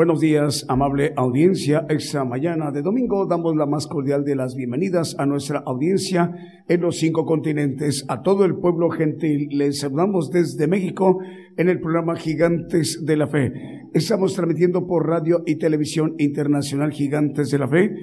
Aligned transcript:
Buenos 0.00 0.16
días, 0.18 0.64
amable 0.66 1.12
audiencia. 1.14 1.84
Esta 1.90 2.24
mañana 2.24 2.70
de 2.70 2.80
domingo 2.80 3.26
damos 3.26 3.54
la 3.54 3.66
más 3.66 3.86
cordial 3.86 4.24
de 4.24 4.34
las 4.34 4.54
bienvenidas 4.54 5.14
a 5.18 5.26
nuestra 5.26 5.62
audiencia 5.66 6.34
en 6.66 6.80
los 6.80 6.96
cinco 6.96 7.26
continentes. 7.26 8.06
A 8.08 8.22
todo 8.22 8.46
el 8.46 8.56
pueblo 8.56 8.88
gentil 8.88 9.48
les 9.50 9.80
saludamos 9.80 10.30
desde 10.30 10.68
México 10.68 11.18
en 11.54 11.68
el 11.68 11.80
programa 11.80 12.16
Gigantes 12.16 13.04
de 13.04 13.16
la 13.18 13.26
Fe. 13.26 13.52
Estamos 13.92 14.32
transmitiendo 14.32 14.86
por 14.86 15.06
radio 15.06 15.42
y 15.44 15.56
televisión 15.56 16.14
internacional 16.16 16.92
Gigantes 16.92 17.50
de 17.50 17.58
la 17.58 17.68
Fe. 17.68 17.94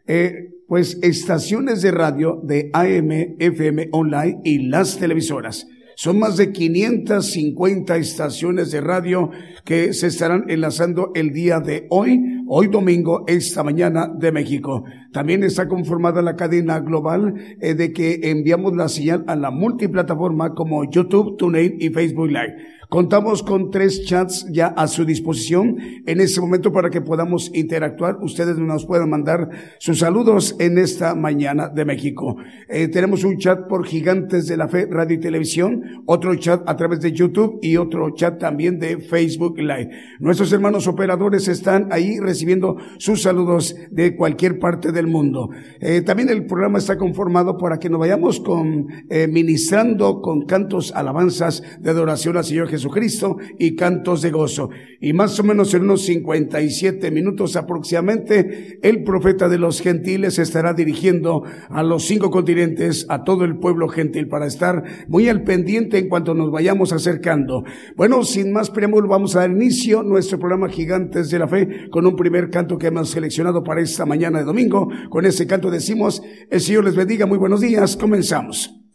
eh, 0.08 0.50
pues 0.68 0.98
estaciones 1.02 1.82
de 1.82 1.92
radio 1.92 2.42
de 2.44 2.70
AM, 2.74 3.36
FM 3.40 3.90
online 3.92 4.40
y 4.44 4.68
las 4.68 4.98
televisoras. 4.98 5.68
Son 6.00 6.20
más 6.20 6.38
de 6.38 6.52
550 6.52 7.98
estaciones 7.98 8.70
de 8.70 8.82
radio 8.82 9.32
que 9.66 9.94
se 9.94 10.06
estarán 10.06 10.46
enlazando 10.48 11.10
el 11.16 11.34
día 11.34 11.60
de 11.60 11.88
hoy, 11.90 12.44
hoy 12.48 12.68
domingo, 12.68 13.24
esta 13.26 13.64
mañana 13.64 14.08
de 14.08 14.32
México. 14.32 14.84
También 15.12 15.44
está 15.44 15.68
conformada 15.68 16.22
la 16.22 16.36
cadena 16.36 16.82
global 16.82 17.34
eh, 17.60 17.74
de 17.74 17.94
que 17.94 18.20
enviamos 18.30 18.76
la 18.76 18.90
señal 18.90 19.24
a 19.26 19.36
la 19.36 19.50
multiplataforma 19.50 20.54
como 20.54 20.88
YouTube, 20.88 21.36
TuneIn 21.36 21.78
y 21.80 21.90
Facebook 21.90 22.28
Live. 22.28 22.77
Contamos 22.90 23.44
con 23.44 23.70
tres 23.70 24.06
chats 24.06 24.48
ya 24.50 24.68
a 24.68 24.88
su 24.88 25.04
disposición 25.04 25.76
en 26.06 26.22
este 26.22 26.40
momento 26.40 26.72
para 26.72 26.90
que 26.90 27.02
podamos 27.02 27.52
interactuar. 27.54 28.20
Ustedes 28.22 28.58
nos 28.58 28.86
puedan 28.86 29.10
mandar 29.10 29.50
sus 29.78 30.00
saludos 30.00 30.56
en 30.58 30.78
esta 30.78 31.14
mañana 31.14 31.68
de 31.68 31.84
México. 31.84 32.38
Eh, 32.70 32.88
tenemos 32.88 33.26
un 33.26 33.40
chat 33.40 33.68
por 33.68 33.86
Gigantes 33.86 34.48
de 34.48 34.56
la 34.56 34.70
Fe, 34.70 34.88
Radio 34.90 35.18
y 35.18 35.20
Televisión, 35.20 36.04
otro 36.06 36.34
chat 36.36 36.62
a 36.66 36.78
través 36.78 37.02
de 37.02 37.12
YouTube 37.12 37.60
y 37.62 37.76
otro 37.76 38.12
chat 38.12 38.40
también 38.40 38.80
de 38.80 39.00
Facebook 39.00 39.58
Live. 39.58 39.90
Nuestros 40.20 40.54
hermanos 40.54 40.88
operadores 40.88 41.50
están 41.50 41.90
ahí 41.92 42.20
recibiendo 42.22 42.78
sus 43.00 43.22
saludos 43.22 43.76
de 43.92 44.16
cualquier 44.16 44.60
parte 44.60 44.94
del 44.94 45.08
mundo. 45.08 45.50
Eh, 45.82 46.04
también 46.04 46.30
el 46.30 46.46
programa 46.46 46.78
está 46.78 46.98
conformado 46.98 47.58
para 47.58 47.80
que 47.80 47.90
nos 47.90 48.00
vayamos 48.00 48.40
con 48.40 48.88
eh, 49.10 49.28
ministrando 49.28 50.22
con 50.22 50.46
cantos, 50.46 50.94
alabanzas 50.96 51.62
de 51.82 51.90
adoración 51.90 52.38
al 52.38 52.46
Señor 52.46 52.70
Jesús 52.70 52.77
Jesucristo 52.78 53.38
y 53.58 53.76
cantos 53.76 54.22
de 54.22 54.32
gozo. 54.32 54.70
Y 55.02 55.14
más 55.14 55.40
o 55.40 55.44
menos 55.44 55.74
en 55.74 55.84
unos 55.84 56.04
57 56.04 57.12
minutos 57.12 57.56
aproximadamente, 57.56 58.80
el 58.82 59.04
profeta 59.04 59.50
de 59.50 59.58
los 59.58 59.82
gentiles 59.82 60.40
estará 60.40 60.74
dirigiendo 60.74 61.44
a 61.70 61.84
los 61.84 62.06
cinco 62.06 62.32
continentes, 62.32 63.06
a 63.10 63.24
todo 63.24 63.44
el 63.44 63.58
pueblo 63.58 63.88
gentil, 63.88 64.28
para 64.28 64.48
estar 64.48 64.84
muy 65.08 65.28
al 65.28 65.44
pendiente 65.44 65.98
en 65.98 66.08
cuanto 66.08 66.34
nos 66.34 66.52
vayamos 66.52 66.94
acercando. 66.94 67.64
Bueno, 67.96 68.24
sin 68.24 68.52
más 68.52 68.70
preámbulo, 68.70 69.08
vamos 69.08 69.36
a 69.36 69.40
dar 69.40 69.52
inicio 69.52 70.00
a 70.00 70.04
nuestro 70.04 70.40
programa 70.40 70.70
Gigantes 70.70 71.30
de 71.30 71.40
la 71.40 71.48
Fe 71.48 71.90
con 71.92 72.06
un 72.06 72.16
primer 72.16 72.50
canto 72.50 72.78
que 72.78 72.88
hemos 72.88 73.10
seleccionado 73.10 73.64
para 73.64 73.82
esta 73.82 74.06
mañana 74.06 74.40
de 74.40 74.46
domingo. 74.46 74.88
Con 75.10 75.26
ese 75.26 75.48
canto 75.48 75.72
decimos, 75.72 76.22
el 76.50 76.62
Señor 76.62 76.86
les 76.86 76.96
bendiga, 76.96 77.26
muy 77.26 77.38
buenos 77.38 77.62
días, 77.62 77.98
comenzamos. 77.98 78.87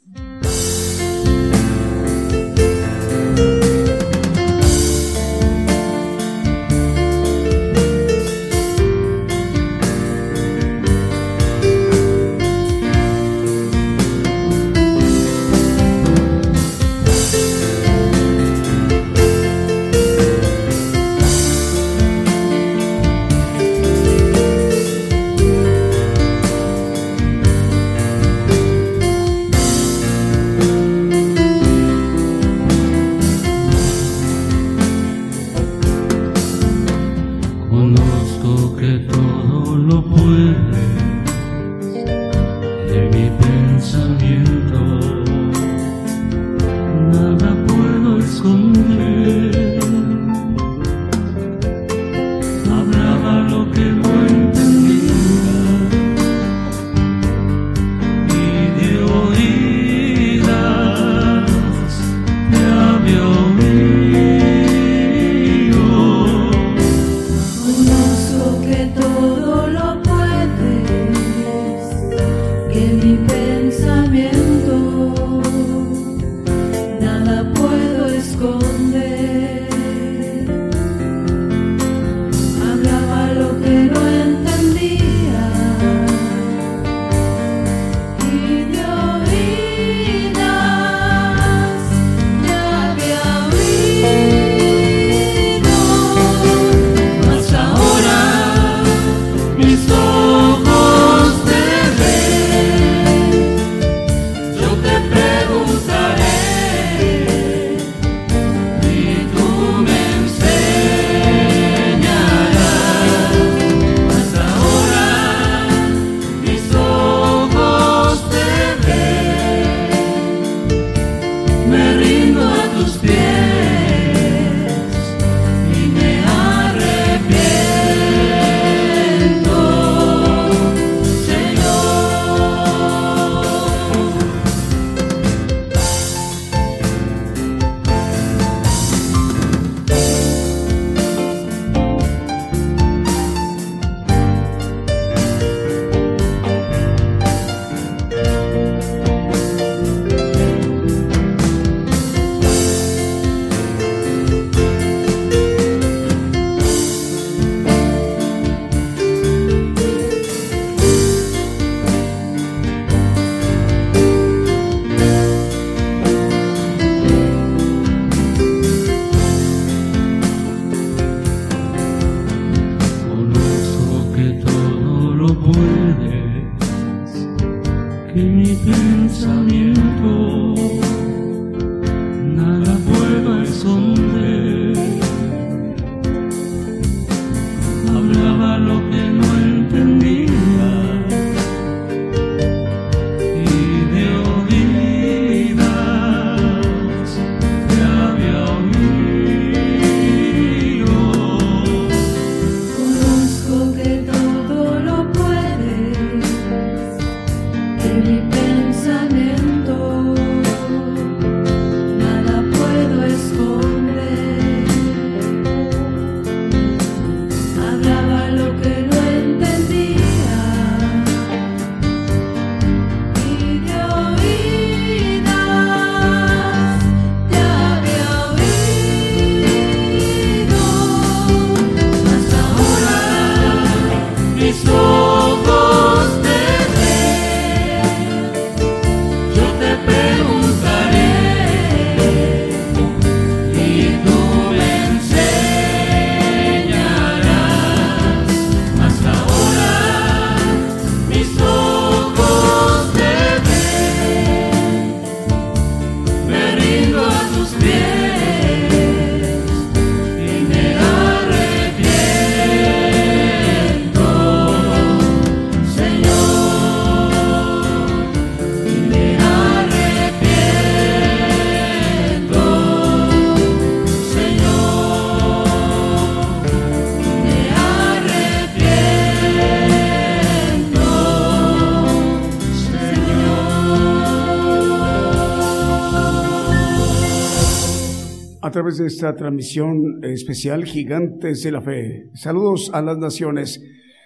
Través 288.51 288.79
de 288.79 288.87
esta 288.87 289.15
transmisión 289.15 290.01
especial 290.03 290.65
Gigantes 290.65 291.43
de 291.45 291.53
la 291.53 291.63
Fe. 291.63 292.09
Saludos 292.15 292.71
a 292.75 292.83
las 292.83 292.99
naciones. 292.99 293.63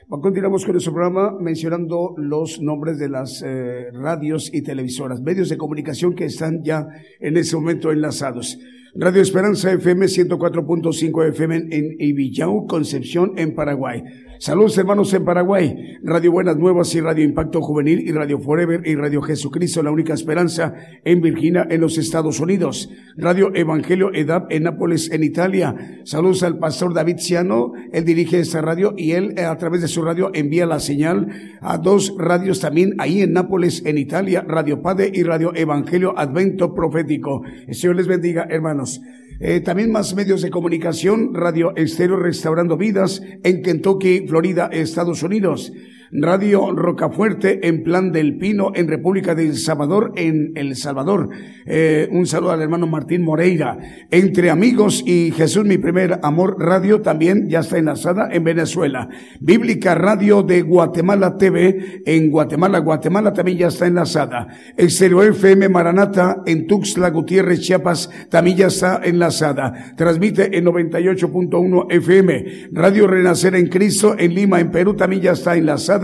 Continuamos 0.09 0.65
con 0.65 0.73
nuestro 0.73 0.93
programa 0.93 1.35
mencionando 1.41 2.15
los 2.19 2.61
nombres 2.61 2.99
de 2.99 3.09
las 3.09 3.43
eh, 3.45 3.87
radios 3.93 4.51
y 4.53 4.63
televisoras, 4.63 5.21
medios 5.23 5.49
de 5.49 5.57
comunicación 5.57 6.15
que 6.15 6.27
están 6.27 6.63
ya 6.63 6.87
en 7.19 7.37
ese 7.37 7.57
momento 7.57 7.91
enlazados. 7.91 8.59
Radio 8.95 9.21
Esperanza 9.21 9.73
FM 9.73 10.07
104.5 10.07 11.29
FM 11.29 11.57
en 11.71 11.97
Ibillau, 11.99 12.67
Concepción, 12.67 13.33
en 13.37 13.55
Paraguay. 13.55 14.03
Saludos 14.39 14.77
hermanos 14.77 15.15
en 15.15 15.25
Paraguay, 15.25 15.97
Radio 16.03 16.31
Buenas 16.31 16.59
Nuevas 16.59 16.95
y 16.95 17.01
Radio 17.01 17.25
Impacto 17.25 17.63
Juvenil 17.63 18.07
y 18.07 18.13
Radio 18.13 18.39
Forever 18.39 18.83
y 18.85 18.95
Radio 18.95 19.23
Jesucristo, 19.23 19.83
la 19.83 19.91
única 19.91 20.13
esperanza 20.13 20.75
en 21.05 21.23
Virginia, 21.23 21.67
en 21.71 21.81
los 21.81 21.97
Estados 21.97 22.39
Unidos. 22.39 22.91
Radio 23.17 23.51
Evangelio 23.55 24.13
EDAP 24.13 24.53
en 24.53 24.65
Nápoles, 24.65 25.11
en 25.11 25.25
Italia. 25.25 25.75
Saludos 26.05 26.43
al 26.43 26.59
pastor 26.59 26.93
David 26.93 27.17
Ciano, 27.19 27.73
él 27.93 28.05
dirige 28.05 28.39
esta 28.39 28.61
radio 28.61 28.93
y 28.97 29.13
él 29.13 29.33
eh, 29.39 29.45
a 29.45 29.57
través 29.57 29.81
de 29.81 29.89
su 29.89 30.03
radio 30.03 30.31
envía 30.35 30.67
la 30.67 30.81
señal 30.81 31.29
a 31.63 31.79
dos 31.79 32.15
radios 32.19 32.61
también 32.61 32.95
ahí 32.99 33.23
en 33.23 33.33
Nápoles, 33.33 33.85
en 33.87 33.97
Italia, 33.97 34.45
Radio 34.47 34.83
Padre 34.83 35.11
y 35.15 35.23
Radio 35.23 35.53
Evangelio 35.55 36.13
Advento 36.17 36.75
Profético. 36.75 37.43
El 37.67 37.75
Señor 37.75 37.97
les 37.97 38.07
bendiga, 38.07 38.47
hermanos. 38.51 39.01
Eh, 39.39 39.61
también 39.61 39.91
más 39.91 40.15
medios 40.15 40.41
de 40.41 40.51
comunicación, 40.51 41.35
Radio 41.35 41.75
Estéreo 41.77 42.17
Restaurando 42.17 42.77
Vidas 42.79 43.21
en 43.45 43.63
Kentucky, 43.63 44.27
Florida, 44.27 44.71
Estados 44.73 45.23
Unidos. 45.23 45.73
Radio 46.13 46.73
Rocafuerte 46.73 47.67
en 47.67 47.83
Plan 47.83 48.13
del 48.13 48.39
Pino 48.39 48.71
en 48.75 48.87
República 48.87 49.35
de 49.35 49.47
El 49.47 49.57
Salvador, 49.57 50.13
en 50.15 50.53
El 50.55 50.77
Salvador. 50.77 51.31
Eh, 51.67 52.09
un 52.13 52.27
saludo 52.27 52.53
al 52.53 52.63
hermano 52.63 52.87
Martín 52.87 53.25
Moreira. 53.25 53.77
Entre 54.13 54.51
Amigos 54.51 55.03
y 55.05 55.33
Jesús, 55.33 55.65
mi 55.65 55.79
primer 55.79 56.21
amor, 56.23 56.57
radio 56.61 57.01
también 57.01 57.49
ya 57.49 57.61
está 57.61 57.79
enlazada 57.79 58.29
en 58.31 58.45
Venezuela. 58.45 59.09
Bíblica 59.41 59.97
Radio 59.97 60.45
de 60.45 60.63
Guatemala 60.63 61.37
TV 61.37 62.03
en 62.07 62.31
Guatemala, 62.31 62.79
Guatemala 62.79 63.33
también 63.33 63.59
ya 63.59 63.69
está 63.69 63.87
enlazada. 63.87 64.47
Exterior 64.77 65.27
FM 65.27 65.69
Maranata 65.69 66.43
en 66.47 66.69
Tuxtla 66.69 67.11
Gutiérrez, 67.11 67.61
Chiapas 67.61 68.11
también 68.31 68.59
ya 68.59 68.67
está 68.69 69.01
enlazada. 69.03 69.95
Transmite 69.97 70.57
en 70.57 70.67
98.1 70.67 71.87
FM. 71.91 72.69
Radio 72.71 73.09
Renacer 73.09 73.57
en 73.57 73.67
Cristo 73.69 74.15
en 74.17 74.35
Lima, 74.35 74.61
en 74.61 74.71
Perú 74.71 74.95
también 74.95 75.23
ya 75.23 75.33
está 75.33 75.57
enlazada 75.57 75.96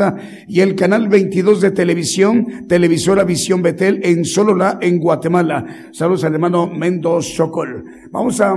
y 0.49 0.61
el 0.61 0.75
canal 0.75 1.09
22 1.09 1.61
de 1.61 1.71
televisión, 1.71 2.67
televisora 2.69 3.25
Visión 3.25 3.63
Betel 3.63 4.01
en 4.03 4.25
Solola, 4.25 4.79
en 4.81 4.99
Guatemala. 4.99 5.91
Saludos 5.93 6.25
al 6.25 6.35
hermano 6.35 6.67
Mendoz 6.67 7.27
Chocol. 7.35 7.85
Vamos 8.11 8.41
a 8.41 8.55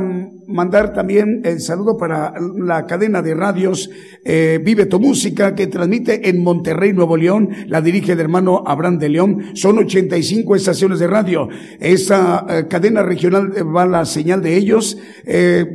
mandar 0.47 0.93
también 0.93 1.41
el 1.43 1.59
saludo 1.61 1.97
para 1.97 2.33
la 2.57 2.85
cadena 2.85 3.21
de 3.21 3.33
radios 3.33 3.89
eh, 4.23 4.59
Vive 4.63 4.85
tu 4.85 4.99
Música 4.99 5.55
que 5.55 5.67
transmite 5.67 6.29
en 6.29 6.43
Monterrey, 6.43 6.93
Nuevo 6.93 7.15
León. 7.17 7.49
La 7.67 7.81
dirige 7.81 8.13
el 8.13 8.19
hermano 8.19 8.63
Abraham 8.65 8.99
de 8.99 9.09
León. 9.09 9.51
Son 9.53 9.77
85 9.77 10.55
estaciones 10.55 10.99
de 10.99 11.07
radio. 11.07 11.47
Esa 11.79 12.45
eh, 12.49 12.65
cadena 12.69 13.01
regional 13.03 13.53
eh, 13.55 13.63
va 13.63 13.85
la 13.85 14.05
señal 14.05 14.41
de 14.41 14.55
ellos, 14.57 14.97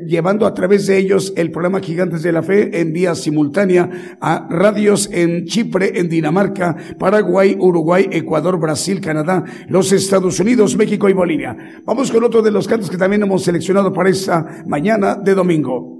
llevando 0.07 0.47
a 0.47 0.55
través 0.55 0.87
de 0.87 0.99
ellos 0.99 1.33
el 1.37 1.51
programa 1.51 1.81
Gigantes 1.81 2.23
de 2.23 2.33
la 2.33 2.43
Fe 2.43 2.81
en 2.81 2.93
vía 2.93 3.15
simultánea 3.15 4.17
a 4.21 4.47
radios 4.51 5.09
en 5.13 5.47
Chipre, 5.51 5.99
en 5.99 6.09
Dinamarca, 6.09 6.77
Paraguay, 6.99 7.57
Uruguay, 7.59 8.09
Ecuador, 8.11 8.59
Brasil, 8.59 9.01
Canadá, 9.01 9.45
los 9.69 9.93
Estados 9.93 10.39
Unidos, 10.41 10.77
México 10.77 11.09
y 11.09 11.13
Bolivia. 11.13 11.57
Vamos 11.85 12.11
con 12.11 12.25
otro 12.25 12.41
de 12.41 12.53
los 12.53 12.69
cantos 12.69 12.89
que 12.89 12.97
también 12.97 13.23
hemos 13.23 13.43
seleccionado 13.43 13.93
para 13.93 14.09
esta 14.09 14.63
mañana 14.67 15.17
de 15.17 15.35
domingo. 15.35 16.00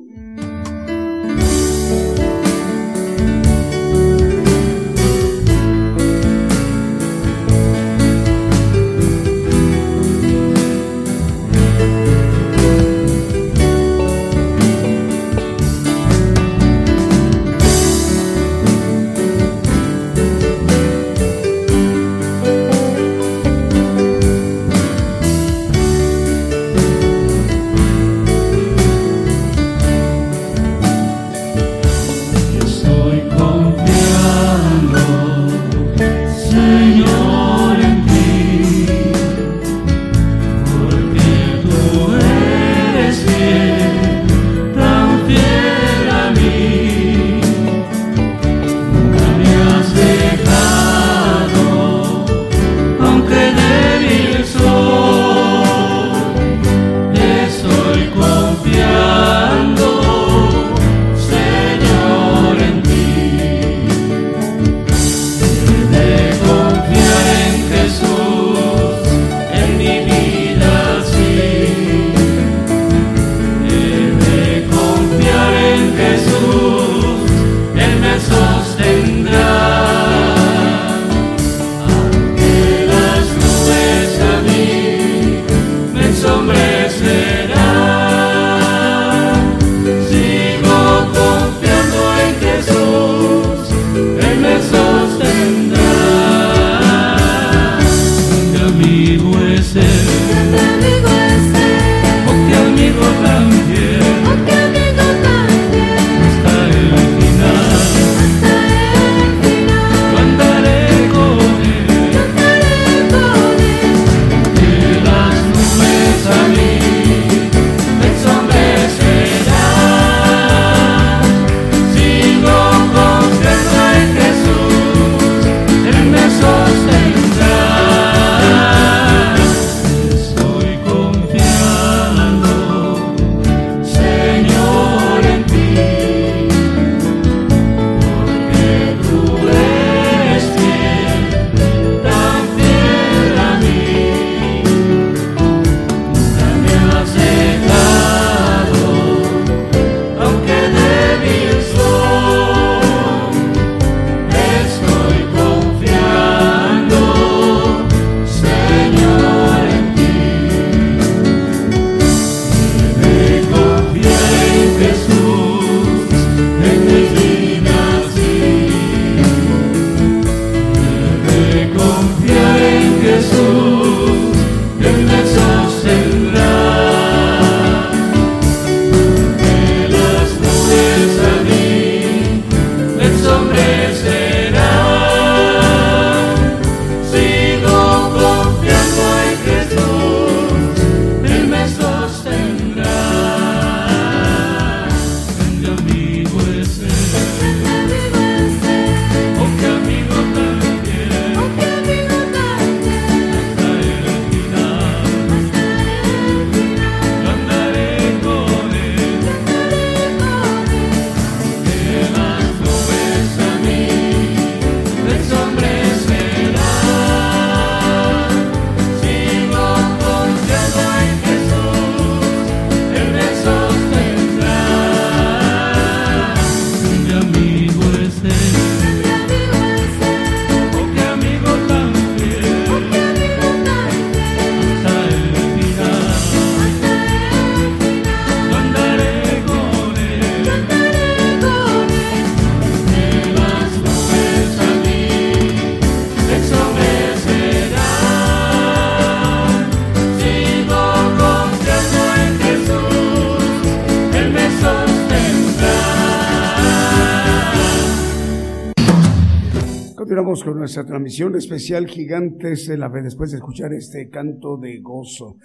Nuestra 260.61 260.85
transmisión 260.85 261.35
especial 261.37 261.87
Gigantes 261.87 262.69
de 262.69 262.77
la 262.77 262.91
Fe 262.91 263.01
después 263.01 263.31
de 263.31 263.39
escuchar 263.39 263.73
este 263.73 264.11
canto 264.11 264.59
de 264.59 264.79
gozo 264.81 265.39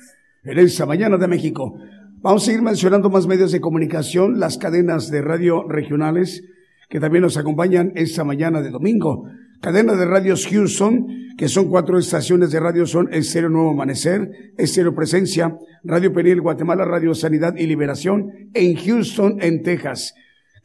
en 0.44 0.60
esta 0.60 0.86
mañana 0.86 1.18
de 1.18 1.28
México. 1.28 1.80
Vamos 2.22 2.44
a 2.44 2.46
seguir 2.48 2.62
mencionando 2.62 3.10
más 3.10 3.26
medios 3.26 3.54
de 3.54 3.62
comunicación, 3.62 4.42
las 4.42 4.58
cadenas 4.58 5.10
de 5.10 5.22
radio 5.22 5.64
regionales 5.70 6.44
que 6.90 7.00
también 7.00 7.22
nos 7.22 7.38
acompañan 7.38 7.94
esta 7.96 8.26
mañana 8.26 8.62
de 8.62 8.72
domingo. 8.72 9.24
Cadena 9.62 9.96
de 9.96 10.06
radios 10.06 10.48
Houston, 10.48 11.08
que 11.38 11.48
son 11.48 11.70
cuatro 11.70 11.98
estaciones 11.98 12.52
de 12.52 12.60
radio, 12.60 12.86
son 12.86 13.12
Estéreo 13.14 13.50
Nuevo 13.50 13.72
Amanecer, 13.72 14.54
Estéreo 14.58 14.94
Presencia, 14.94 15.58
Radio 15.86 16.12
Peril 16.12 16.42
Guatemala, 16.42 16.84
Radio 16.84 17.16
Sanidad 17.16 17.56
y 17.56 17.68
Liberación, 17.68 18.50
en 18.54 18.76
Houston, 18.76 19.38
en 19.40 19.64
Texas. 19.64 20.14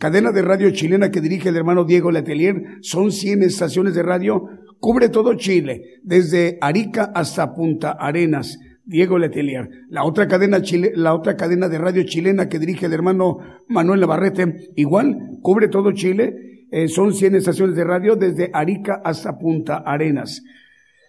Cadena 0.00 0.32
de 0.32 0.40
radio 0.40 0.70
chilena 0.70 1.10
que 1.10 1.20
dirige 1.20 1.50
el 1.50 1.58
hermano 1.58 1.84
Diego 1.84 2.10
Letelier, 2.10 2.78
son 2.80 3.12
100 3.12 3.42
estaciones 3.42 3.94
de 3.94 4.02
radio, 4.02 4.48
cubre 4.78 5.10
todo 5.10 5.34
Chile, 5.34 6.00
desde 6.02 6.56
Arica 6.62 7.12
hasta 7.14 7.52
Punta 7.54 7.90
Arenas. 7.90 8.58
Diego 8.82 9.18
Letelier. 9.18 9.68
La 9.90 10.04
otra 10.04 10.26
cadena 10.26 10.62
chile, 10.62 10.92
la 10.96 11.14
otra 11.14 11.36
cadena 11.36 11.68
de 11.68 11.76
radio 11.76 12.02
chilena 12.04 12.48
que 12.48 12.58
dirige 12.58 12.86
el 12.86 12.94
hermano 12.94 13.40
Manuel 13.68 14.00
Navarrete, 14.00 14.70
igual, 14.74 15.36
cubre 15.42 15.68
todo 15.68 15.92
Chile. 15.92 16.64
Eh, 16.72 16.88
son 16.88 17.12
100 17.12 17.34
estaciones 17.34 17.76
de 17.76 17.84
radio 17.84 18.16
desde 18.16 18.48
Arica 18.54 19.02
hasta 19.04 19.38
Punta 19.38 19.82
Arenas. 19.84 20.42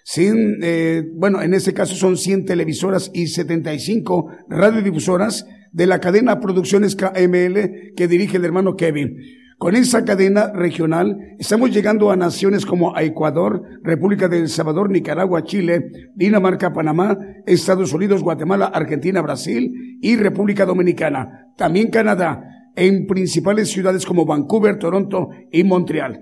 Sin, 0.03 0.59
eh, 0.61 1.03
bueno, 1.15 1.41
en 1.41 1.53
este 1.53 1.73
caso 1.73 1.95
son 1.95 2.17
100 2.17 2.45
televisoras 2.45 3.09
y 3.13 3.27
75 3.27 4.31
radiodifusoras 4.49 5.45
de 5.71 5.87
la 5.87 5.99
cadena 5.99 6.39
Producciones 6.39 6.95
KML 6.95 7.93
que 7.95 8.07
dirige 8.07 8.37
el 8.37 8.45
hermano 8.45 8.75
Kevin. 8.75 9.17
Con 9.57 9.75
esa 9.75 10.03
cadena 10.03 10.51
regional 10.51 11.35
estamos 11.37 11.71
llegando 11.71 12.09
a 12.09 12.15
naciones 12.15 12.65
como 12.65 12.97
Ecuador, 12.97 13.61
República 13.83 14.27
de 14.27 14.39
El 14.39 14.49
Salvador, 14.49 14.89
Nicaragua, 14.89 15.43
Chile, 15.43 15.91
Dinamarca, 16.15 16.73
Panamá, 16.73 17.17
Estados 17.45 17.93
Unidos, 17.93 18.23
Guatemala, 18.23 18.65
Argentina, 18.65 19.21
Brasil 19.21 19.99
y 20.01 20.15
República 20.15 20.65
Dominicana. 20.65 21.53
También 21.57 21.91
Canadá, 21.91 22.43
en 22.75 23.05
principales 23.05 23.69
ciudades 23.69 24.05
como 24.05 24.25
Vancouver, 24.25 24.79
Toronto 24.79 25.29
y 25.51 25.63
Montreal. 25.63 26.21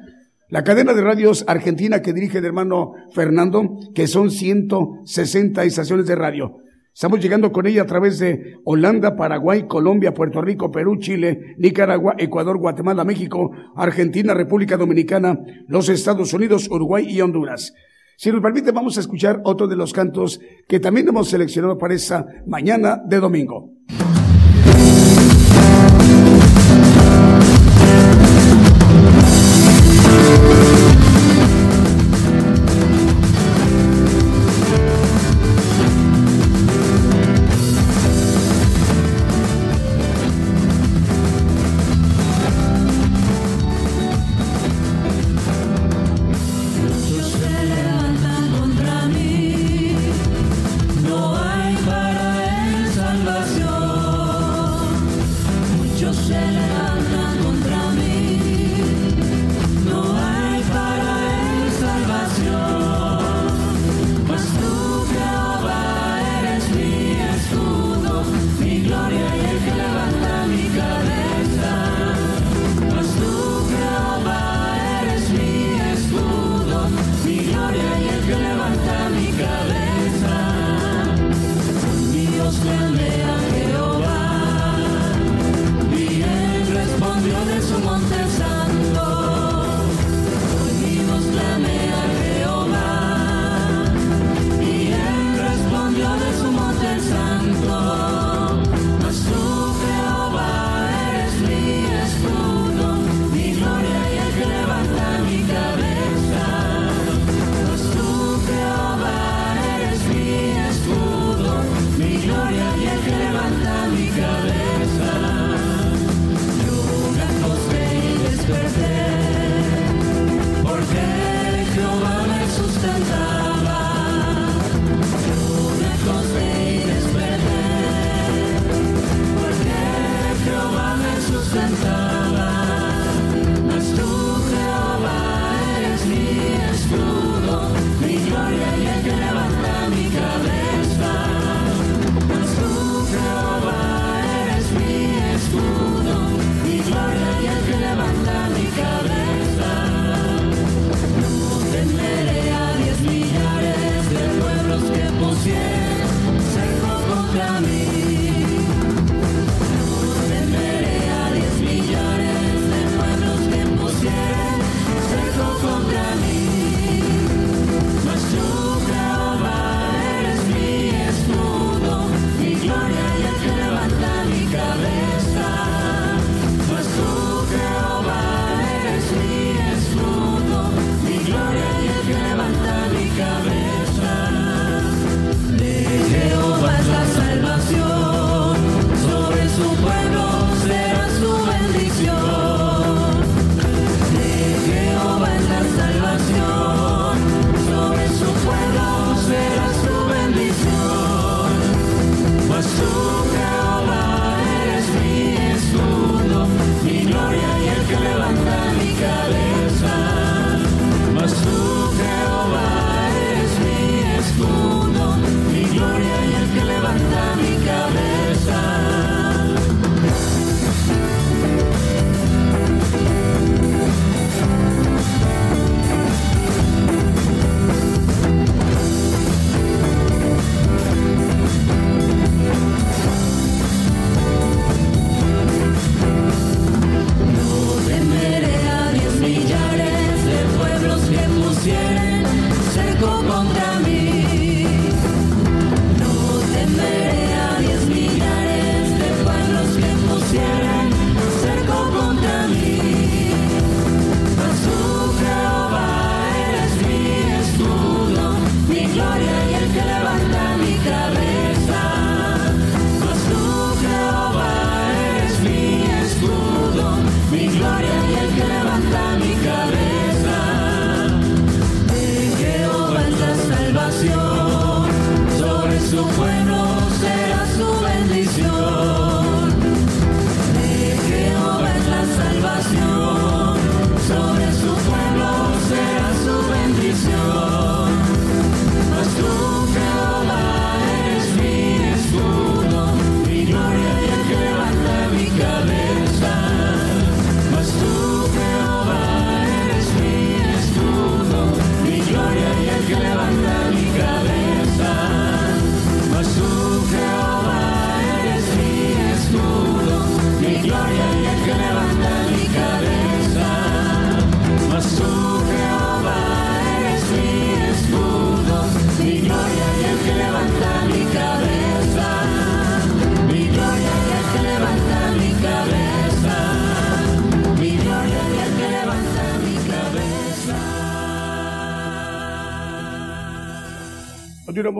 La 0.50 0.63
cadena 0.63 0.94
de 0.94 1.01
radios 1.01 1.46
argentina 1.48 2.01
que 2.01 2.12
dirige 2.12 2.39
el 2.39 2.46
hermano 2.46 2.91
Fernando, 3.13 3.77
que 3.96 4.08
son 4.08 4.32
160 4.32 5.63
estaciones 5.63 6.08
de 6.08 6.15
radio. 6.15 6.58
Estamos 7.00 7.22
llegando 7.22 7.53
con 7.53 7.65
ella 7.65 7.84
a 7.84 7.86
través 7.86 8.20
de 8.20 8.58
Holanda, 8.65 9.15
Paraguay, 9.15 9.68
Colombia, 9.68 10.13
Puerto 10.13 10.41
Rico, 10.41 10.70
Perú, 10.70 10.98
Chile, 10.98 11.56
Nicaragua, 11.58 12.15
Ecuador, 12.18 12.58
Guatemala, 12.58 13.06
México, 13.06 13.51
Argentina, 13.77 14.34
República 14.34 14.75
Dominicana, 14.75 15.39
los 15.70 15.88
Estados 15.88 16.34
Unidos, 16.34 16.68
Uruguay 16.70 17.08
y 17.10 17.22
Honduras. 17.22 17.74
Si 18.18 18.29
nos 18.34 18.41
permite, 18.41 18.74
vamos 18.74 18.98
a 18.98 19.00
escuchar 19.00 19.39
otro 19.46 19.65
de 19.70 19.77
los 19.77 19.94
cantos 19.94 20.41
que 20.68 20.82
también 20.82 21.08
hemos 21.08 21.29
seleccionado 21.29 21.77
para 21.77 21.94
esta 21.94 22.27
mañana 22.46 23.01
de 23.06 23.22
domingo. 23.22 23.72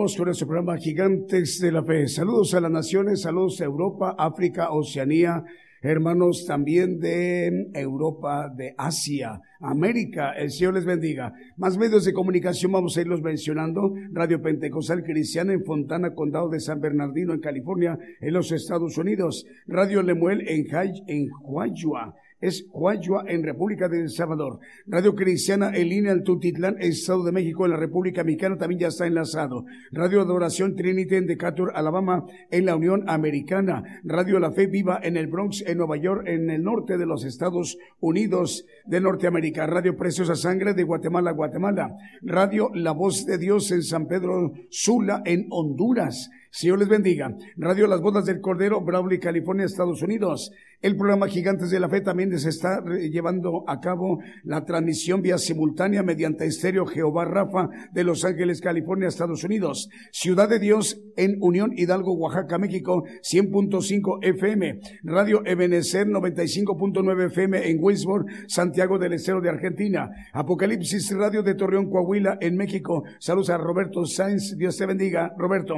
Continuamos 0.00 0.16
con 0.16 0.24
nuestro 0.28 0.46
programa 0.46 0.78
Gigantes 0.78 1.60
de 1.60 1.72
la 1.72 1.84
Fe. 1.84 2.08
Saludos 2.08 2.54
a 2.54 2.60
las 2.62 2.70
naciones, 2.70 3.20
saludos 3.20 3.60
a 3.60 3.64
Europa, 3.64 4.14
África, 4.16 4.70
Oceanía, 4.70 5.44
hermanos 5.82 6.46
también 6.46 6.98
de 6.98 7.68
Europa, 7.74 8.48
de 8.48 8.74
Asia, 8.78 9.42
América. 9.60 10.32
El 10.32 10.52
Señor 10.52 10.72
les 10.72 10.86
bendiga. 10.86 11.34
Más 11.58 11.76
medios 11.76 12.06
de 12.06 12.14
comunicación 12.14 12.72
vamos 12.72 12.96
a 12.96 13.02
irlos 13.02 13.20
mencionando. 13.20 13.92
Radio 14.12 14.40
Pentecostal 14.40 15.02
Cristiana 15.02 15.52
en 15.52 15.66
Fontana, 15.66 16.14
Condado 16.14 16.48
de 16.48 16.60
San 16.60 16.80
Bernardino, 16.80 17.34
en 17.34 17.40
California, 17.40 17.98
en 18.22 18.32
los 18.32 18.52
Estados 18.52 18.96
Unidos. 18.96 19.44
Radio 19.66 20.02
Lemuel 20.02 20.48
en, 20.48 20.66
en 21.08 21.28
Huayua 21.42 22.14
es 22.40 22.66
Huayua 22.72 23.24
en 23.28 23.42
República 23.42 23.88
de 23.88 24.00
El 24.00 24.10
Salvador. 24.10 24.60
Radio 24.86 25.14
Cristiana 25.14 25.70
en 25.74 25.88
línea 25.88 26.22
Tutitlán, 26.22 26.76
Estado 26.80 27.24
de 27.24 27.32
México, 27.32 27.64
en 27.64 27.72
la 27.72 27.76
República 27.76 28.24
Mexicana, 28.24 28.56
también 28.56 28.80
ya 28.80 28.88
está 28.88 29.06
enlazado. 29.06 29.64
Radio 29.92 30.20
Adoración 30.20 30.76
Trinity 30.76 31.16
en 31.16 31.26
Decatur, 31.26 31.72
Alabama, 31.74 32.24
en 32.50 32.66
la 32.66 32.76
Unión 32.76 33.04
Americana. 33.08 34.00
Radio 34.04 34.38
La 34.38 34.52
Fe 34.52 34.66
Viva 34.66 35.00
en 35.02 35.16
el 35.16 35.26
Bronx, 35.26 35.62
en 35.66 35.78
Nueva 35.78 35.96
York, 35.96 36.24
en 36.26 36.50
el 36.50 36.62
norte 36.62 36.98
de 36.98 37.06
los 37.06 37.24
Estados 37.24 37.78
Unidos 38.00 38.66
de 38.86 39.00
Norteamérica. 39.00 39.66
Radio 39.66 39.96
Preciosa 39.96 40.34
Sangre 40.34 40.74
de 40.74 40.82
Guatemala, 40.82 41.32
Guatemala. 41.32 41.96
Radio 42.22 42.70
La 42.74 42.92
Voz 42.92 43.26
de 43.26 43.38
Dios 43.38 43.70
en 43.70 43.82
San 43.82 44.06
Pedro 44.06 44.52
Sula, 44.70 45.22
en 45.24 45.46
Honduras. 45.50 46.30
Señor 46.52 46.80
les 46.80 46.88
bendiga. 46.88 47.32
Radio 47.56 47.86
Las 47.86 48.00
Bodas 48.00 48.24
del 48.24 48.40
Cordero, 48.40 48.80
Brawley, 48.80 49.20
California, 49.20 49.66
Estados 49.66 50.02
Unidos. 50.02 50.50
El 50.82 50.96
programa 50.96 51.28
Gigantes 51.28 51.70
de 51.70 51.78
la 51.78 51.90
Fe 51.90 52.00
también 52.00 52.36
se 52.38 52.48
está 52.48 52.82
llevando 52.82 53.64
a 53.68 53.80
cabo 53.80 54.18
la 54.44 54.64
transmisión 54.64 55.20
vía 55.20 55.36
simultánea 55.36 56.02
mediante 56.02 56.46
estéreo 56.46 56.86
Jehová 56.86 57.26
Rafa 57.26 57.68
de 57.92 58.02
Los 58.02 58.24
Ángeles, 58.24 58.62
California, 58.62 59.06
Estados 59.06 59.44
Unidos. 59.44 59.90
Ciudad 60.10 60.48
de 60.48 60.58
Dios 60.58 60.98
en 61.16 61.36
Unión 61.40 61.72
Hidalgo, 61.76 62.14
Oaxaca, 62.14 62.58
México, 62.58 63.04
100.5 63.22 64.20
FM. 64.22 64.80
Radio 65.02 65.42
Ebenecer, 65.44 66.08
95.9 66.08 67.26
FM 67.26 67.70
en 67.70 67.78
Wisborne, 67.78 68.32
Santiago 68.48 68.98
del 68.98 69.12
Estero 69.12 69.42
de 69.42 69.50
Argentina. 69.50 70.10
Apocalipsis 70.32 71.14
Radio 71.14 71.42
de 71.42 71.54
Torreón, 71.54 71.90
Coahuila, 71.90 72.38
en 72.40 72.56
México. 72.56 73.04
Saludos 73.18 73.50
a 73.50 73.58
Roberto 73.58 74.06
Sainz. 74.06 74.56
Dios 74.56 74.78
te 74.78 74.86
bendiga, 74.86 75.32
Roberto. 75.36 75.74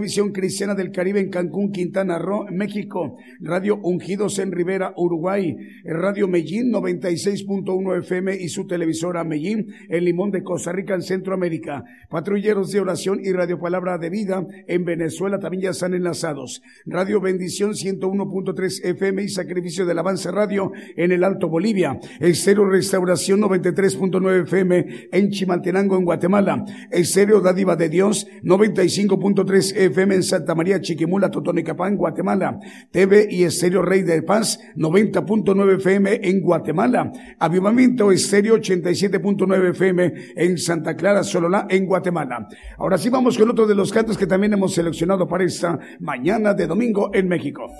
Televisión 0.00 0.32
Cristiana 0.32 0.74
del 0.74 0.92
Caribe 0.92 1.20
en 1.20 1.28
Cancún, 1.28 1.72
Quintana 1.72 2.18
Roo, 2.18 2.46
México. 2.50 3.18
Radio 3.38 3.78
Ungidos 3.82 4.38
en 4.38 4.50
Rivera, 4.50 4.94
Uruguay. 4.96 5.54
Radio 5.84 6.26
Medellín 6.26 6.72
96.1 6.72 7.98
FM 7.98 8.34
y 8.34 8.48
su 8.48 8.66
televisora 8.66 9.24
Medellín 9.24 9.66
en 9.90 10.04
Limón 10.06 10.30
de 10.30 10.42
Costa 10.42 10.72
Rica, 10.72 10.94
en 10.94 11.02
Centroamérica. 11.02 11.84
Patrulleros 12.08 12.72
de 12.72 12.80
oración 12.80 13.20
y 13.22 13.30
Radio 13.32 13.60
Palabra 13.60 13.98
de 13.98 14.08
Vida 14.08 14.42
en 14.66 14.86
Venezuela 14.86 15.38
también 15.38 15.64
ya 15.64 15.70
están 15.70 15.92
enlazados. 15.92 16.62
Radio 16.86 17.20
Bendición 17.20 17.72
101.3 17.72 18.82
FM 18.82 19.24
y 19.24 19.28
Sacrificio 19.28 19.84
del 19.84 19.98
Avance 19.98 20.30
Radio 20.30 20.72
en 20.96 21.12
el 21.12 21.24
Alto 21.24 21.50
Bolivia. 21.50 22.00
Estéreo 22.20 22.64
Restauración 22.64 23.42
93.9 23.42 24.44
FM 24.44 25.08
en 25.12 25.30
Chimaltenango, 25.30 25.98
en 25.98 26.06
Guatemala. 26.06 26.64
Estéreo 26.90 27.42
Dádiva 27.42 27.76
de 27.76 27.90
Dios 27.90 28.26
95.3 28.42 29.76
FM 29.76 29.89
en 29.96 30.22
Santa 30.22 30.54
María 30.54 30.80
Chiquimula, 30.80 31.30
Totonicapán, 31.30 31.96
Guatemala. 31.96 32.58
TV 32.90 33.28
y 33.30 33.44
Estéreo 33.44 33.82
Rey 33.82 34.02
de 34.02 34.22
Paz 34.22 34.58
90.9 34.76 35.76
FM 35.76 36.20
en 36.22 36.40
Guatemala. 36.40 37.12
Avivamiento 37.38 38.12
Estéreo 38.12 38.56
87.9 38.56 39.70
FM 39.70 40.12
en 40.36 40.58
Santa 40.58 40.94
Clara, 40.96 41.22
Sololá, 41.22 41.66
en 41.68 41.86
Guatemala. 41.86 42.48
Ahora 42.78 42.98
sí 42.98 43.10
vamos 43.10 43.36
con 43.36 43.50
otro 43.50 43.66
de 43.66 43.74
los 43.74 43.92
cantos 43.92 44.16
que 44.16 44.26
también 44.26 44.52
hemos 44.52 44.74
seleccionado 44.74 45.26
para 45.26 45.44
esta 45.44 45.78
mañana 46.00 46.54
de 46.54 46.66
domingo 46.66 47.10
en 47.12 47.28
México. 47.28 47.70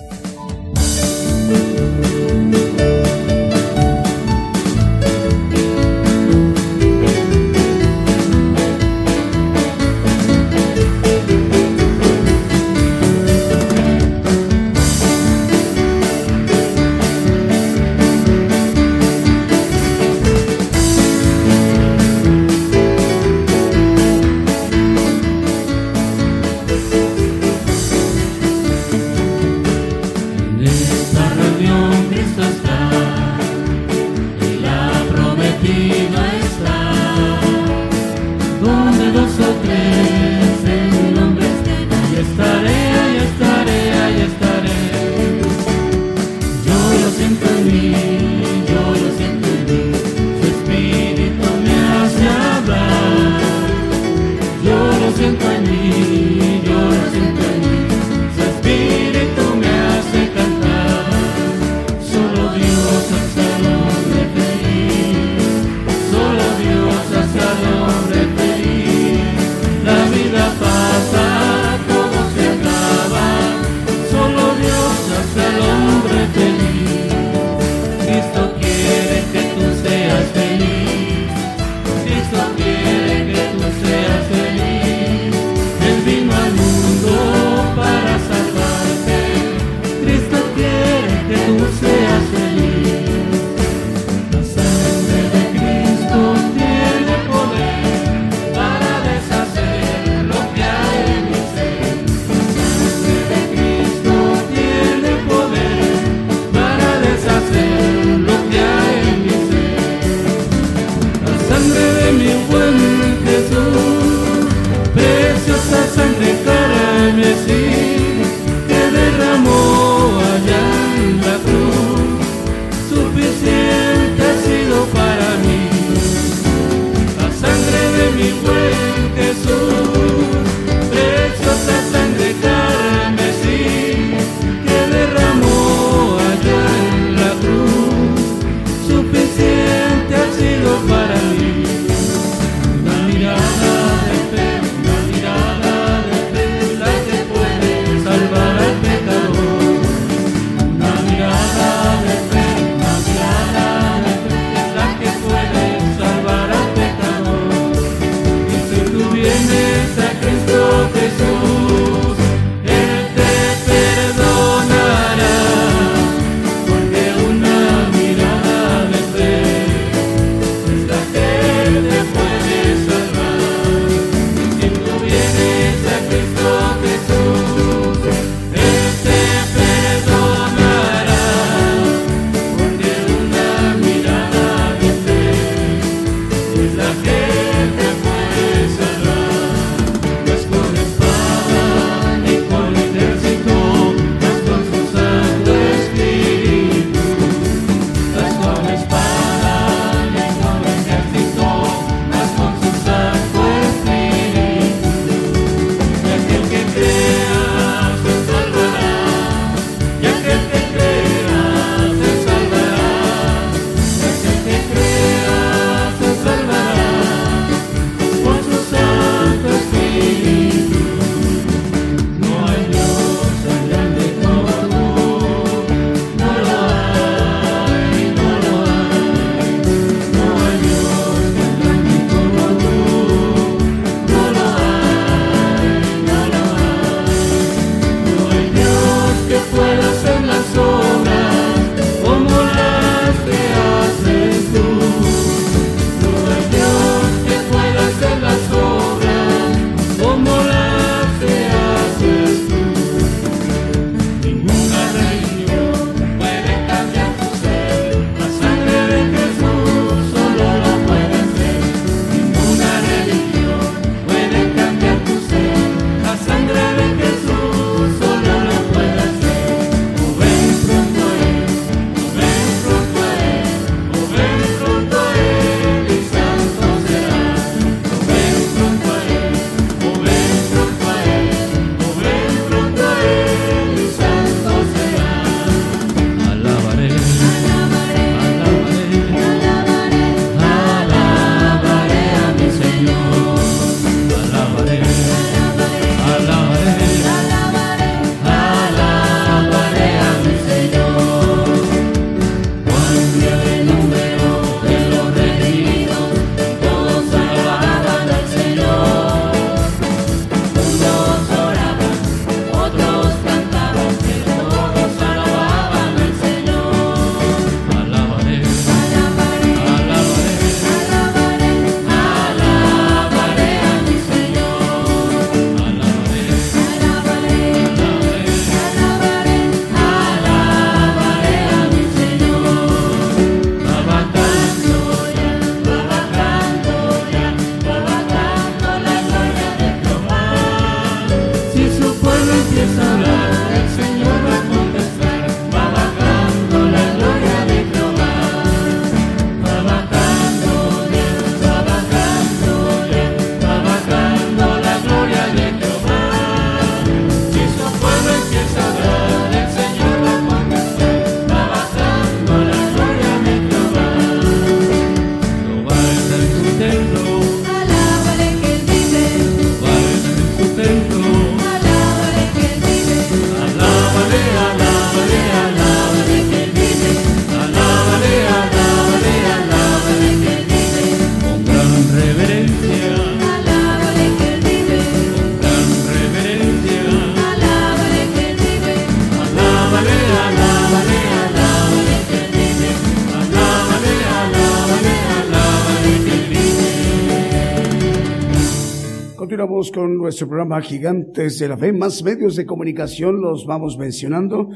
Con 399.69 399.99
nuestro 399.99 400.27
programa 400.27 400.63
Gigantes 400.63 401.39
de 401.39 401.49
la 401.49 401.59
Fe. 401.59 401.73
Más 401.75 402.03
medios 402.03 402.37
de 402.37 402.47
comunicación 402.47 403.21
los 403.21 403.45
vamos 403.45 403.77
mencionando. 403.77 404.49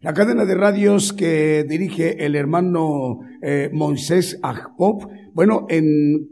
La 0.00 0.14
cadena 0.14 0.46
de 0.46 0.54
radios 0.54 1.12
que 1.12 1.66
dirige 1.68 2.24
el 2.24 2.34
hermano 2.34 3.20
eh, 3.42 3.68
Moisés 3.70 4.38
Ajpop, 4.42 5.02
bueno, 5.34 5.66
en 5.68 6.30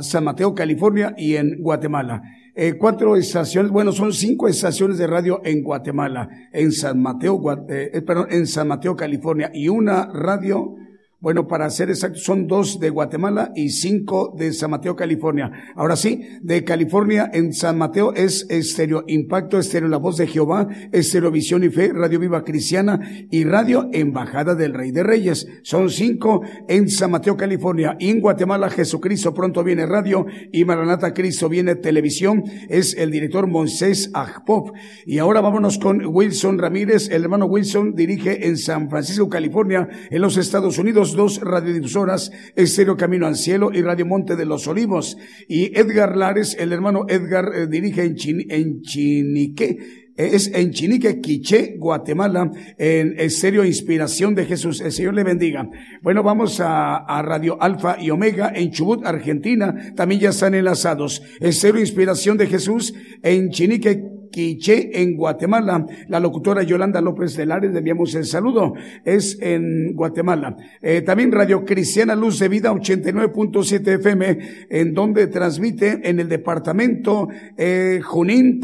San 0.00 0.24
Mateo, 0.24 0.54
California 0.54 1.14
y 1.18 1.36
en 1.36 1.60
Guatemala. 1.60 2.22
Eh, 2.60 2.74
cuatro 2.76 3.14
estaciones, 3.14 3.70
bueno, 3.70 3.92
son 3.92 4.12
cinco 4.12 4.48
estaciones 4.48 4.98
de 4.98 5.06
radio 5.06 5.40
en 5.44 5.62
Guatemala, 5.62 6.28
en 6.52 6.72
San 6.72 7.00
Mateo, 7.00 7.40
eh, 7.68 7.90
eh, 7.92 8.02
perdón, 8.02 8.28
en 8.30 8.48
San 8.48 8.66
Mateo, 8.66 8.96
California 8.96 9.50
y 9.54 9.68
una 9.68 10.06
radio 10.06 10.74
bueno, 11.20 11.48
para 11.48 11.68
ser 11.70 11.90
exacto, 11.90 12.20
son 12.20 12.46
dos 12.46 12.78
de 12.78 12.90
Guatemala 12.90 13.50
y 13.56 13.70
cinco 13.70 14.32
de 14.38 14.52
San 14.52 14.70
Mateo, 14.70 14.94
California. 14.94 15.50
Ahora 15.74 15.96
sí, 15.96 16.22
de 16.42 16.62
California 16.62 17.28
en 17.32 17.52
San 17.52 17.76
Mateo 17.76 18.12
es 18.14 18.46
Estéreo 18.48 19.02
Impacto, 19.08 19.58
Estéreo 19.58 19.88
La 19.88 19.96
Voz 19.96 20.16
de 20.16 20.28
Jehová, 20.28 20.68
Estéreo 20.92 21.32
Visión 21.32 21.64
y 21.64 21.70
Fe, 21.70 21.92
Radio 21.92 22.20
Viva 22.20 22.44
Cristiana 22.44 23.00
y 23.32 23.42
Radio 23.42 23.88
Embajada 23.92 24.54
del 24.54 24.74
Rey 24.74 24.92
de 24.92 25.02
Reyes. 25.02 25.48
Son 25.64 25.90
cinco 25.90 26.42
en 26.68 26.88
San 26.88 27.10
Mateo, 27.10 27.36
California. 27.36 27.96
Y 27.98 28.10
en 28.10 28.20
Guatemala, 28.20 28.70
Jesucristo 28.70 29.34
pronto 29.34 29.64
viene 29.64 29.86
radio 29.86 30.24
y 30.52 30.64
Maranata 30.64 31.14
Cristo 31.14 31.48
viene 31.48 31.74
televisión. 31.74 32.44
Es 32.68 32.94
el 32.96 33.10
director 33.10 33.48
Moisés 33.48 34.12
Ajpop. 34.14 34.70
Y 35.04 35.18
ahora 35.18 35.40
vámonos 35.40 35.78
con 35.78 36.00
Wilson 36.06 36.58
Ramírez. 36.58 37.10
El 37.10 37.24
hermano 37.24 37.46
Wilson 37.46 37.96
dirige 37.96 38.46
en 38.46 38.56
San 38.56 38.88
Francisco, 38.88 39.28
California, 39.28 39.88
en 40.10 40.22
los 40.22 40.36
Estados 40.36 40.78
Unidos 40.78 41.07
dos 41.14 41.40
radiodifusoras, 41.40 42.30
Estéreo 42.56 42.96
Camino 42.96 43.26
al 43.26 43.36
Cielo 43.36 43.70
y 43.72 43.82
Radio 43.82 44.06
Monte 44.06 44.36
de 44.36 44.44
los 44.44 44.66
Olivos. 44.66 45.16
Y 45.48 45.78
Edgar 45.78 46.16
Lares, 46.16 46.56
el 46.58 46.72
hermano 46.72 47.06
Edgar, 47.08 47.50
eh, 47.54 47.66
dirige 47.66 48.04
en, 48.04 48.16
en 48.50 48.80
Chinique, 48.82 50.08
es 50.18 50.50
en 50.52 50.72
Chinique, 50.72 51.20
Quiché, 51.20 51.76
Guatemala, 51.78 52.50
en 52.76 53.14
Estéreo 53.20 53.64
Inspiración 53.64 54.34
de 54.34 54.46
Jesús. 54.46 54.80
El 54.80 54.90
Señor 54.90 55.14
le 55.14 55.22
bendiga. 55.22 55.70
Bueno, 56.02 56.24
vamos 56.24 56.58
a, 56.58 56.96
a, 56.96 57.22
Radio 57.22 57.56
Alfa 57.62 57.96
y 58.00 58.10
Omega 58.10 58.52
en 58.52 58.72
Chubut, 58.72 59.06
Argentina. 59.06 59.92
También 59.94 60.20
ya 60.20 60.30
están 60.30 60.56
enlazados. 60.56 61.22
Estéreo 61.38 61.80
Inspiración 61.80 62.36
de 62.36 62.48
Jesús 62.48 62.94
en 63.22 63.50
Chinique, 63.50 64.02
Quiché, 64.38 65.02
en 65.02 65.16
Guatemala. 65.16 65.84
La 66.06 66.20
locutora 66.20 66.62
Yolanda 66.62 67.00
López 67.00 67.36
de 67.36 67.44
Lares, 67.44 67.72
le 67.72 67.78
enviamos 67.78 68.14
el 68.14 68.24
saludo. 68.24 68.72
Es 69.04 69.36
en 69.40 69.94
Guatemala. 69.94 70.56
Eh, 70.80 71.02
también 71.02 71.32
Radio 71.32 71.64
Cristiana 71.64 72.14
Luz 72.14 72.38
de 72.38 72.48
Vida 72.48 72.72
89.7 72.72 73.98
FM, 73.98 74.38
en 74.70 74.94
donde 74.94 75.26
transmite 75.26 76.08
en 76.08 76.20
el 76.20 76.28
departamento 76.28 77.26
eh, 77.56 77.98
Junín, 78.00 78.60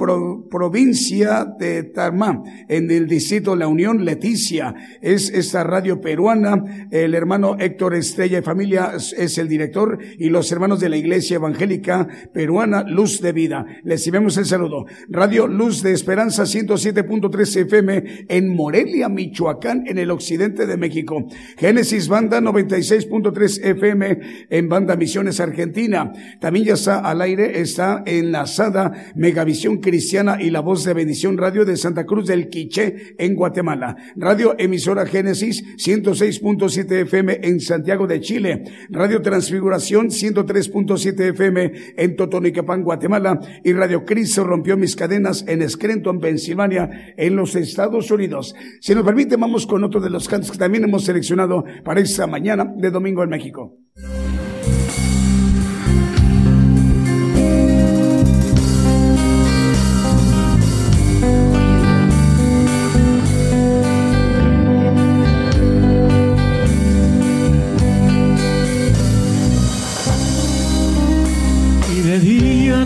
provincia 0.48 1.44
de 1.58 1.82
Tarmá, 1.82 2.44
en 2.68 2.88
el 2.92 3.08
distrito 3.08 3.56
La 3.56 3.66
Unión 3.66 4.04
Leticia. 4.04 4.76
Es 5.02 5.28
esta 5.28 5.64
radio 5.64 6.00
peruana. 6.00 6.86
El 6.92 7.16
hermano 7.16 7.56
Héctor 7.58 7.96
Estrella 7.96 8.38
y 8.38 8.42
familia 8.42 8.92
es 8.94 9.38
el 9.38 9.48
director 9.48 9.98
y 10.20 10.28
los 10.28 10.52
hermanos 10.52 10.78
de 10.78 10.88
la 10.88 10.96
Iglesia 10.96 11.34
Evangélica 11.34 12.06
Peruana 12.32 12.84
Luz 12.84 13.20
de 13.20 13.32
Vida. 13.32 13.66
Les 13.82 14.06
enviamos 14.06 14.36
el 14.36 14.46
saludo. 14.46 14.86
Radio 15.08 15.48
Luz 15.48 15.63
de 15.64 15.92
Esperanza 15.92 16.42
107.3 16.42 17.56
FM 17.62 18.26
en 18.28 18.54
Morelia, 18.54 19.08
Michoacán, 19.08 19.84
en 19.86 19.96
el 19.96 20.10
occidente 20.10 20.66
de 20.66 20.76
México. 20.76 21.26
Génesis 21.56 22.06
Banda 22.08 22.40
96.3 22.42 23.64
FM 23.64 24.18
en 24.50 24.68
Banda 24.68 24.94
Misiones 24.94 25.40
Argentina. 25.40 26.12
También 26.38 26.66
ya 26.66 26.74
está 26.74 26.98
al 26.98 27.22
aire, 27.22 27.60
está 27.60 28.02
enlazada 28.04 28.92
Megavisión 29.14 29.78
Cristiana 29.78 30.36
y 30.38 30.50
la 30.50 30.60
Voz 30.60 30.84
de 30.84 30.92
Bendición 30.92 31.38
Radio 31.38 31.64
de 31.64 31.78
Santa 31.78 32.04
Cruz 32.04 32.26
del 32.26 32.50
Quiché 32.50 33.14
en 33.16 33.34
Guatemala. 33.34 33.96
Radio 34.16 34.54
Emisora 34.58 35.06
Génesis 35.06 35.64
106.7 35.76 36.92
FM 37.04 37.40
en 37.42 37.60
Santiago 37.60 38.06
de 38.06 38.20
Chile. 38.20 38.64
Radio 38.90 39.22
Transfiguración 39.22 40.08
103.7 40.08 41.30
FM 41.30 41.72
en 41.96 42.16
Totonicapán, 42.16 42.82
Guatemala. 42.82 43.40
Y 43.64 43.72
Radio 43.72 44.04
Cristo 44.04 44.44
rompió 44.44 44.76
mis 44.76 44.94
cadenas 44.94 45.43
en 45.46 45.68
Scranton, 45.68 46.20
Pensilvania, 46.20 47.14
en 47.16 47.36
los 47.36 47.54
Estados 47.54 48.10
Unidos. 48.10 48.54
Si 48.80 48.94
nos 48.94 49.04
permite, 49.04 49.36
vamos 49.36 49.66
con 49.66 49.84
otro 49.84 50.00
de 50.00 50.10
los 50.10 50.28
cantos 50.28 50.52
que 50.52 50.58
también 50.58 50.84
hemos 50.84 51.04
seleccionado 51.04 51.64
para 51.84 52.00
esta 52.00 52.26
mañana 52.26 52.72
de 52.76 52.90
domingo 52.90 53.22
en 53.22 53.30
México. 53.30 53.78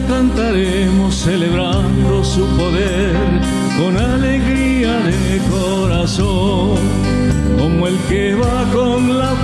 cantaremos 0.08 1.14
celebrando 1.14 1.57
su 1.57 1.57
con 3.78 3.96
alegría 3.96 4.98
de 4.98 5.40
corazón, 5.50 6.76
como 7.58 7.86
el 7.86 7.96
que 8.08 8.34
va 8.34 8.64
con 8.72 9.18
la 9.18 9.34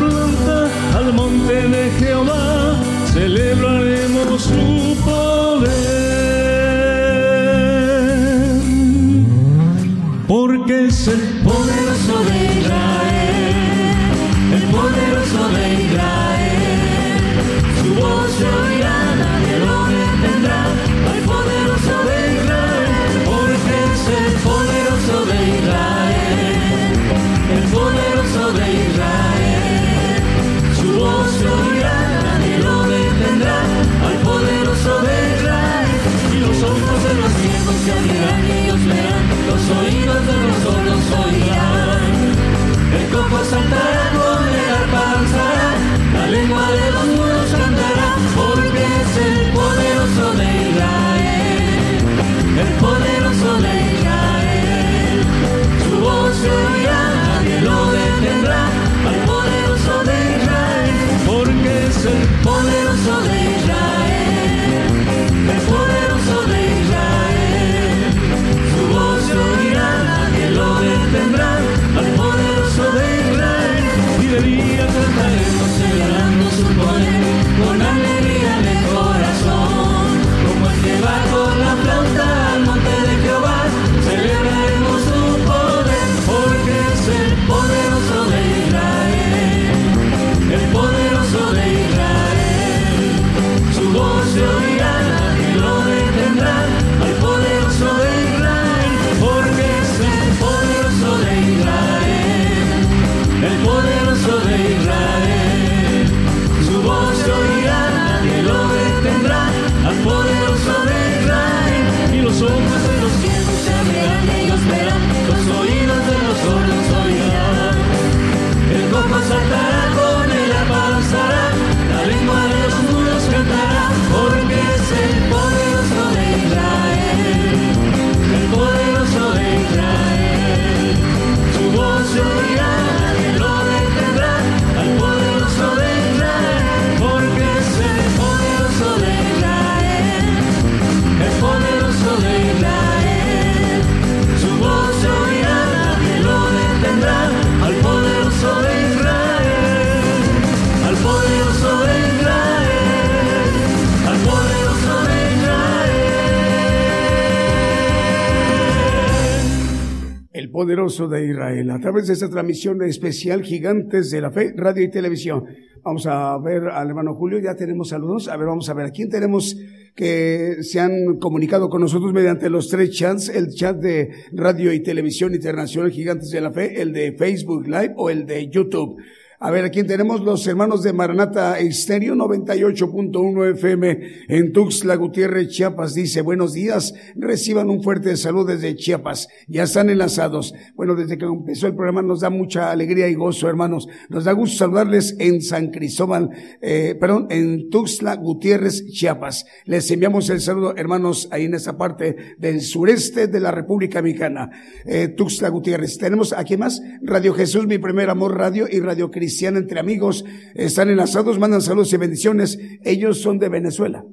el 160.75 160.81
poderoso 160.81 161.08
de 161.08 161.29
Israel, 161.29 161.70
a 161.70 161.79
través 161.79 162.08
de 162.08 162.14
esta 162.14 162.29
transmisión 162.29 162.83
especial 162.83 163.44
Gigantes 163.44 164.10
de 164.10 164.20
la 164.20 164.33
Fe, 164.33 164.52
radio 164.56 164.83
y 164.83 164.90
televisión. 164.90 165.44
Vamos 165.85 166.04
a 166.06 166.37
ver 166.38 166.66
al 166.66 166.88
hermano 166.88 167.14
Julio, 167.14 167.38
ya 167.38 167.54
tenemos 167.54 167.90
saludos. 167.90 168.27
A 168.27 168.37
ver, 168.37 168.48
vamos 168.48 168.68
a 168.68 168.75
ver 168.75 168.87
a 168.87 168.90
quién 168.90 169.08
tenemos 169.08 169.56
que 169.94 170.56
se 170.62 170.81
han 170.81 171.18
comunicado 171.20 171.68
con 171.68 171.81
nosotros 171.81 172.12
mediante 172.12 172.50
los 172.50 172.68
tres 172.68 172.90
chats, 172.90 173.29
el 173.29 173.50
chat 173.50 173.77
de 173.77 174.10
radio 174.33 174.72
y 174.72 174.83
televisión 174.83 175.33
internacional 175.33 175.92
Gigantes 175.92 176.31
de 176.31 176.40
la 176.40 176.50
Fe, 176.50 176.83
el 176.83 176.92
de 176.92 177.12
Facebook 177.12 177.66
Live 177.66 177.94
o 177.96 178.10
el 178.10 178.27
de 178.27 178.48
YouTube. 178.48 178.96
A 179.44 179.50
ver, 179.50 179.66
aquí 179.66 179.84
tenemos 179.84 180.22
los 180.22 180.46
hermanos 180.46 180.82
de 180.82 180.94
Maranata 180.94 181.58
Estéreo 181.58 182.14
98.1 182.14 183.50
FM 183.52 183.98
en 184.28 184.52
Tuxtla 184.54 184.96
Gutiérrez, 184.96 185.48
Chiapas. 185.48 185.92
Dice, 185.92 186.22
buenos 186.22 186.54
días, 186.54 186.94
reciban 187.14 187.68
un 187.68 187.82
fuerte 187.82 188.16
saludo 188.16 188.46
desde 188.46 188.74
Chiapas. 188.74 189.28
Ya 189.46 189.64
están 189.64 189.90
enlazados. 189.90 190.54
Bueno, 190.76 190.94
desde 190.94 191.18
que 191.18 191.26
empezó 191.26 191.66
el 191.66 191.74
programa 191.74 192.00
nos 192.00 192.20
da 192.20 192.30
mucha 192.30 192.70
alegría 192.70 193.06
y 193.10 193.14
gozo, 193.16 193.46
hermanos. 193.46 193.86
Nos 194.08 194.24
da 194.24 194.32
gusto 194.32 194.56
saludarles 194.56 195.14
en 195.18 195.42
San 195.42 195.70
Cristóbal, 195.70 196.30
eh, 196.62 196.96
perdón, 196.98 197.26
en 197.28 197.68
Tuxtla 197.68 198.16
Gutiérrez, 198.16 198.86
Chiapas. 198.92 199.44
Les 199.66 199.90
enviamos 199.90 200.30
el 200.30 200.40
saludo, 200.40 200.74
hermanos, 200.74 201.28
ahí 201.30 201.44
en 201.44 201.52
esta 201.52 201.76
parte 201.76 202.16
del 202.38 202.62
sureste 202.62 203.26
de 203.26 203.40
la 203.40 203.50
República 203.50 204.00
Mexicana. 204.00 204.48
Eh, 204.86 205.08
Tuxtla 205.08 205.50
Gutiérrez. 205.50 205.98
Tenemos 205.98 206.32
aquí 206.32 206.56
más 206.56 206.80
Radio 207.02 207.34
Jesús, 207.34 207.66
mi 207.66 207.76
primer 207.76 208.08
amor 208.08 208.38
radio 208.38 208.66
y 208.70 208.80
Radio 208.80 209.10
Cristo 209.10 209.33
entre 209.42 209.80
amigos, 209.80 210.24
están 210.54 210.90
enlazados, 210.90 211.38
mandan 211.38 211.60
saludos 211.60 211.92
y 211.92 211.96
bendiciones. 211.96 212.58
Ellos 212.82 213.20
son 213.20 213.38
de 213.38 213.48
Venezuela. 213.48 214.04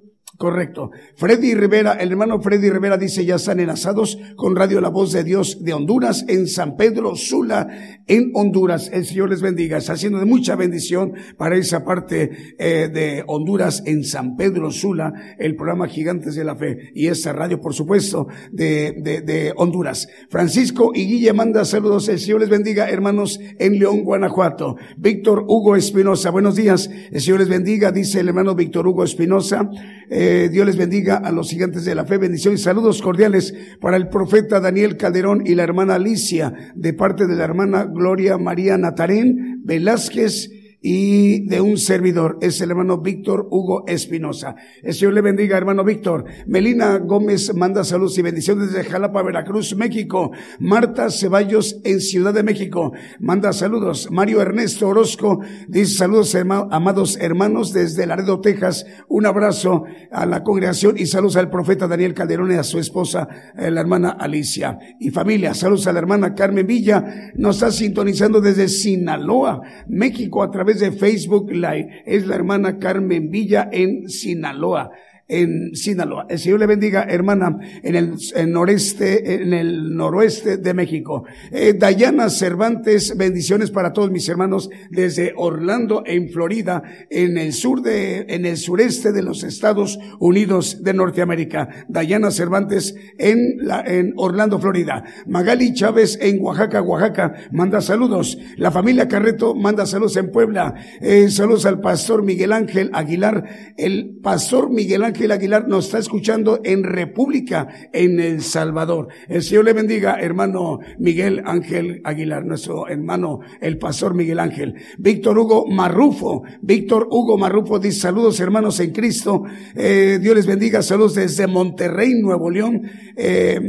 Correcto. 0.41 0.89
Freddy 1.17 1.53
Rivera, 1.53 1.93
el 1.99 2.09
hermano 2.09 2.41
Freddy 2.41 2.71
Rivera 2.71 2.97
dice, 2.97 3.23
ya 3.23 3.35
están 3.35 3.59
enlazados 3.59 4.17
con 4.35 4.55
Radio 4.55 4.81
La 4.81 4.89
Voz 4.89 5.11
de 5.11 5.23
Dios 5.23 5.63
de 5.63 5.71
Honduras 5.71 6.25
en 6.27 6.47
San 6.47 6.77
Pedro 6.77 7.15
Sula, 7.15 7.67
en 8.07 8.31
Honduras. 8.33 8.89
El 8.91 9.05
Señor 9.05 9.29
les 9.29 9.43
bendiga. 9.43 9.77
Está 9.77 9.93
haciendo 9.93 10.17
de 10.17 10.25
mucha 10.25 10.55
bendición 10.55 11.13
para 11.37 11.57
esa 11.57 11.85
parte 11.85 12.55
eh, 12.57 12.89
de 12.91 13.23
Honduras 13.27 13.83
en 13.85 14.03
San 14.03 14.35
Pedro 14.35 14.71
Sula, 14.71 15.13
el 15.37 15.55
programa 15.55 15.87
Gigantes 15.87 16.33
de 16.33 16.43
la 16.43 16.55
Fe 16.55 16.89
y 16.95 17.05
esa 17.05 17.33
radio, 17.33 17.61
por 17.61 17.75
supuesto, 17.75 18.25
de, 18.51 18.95
de, 18.97 19.21
de 19.21 19.53
Honduras. 19.55 20.07
Francisco 20.31 20.91
y 20.95 21.05
Guille 21.05 21.33
manda 21.33 21.65
saludos. 21.65 22.09
El 22.09 22.17
Señor 22.17 22.39
les 22.39 22.49
bendiga, 22.49 22.89
hermanos, 22.89 23.39
en 23.59 23.77
León, 23.77 24.03
Guanajuato. 24.03 24.75
Víctor 24.97 25.45
Hugo 25.47 25.75
Espinosa, 25.75 26.31
buenos 26.31 26.55
días. 26.55 26.89
El 27.11 27.21
Señor 27.21 27.41
les 27.41 27.49
bendiga, 27.49 27.91
dice 27.91 28.21
el 28.21 28.29
hermano 28.29 28.55
Víctor 28.55 28.87
Hugo 28.87 29.03
Espinosa. 29.03 29.69
Eh, 30.09 30.30
Dios 30.31 30.65
les 30.65 30.77
bendiga 30.77 31.17
a 31.17 31.31
los 31.31 31.49
gigantes 31.49 31.83
de 31.83 31.93
la 31.93 32.05
fe. 32.05 32.17
Bendiciones 32.17 32.61
y 32.61 32.63
saludos 32.63 33.01
cordiales 33.01 33.53
para 33.81 33.97
el 33.97 34.07
profeta 34.07 34.59
Daniel 34.59 34.95
Calderón 34.95 35.43
y 35.45 35.55
la 35.55 35.63
hermana 35.63 35.95
Alicia, 35.95 36.53
de 36.73 36.93
parte 36.93 37.27
de 37.27 37.35
la 37.35 37.43
hermana 37.43 37.83
Gloria 37.83 38.37
María 38.37 38.77
Natarén 38.77 39.61
Velázquez 39.65 40.60
y 40.81 41.47
de 41.47 41.61
un 41.61 41.77
servidor, 41.77 42.39
es 42.41 42.59
el 42.59 42.71
hermano 42.71 42.97
Víctor 42.97 43.47
Hugo 43.51 43.83
Espinosa. 43.87 44.55
El 44.81 44.95
Señor 44.95 45.13
le 45.13 45.21
bendiga, 45.21 45.55
hermano 45.55 45.83
Víctor. 45.83 46.25
Melina 46.47 46.97
Gómez 46.97 47.53
manda 47.53 47.83
saludos 47.83 48.17
y 48.17 48.23
bendiciones 48.23 48.71
desde 48.71 48.89
Jalapa, 48.89 49.21
Veracruz, 49.21 49.75
México. 49.75 50.31
Marta 50.59 51.11
Ceballos 51.11 51.79
en 51.83 52.01
Ciudad 52.01 52.33
de 52.33 52.41
México 52.41 52.93
manda 53.19 53.53
saludos. 53.53 54.09
Mario 54.09 54.41
Ernesto 54.41 54.87
Orozco 54.87 55.41
dice 55.67 55.97
saludos, 55.97 56.35
amados 56.35 57.17
hermanos, 57.21 57.73
desde 57.73 58.07
Laredo, 58.07 58.41
Texas. 58.41 58.87
Un 59.07 59.27
abrazo 59.27 59.83
a 60.11 60.25
la 60.25 60.43
congregación 60.43 60.97
y 60.97 61.05
saludos 61.05 61.35
al 61.35 61.51
profeta 61.51 61.87
Daniel 61.87 62.15
Calderón 62.15 62.51
y 62.51 62.55
a 62.55 62.63
su 62.63 62.79
esposa, 62.79 63.27
eh, 63.55 63.69
la 63.69 63.81
hermana 63.81 64.09
Alicia. 64.09 64.79
Y 64.99 65.11
familia, 65.11 65.53
saludos 65.53 65.85
a 65.85 65.93
la 65.93 65.99
hermana 65.99 66.33
Carmen 66.33 66.65
Villa. 66.65 67.31
Nos 67.35 67.57
está 67.57 67.71
sintonizando 67.71 68.41
desde 68.41 68.67
Sinaloa, 68.67 69.61
México, 69.87 70.41
a 70.41 70.49
través 70.49 70.70
de 70.79 70.91
Facebook 70.91 71.51
Live. 71.51 72.03
Es 72.05 72.25
la 72.25 72.35
hermana 72.35 72.79
Carmen 72.79 73.29
Villa 73.29 73.69
en 73.71 74.09
Sinaloa 74.09 74.91
en 75.31 75.73
Sinaloa. 75.75 76.27
El 76.29 76.39
Señor 76.39 76.59
le 76.59 76.67
bendiga, 76.67 77.03
hermana, 77.03 77.57
en 77.81 77.95
el, 77.95 78.51
noreste, 78.51 79.35
en 79.41 79.53
el 79.53 79.95
noroeste 79.95 80.57
de 80.57 80.73
México. 80.73 81.23
Eh, 81.51 81.73
Dayana 81.73 82.29
Cervantes, 82.29 83.15
bendiciones 83.15 83.71
para 83.71 83.93
todos 83.93 84.11
mis 84.11 84.27
hermanos 84.27 84.69
desde 84.89 85.33
Orlando, 85.37 86.03
en 86.05 86.29
Florida, 86.29 86.83
en 87.09 87.37
el 87.37 87.53
sur 87.53 87.81
de, 87.81 88.25
en 88.27 88.45
el 88.45 88.57
sureste 88.57 89.13
de 89.13 89.23
los 89.23 89.43
Estados 89.43 89.97
Unidos 90.19 90.83
de 90.83 90.93
Norteamérica. 90.93 91.85
Dayana 91.87 92.29
Cervantes 92.29 92.93
en 93.17 93.55
la, 93.59 93.85
Orlando, 94.17 94.59
Florida. 94.59 95.05
Magali 95.27 95.73
Chávez 95.73 96.19
en 96.21 96.43
Oaxaca, 96.43 96.81
Oaxaca, 96.81 97.35
manda 97.51 97.79
saludos. 97.79 98.37
La 98.57 98.69
familia 98.69 99.07
Carreto 99.07 99.55
manda 99.55 99.85
saludos 99.85 100.17
en 100.17 100.29
Puebla. 100.29 100.75
Eh, 100.99 101.29
saludos 101.29 101.65
al 101.65 101.79
pastor 101.79 102.21
Miguel 102.21 102.51
Ángel 102.51 102.89
Aguilar. 102.93 103.73
El 103.77 104.19
pastor 104.21 104.69
Miguel 104.69 105.03
Ángel 105.03 105.20
Aguilar 105.29 105.67
nos 105.67 105.85
está 105.85 105.99
escuchando 105.99 106.59
en 106.63 106.83
República, 106.83 107.67
en 107.93 108.19
El 108.19 108.41
Salvador. 108.41 109.09
El 109.27 109.43
Señor 109.43 109.65
le 109.65 109.73
bendiga, 109.73 110.19
hermano 110.19 110.79
Miguel 110.97 111.43
Ángel 111.45 112.01
Aguilar, 112.03 112.45
nuestro 112.45 112.87
hermano, 112.87 113.41
el 113.59 113.77
pastor 113.77 114.15
Miguel 114.15 114.39
Ángel. 114.39 114.73
Víctor 114.97 115.37
Hugo 115.37 115.67
Marrufo, 115.67 116.43
Víctor 116.61 117.07
Hugo 117.11 117.37
Marrufo 117.37 117.77
dice 117.77 117.99
saludos 117.99 118.39
hermanos 118.39 118.79
en 118.79 118.91
Cristo. 118.91 119.43
Eh, 119.75 120.17
Dios 120.21 120.35
les 120.35 120.47
bendiga, 120.47 120.81
saludos 120.81 121.15
desde 121.15 121.45
Monterrey, 121.45 122.13
Nuevo 122.15 122.49
León. 122.49 122.81
Eh, 123.15 123.59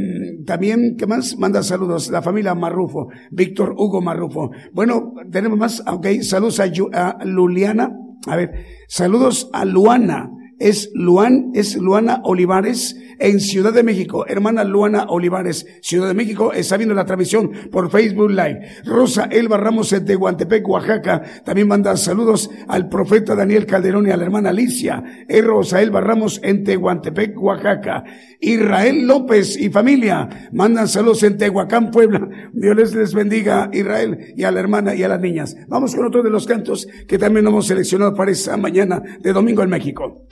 también, 0.45 0.95
¿qué 0.97 1.05
más? 1.05 1.37
Manda 1.37 1.61
saludos, 1.61 2.09
la 2.09 2.21
familia 2.21 2.55
Marrufo, 2.55 3.09
Víctor 3.31 3.75
Hugo 3.77 4.01
Marrufo. 4.01 4.51
Bueno, 4.71 5.13
tenemos 5.31 5.57
más, 5.57 5.83
ok, 5.85 6.07
saludos 6.21 6.59
a, 6.59 6.63
a 7.09 7.25
Luliana. 7.25 7.91
A 8.25 8.37
ver, 8.37 8.51
saludos 8.87 9.49
a 9.51 9.65
Luana 9.65 10.31
es 10.59 10.91
Luan, 10.93 11.51
es 11.53 11.75
Luana 11.75 12.21
Olivares 12.23 12.95
en 13.19 13.39
Ciudad 13.39 13.73
de 13.73 13.83
México. 13.83 14.25
Hermana 14.27 14.63
Luana 14.63 15.05
Olivares, 15.09 15.65
Ciudad 15.81 16.07
de 16.07 16.13
México, 16.13 16.53
está 16.53 16.77
viendo 16.77 16.95
la 16.95 17.05
transmisión 17.05 17.51
por 17.71 17.89
Facebook 17.89 18.31
Live. 18.31 18.59
Rosa 18.85 19.29
Elba 19.31 19.57
Ramos 19.57 19.89
de 19.89 20.01
Tehuantepec, 20.01 20.67
Oaxaca, 20.67 21.21
también 21.45 21.67
manda 21.67 21.95
saludos 21.97 22.49
al 22.67 22.89
profeta 22.89 23.35
Daniel 23.35 23.65
Calderón 23.65 24.07
y 24.07 24.11
a 24.11 24.17
la 24.17 24.23
hermana 24.23 24.49
Alicia. 24.49 25.03
Es 25.27 25.43
Rosa 25.43 25.81
Elba 25.81 26.01
Ramos 26.01 26.39
en 26.43 26.63
Tehuantepec, 26.63 27.41
Oaxaca. 27.41 28.03
Israel 28.39 29.07
López 29.07 29.57
y 29.57 29.69
familia 29.69 30.49
mandan 30.51 30.87
saludos 30.87 31.23
en 31.23 31.37
Tehuacán, 31.37 31.91
Puebla. 31.91 32.27
Dios 32.53 32.93
les 32.93 33.13
bendiga 33.13 33.69
Israel 33.71 34.33
y 34.35 34.43
a 34.43 34.51
la 34.51 34.59
hermana 34.59 34.95
y 34.95 35.03
a 35.03 35.07
las 35.07 35.21
niñas. 35.21 35.55
Vamos 35.67 35.95
con 35.95 36.05
otro 36.05 36.23
de 36.23 36.29
los 36.29 36.45
cantos 36.45 36.87
que 37.07 37.17
también 37.17 37.47
hemos 37.47 37.67
seleccionado 37.67 38.13
para 38.13 38.31
esta 38.31 38.57
mañana 38.57 39.01
de 39.21 39.33
domingo 39.33 39.63
en 39.63 39.69
México. 39.69 40.27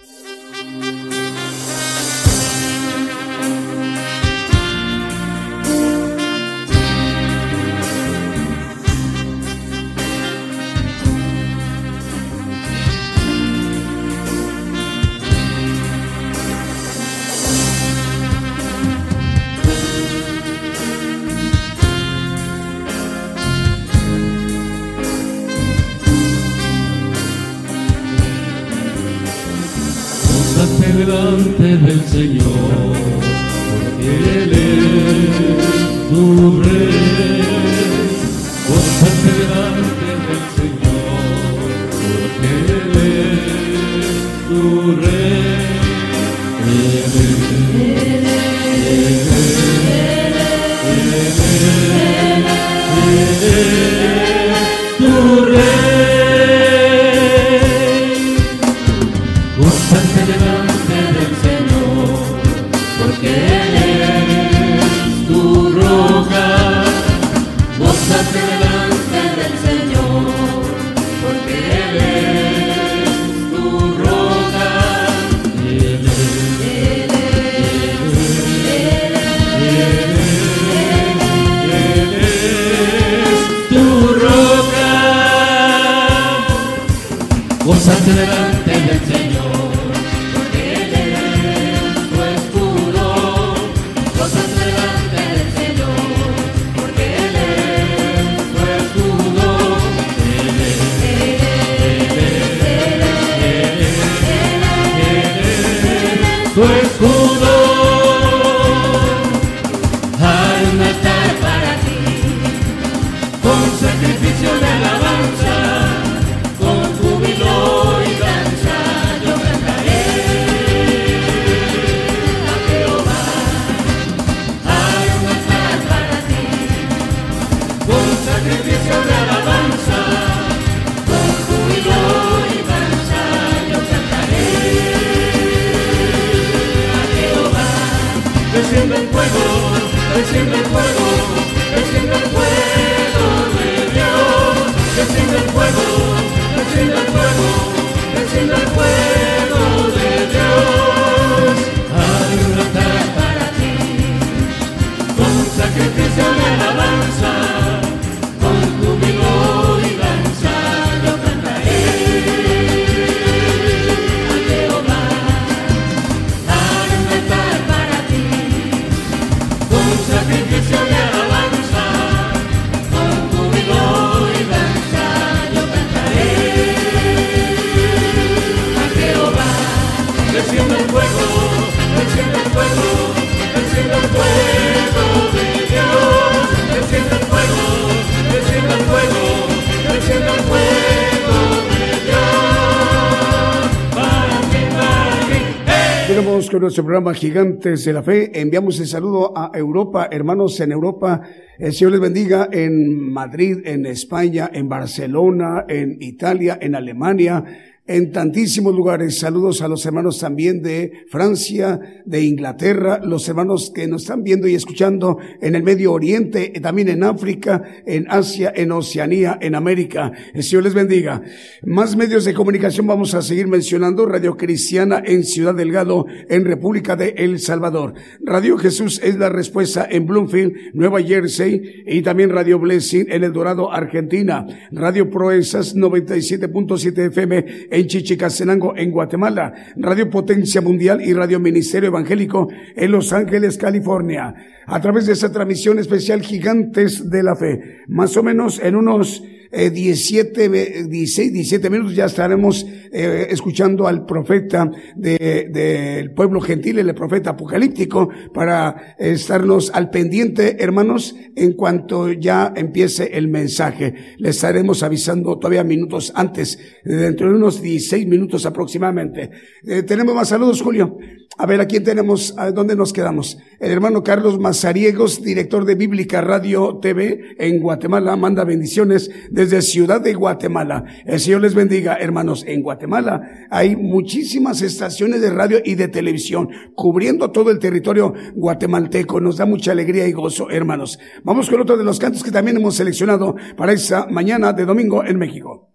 Con 196.51 196.61
nuestro 196.61 196.83
programa 196.83 197.13
Gigantes 197.13 197.85
de 197.85 197.93
la 197.93 198.03
Fe. 198.03 198.29
Enviamos 198.39 198.77
el 198.81 198.87
saludo 198.87 199.31
a 199.37 199.51
Europa, 199.53 200.09
hermanos 200.11 200.59
en 200.59 200.73
Europa. 200.73 201.21
El 201.57 201.71
Señor 201.71 201.93
les 201.93 202.01
bendiga 202.01 202.49
en 202.51 203.09
Madrid, 203.09 203.59
en 203.63 203.85
España, 203.85 204.49
en 204.53 204.67
Barcelona, 204.67 205.63
en 205.69 205.95
Italia, 206.01 206.59
en 206.59 206.75
Alemania, 206.75 207.70
en 207.87 208.11
tantísimos 208.11 208.75
lugares. 208.75 209.17
Saludos 209.19 209.61
a 209.61 209.67
los 209.67 209.85
hermanos 209.85 210.19
también 210.19 210.61
de 210.61 211.05
Francia, 211.09 211.79
de 212.05 212.23
Inglaterra, 212.23 212.99
los 213.03 213.27
hermanos 213.27 213.71
que 213.73 213.87
nos 213.87 214.03
están 214.03 214.23
viendo 214.23 214.47
y 214.47 214.55
escuchando 214.55 215.17
en 215.41 215.55
el 215.55 215.63
Medio 215.63 215.91
Oriente, 215.91 216.53
también 216.61 216.89
en 216.89 217.03
África, 217.03 217.63
en 217.85 218.05
Asia, 218.09 218.53
en 218.55 218.71
Oceanía, 218.71 219.37
en 219.41 219.55
América. 219.55 220.11
El 220.33 220.43
Señor 220.43 220.63
les 220.63 220.73
bendiga. 220.73 221.21
Más 221.63 221.95
medios 221.95 222.23
de 222.25 222.33
comunicación 222.33 222.87
vamos 222.87 223.13
a 223.13 223.21
seguir 223.21 223.47
mencionando. 223.47 224.05
Radio 224.05 224.37
Cristiana 224.37 225.01
en 225.03 225.23
Ciudad 225.23 225.55
Delgado, 225.55 226.05
en 226.29 226.45
República 226.45 226.95
de 226.95 227.15
El 227.17 227.39
Salvador. 227.39 227.93
Radio 228.21 228.57
Jesús 228.57 229.01
es 229.03 229.17
la 229.17 229.29
respuesta 229.29 229.87
en 229.89 230.05
Bloomfield, 230.05 230.53
Nueva 230.73 231.01
Jersey, 231.01 231.83
y 231.87 232.01
también 232.03 232.29
Radio 232.29 232.59
Blessing 232.59 233.07
en 233.09 233.23
El 233.23 233.33
Dorado, 233.33 233.71
Argentina. 233.71 234.45
Radio 234.71 235.09
Proezas 235.09 235.75
97.7 235.75 237.07
FM 237.07 237.45
en 237.71 237.87
Chichicastenango, 237.87 238.75
en 238.75 238.91
Guatemala, 238.91 239.53
Radio 239.77 240.09
Potencia 240.09 240.61
Mundial 240.61 241.01
y 241.01 241.13
Radio 241.13 241.39
Ministerio 241.39 241.87
Evangélico 241.87 242.49
en 242.75 242.91
Los 242.91 243.13
Ángeles, 243.13 243.57
California. 243.57 244.35
A 244.67 244.79
través 244.81 245.07
de 245.07 245.13
esta 245.13 245.31
transmisión 245.31 245.79
especial 245.79 246.21
Gigantes 246.21 247.09
de 247.09 247.23
la 247.23 247.35
Fe, 247.35 247.79
más 247.87 248.15
o 248.17 248.23
menos 248.23 248.59
en 248.59 248.75
unos 248.75 249.23
eh, 249.51 249.69
17, 249.69 250.87
16, 250.87 251.33
17 251.33 251.69
minutos 251.69 251.95
ya 251.95 252.05
estaremos 252.05 252.65
eh, 252.91 253.27
escuchando 253.29 253.87
al 253.87 254.05
profeta 254.05 254.69
del 254.95 255.51
de, 255.51 256.11
pueblo 256.15 256.41
gentil, 256.41 256.79
el 256.79 256.93
profeta 256.95 257.31
apocalíptico, 257.31 258.09
para 258.33 258.95
estarnos 258.97 259.71
al 259.73 259.89
pendiente, 259.89 260.63
hermanos, 260.63 261.15
en 261.35 261.53
cuanto 261.53 262.11
ya 262.11 262.53
empiece 262.55 263.17
el 263.17 263.27
mensaje. 263.27 264.15
Le 264.17 264.29
estaremos 264.29 264.83
avisando 264.83 265.37
todavía 265.37 265.63
minutos 265.63 266.11
antes, 266.15 266.59
dentro 266.83 267.29
de 267.29 267.35
unos 267.35 267.61
16 267.61 268.07
minutos 268.07 268.45
aproximadamente. 268.45 269.31
Eh, 269.65 269.83
tenemos 269.83 270.15
más 270.15 270.29
saludos, 270.29 270.61
Julio. 270.61 270.97
A 271.37 271.45
ver, 271.45 271.61
¿a 271.61 271.65
quién 271.65 271.83
tenemos? 271.83 272.35
¿A 272.37 272.51
dónde 272.51 272.75
nos 272.75 272.91
quedamos? 272.91 273.37
El 273.59 273.71
hermano 273.71 274.03
Carlos 274.03 274.37
Mazariegos, 274.37 275.23
director 275.23 275.63
de 275.63 275.75
Bíblica 275.75 276.19
Radio 276.19 276.77
TV 276.81 277.35
en 277.39 277.61
Guatemala, 277.61 278.17
manda 278.17 278.43
bendiciones 278.43 279.09
desde 279.31 279.61
Ciudad 279.61 280.01
de 280.01 280.13
Guatemala. 280.13 280.83
El 281.05 281.19
Señor 281.21 281.41
les 281.41 281.55
bendiga, 281.55 281.95
hermanos. 281.95 282.43
En 282.45 282.61
Guatemala 282.61 283.47
hay 283.49 283.77
muchísimas 283.77 284.61
estaciones 284.61 285.21
de 285.21 285.31
radio 285.31 285.59
y 285.63 285.75
de 285.75 285.87
televisión 285.87 286.49
cubriendo 286.75 287.31
todo 287.31 287.49
el 287.49 287.59
territorio 287.59 288.13
guatemalteco. 288.35 289.21
Nos 289.21 289.37
da 289.37 289.45
mucha 289.45 289.71
alegría 289.71 290.07
y 290.07 290.11
gozo, 290.11 290.49
hermanos. 290.49 290.99
Vamos 291.23 291.49
con 291.49 291.61
otro 291.61 291.77
de 291.77 291.85
los 291.85 291.97
cantos 291.97 292.23
que 292.23 292.31
también 292.31 292.57
hemos 292.57 292.75
seleccionado 292.75 293.35
para 293.55 293.71
esta 293.71 294.05
mañana 294.07 294.51
de 294.51 294.65
domingo 294.65 295.03
en 295.05 295.17
México. 295.17 295.70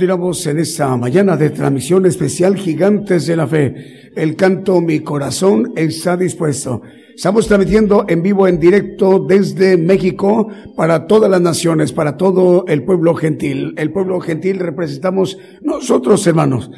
Continuamos 0.00 0.46
en 0.46 0.58
esta 0.58 0.96
mañana 0.96 1.36
de 1.36 1.50
transmisión 1.50 2.06
especial 2.06 2.56
Gigantes 2.56 3.26
de 3.26 3.36
la 3.36 3.46
Fe. 3.46 4.10
El 4.16 4.34
canto 4.34 4.80
Mi 4.80 5.00
Corazón 5.00 5.74
está 5.76 6.16
dispuesto. 6.16 6.80
Estamos 7.14 7.46
transmitiendo 7.46 8.06
en 8.08 8.22
vivo, 8.22 8.48
en 8.48 8.58
directo 8.58 9.18
desde 9.18 9.76
México 9.76 10.48
para 10.74 11.06
todas 11.06 11.30
las 11.30 11.42
naciones, 11.42 11.92
para 11.92 12.16
todo 12.16 12.64
el 12.66 12.82
pueblo 12.82 13.14
gentil. 13.14 13.74
El 13.76 13.92
pueblo 13.92 14.20
gentil 14.20 14.58
representamos 14.58 15.36
nosotros, 15.60 16.26
hermanos. 16.26 16.70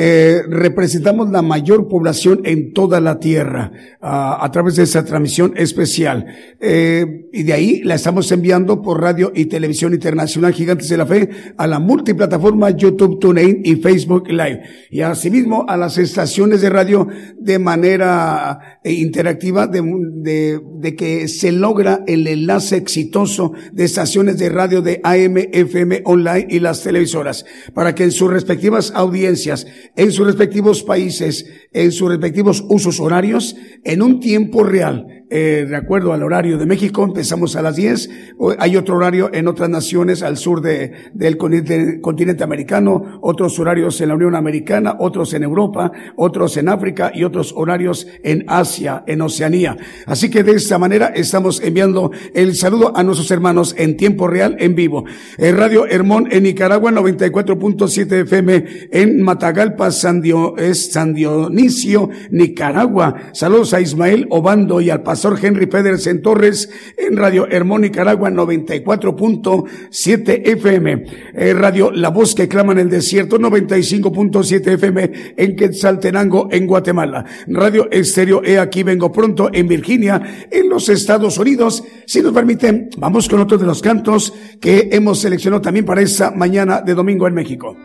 Eh, 0.00 0.42
representamos 0.48 1.28
la 1.30 1.42
mayor 1.42 1.88
población 1.88 2.42
en 2.44 2.72
toda 2.72 3.00
la 3.00 3.18
tierra 3.18 3.72
a 4.00 4.48
través 4.52 4.76
de 4.76 4.84
esta 4.84 5.04
transmisión 5.04 5.54
especial. 5.56 6.24
Eh, 6.60 7.28
y 7.32 7.42
de 7.42 7.52
ahí 7.52 7.82
la 7.82 7.96
estamos 7.96 8.30
enviando 8.30 8.80
por 8.80 9.00
radio 9.02 9.32
y 9.34 9.46
televisión 9.46 9.94
internacional 9.94 10.54
Gigantes 10.54 10.88
de 10.88 10.96
la 10.98 11.04
Fe 11.04 11.28
a 11.56 11.66
la 11.66 11.80
multiplataforma 11.80 12.70
YouTube, 12.70 13.18
TuneIn 13.18 13.62
y 13.64 13.74
Facebook 13.74 14.28
Live. 14.28 14.62
Y 14.88 15.00
asimismo 15.00 15.64
a 15.68 15.76
las 15.76 15.98
estaciones 15.98 16.60
de 16.60 16.70
radio 16.70 17.08
de 17.36 17.58
manera 17.58 18.78
eh, 18.84 18.92
interactiva 18.92 19.66
de, 19.66 19.82
de, 19.82 20.60
de 20.76 20.94
que 20.94 21.26
se 21.26 21.50
logra 21.50 22.04
el 22.06 22.24
enlace 22.28 22.76
exitoso 22.76 23.52
de 23.72 23.82
estaciones 23.82 24.38
de 24.38 24.48
radio 24.48 24.80
de 24.80 25.00
AM, 25.02 25.38
FM, 25.52 26.02
online 26.04 26.46
y 26.48 26.60
las 26.60 26.84
televisoras 26.84 27.44
para 27.74 27.96
que 27.96 28.04
en 28.04 28.12
sus 28.12 28.30
respectivas 28.30 28.92
audiencias 28.94 29.66
en 29.96 30.12
sus 30.12 30.26
respectivos 30.26 30.82
países, 30.82 31.46
en 31.72 31.92
sus 31.92 32.08
respectivos 32.08 32.64
usos 32.68 33.00
horarios, 33.00 33.56
en 33.84 34.02
un 34.02 34.20
tiempo 34.20 34.64
real. 34.64 35.24
Eh, 35.30 35.66
de 35.68 35.76
acuerdo 35.76 36.14
al 36.14 36.22
horario 36.22 36.56
de 36.56 36.64
México, 36.64 37.04
empezamos 37.04 37.54
a 37.54 37.60
las 37.60 37.76
10. 37.76 38.08
O- 38.38 38.54
Hay 38.58 38.78
otro 38.78 38.96
horario 38.96 39.28
en 39.30 39.46
otras 39.46 39.68
naciones 39.68 40.22
al 40.22 40.38
sur 40.38 40.62
de, 40.62 40.92
del 41.12 41.36
continente, 41.36 42.42
americano, 42.42 43.18
otros 43.20 43.58
horarios 43.58 44.00
en 44.00 44.08
la 44.08 44.14
Unión 44.14 44.34
Americana, 44.34 44.96
otros 44.98 45.34
en 45.34 45.42
Europa, 45.42 45.92
otros 46.16 46.56
en 46.56 46.70
África 46.70 47.12
y 47.14 47.24
otros 47.24 47.52
horarios 47.54 48.06
en 48.22 48.44
Asia, 48.48 49.04
en 49.06 49.20
Oceanía. 49.20 49.76
Así 50.06 50.30
que 50.30 50.42
de 50.42 50.52
esta 50.52 50.78
manera 50.78 51.08
estamos 51.08 51.60
enviando 51.62 52.10
el 52.32 52.54
saludo 52.54 52.96
a 52.96 53.02
nuestros 53.02 53.30
hermanos 53.30 53.74
en 53.76 53.98
tiempo 53.98 54.28
real, 54.28 54.56
en 54.60 54.74
vivo. 54.74 55.04
Eh, 55.36 55.52
Radio 55.52 55.86
Hermón 55.86 56.28
en 56.30 56.44
Nicaragua, 56.44 56.90
94.7 56.90 58.22
FM 58.22 58.64
en 58.92 59.20
Matagalpa, 59.22 59.90
San, 59.90 60.22
Dio- 60.22 60.54
San 60.72 61.12
Dionisio, 61.12 62.08
Nicaragua. 62.30 63.14
Saludos 63.34 63.74
a 63.74 63.80
Ismael 63.82 64.26
Obando 64.30 64.80
y 64.80 64.88
al 64.88 65.02
pastor 65.02 65.17
Henry 65.40 65.66
Pedersen 65.66 66.22
Torres 66.22 66.70
en 66.96 67.16
Radio 67.16 67.46
Hermón, 67.48 67.82
Nicaragua, 67.82 68.30
94.7 68.30 70.42
FM. 70.44 71.04
Eh, 71.34 71.54
Radio 71.54 71.90
La 71.90 72.10
Voz 72.10 72.34
que 72.34 72.48
clama 72.48 72.72
en 72.72 72.78
el 72.78 72.90
desierto, 72.90 73.38
95.7 73.38 74.74
FM 74.74 75.34
en 75.36 75.56
Quetzaltenango, 75.56 76.48
en 76.50 76.66
Guatemala. 76.66 77.24
Radio 77.46 77.88
Estéreo 77.90 78.42
E 78.44 78.58
Aquí 78.58 78.82
Vengo 78.82 79.12
Pronto 79.12 79.50
en 79.52 79.68
Virginia, 79.68 80.46
en 80.50 80.68
los 80.68 80.88
Estados 80.88 81.38
Unidos. 81.38 81.84
Si 82.06 82.22
nos 82.22 82.32
permiten, 82.32 82.90
vamos 82.98 83.28
con 83.28 83.40
otro 83.40 83.58
de 83.58 83.66
los 83.66 83.82
cantos 83.82 84.32
que 84.60 84.88
hemos 84.92 85.20
seleccionado 85.20 85.62
también 85.62 85.84
para 85.84 86.00
esta 86.00 86.30
mañana 86.30 86.80
de 86.80 86.94
domingo 86.94 87.26
en 87.26 87.34
México. 87.34 87.76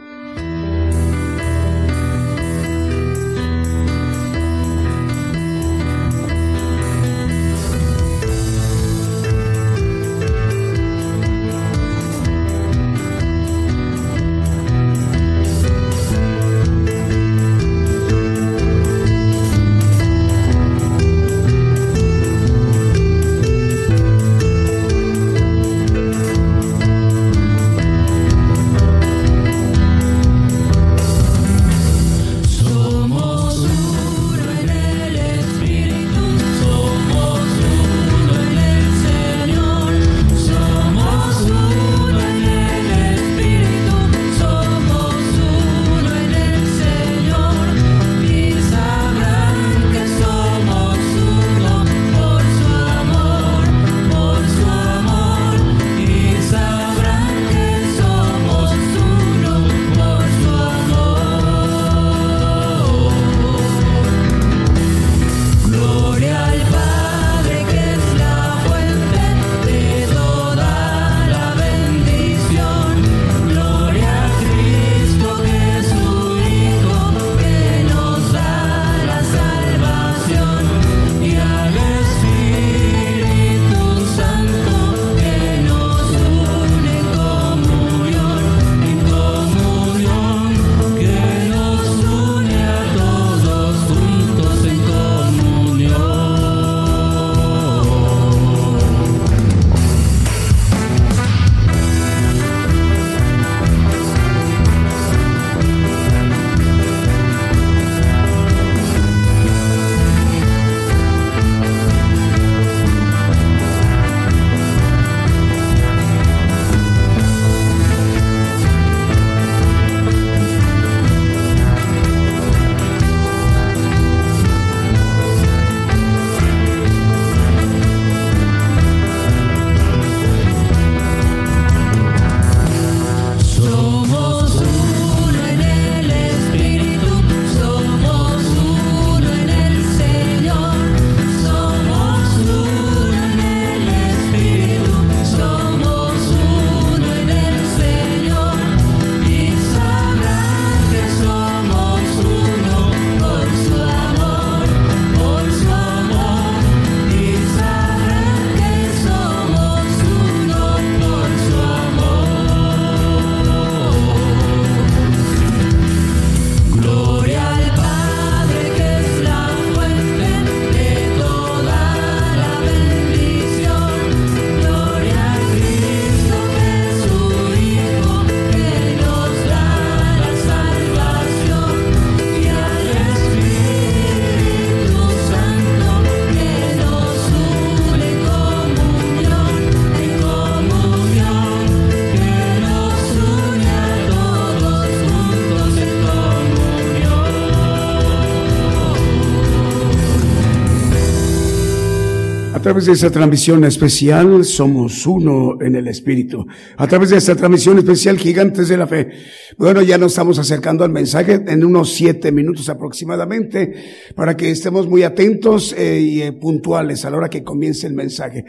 Través 202.84 203.00
de 203.00 203.08
esta 203.08 203.18
transmisión 203.18 203.64
especial 203.64 204.44
somos 204.44 205.08
uno 205.08 205.58
en 205.62 205.78
el 205.78 205.88
Espíritu. 205.88 206.46
A 206.76 206.86
través 206.86 207.12
de 207.12 207.18
esta 207.18 207.34
transmisión 207.34 207.78
especial 207.78 208.18
Gigantes 208.18 208.68
de 208.68 208.76
la 208.76 208.88
Fe. 208.88 209.10
Bueno, 209.58 209.82
ya 209.82 209.98
nos 209.98 210.12
estamos 210.12 210.38
acercando 210.38 210.84
al 210.84 210.90
mensaje 210.90 211.42
en 211.48 211.64
unos 211.64 211.94
siete 211.94 212.34
minutos 212.34 212.68
aproximadamente 212.68 213.74
para 214.16 214.36
que 214.36 214.52
estemos 214.52 214.88
muy 214.88 215.04
atentos 215.04 215.74
eh, 215.78 216.02
y 216.02 216.22
eh, 216.24 216.34
puntuales 216.34 217.06
a 217.06 217.10
la 217.10 217.18
hora 217.18 217.30
que 217.30 217.44
comience 217.44 217.88
el 217.88 217.94
mensaje. 217.94 218.44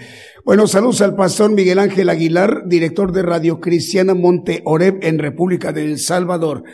Bueno, 0.44 0.66
saludos 0.66 1.00
al 1.02 1.14
pastor 1.14 1.52
Miguel 1.52 1.78
Ángel 1.78 2.08
Aguilar, 2.08 2.64
director 2.66 3.12
de 3.12 3.22
Radio 3.22 3.60
Cristiana 3.60 4.14
Monte 4.14 4.62
Oreb 4.64 4.98
en 5.02 5.20
República 5.20 5.72
del 5.72 6.00
Salvador. 6.00 6.64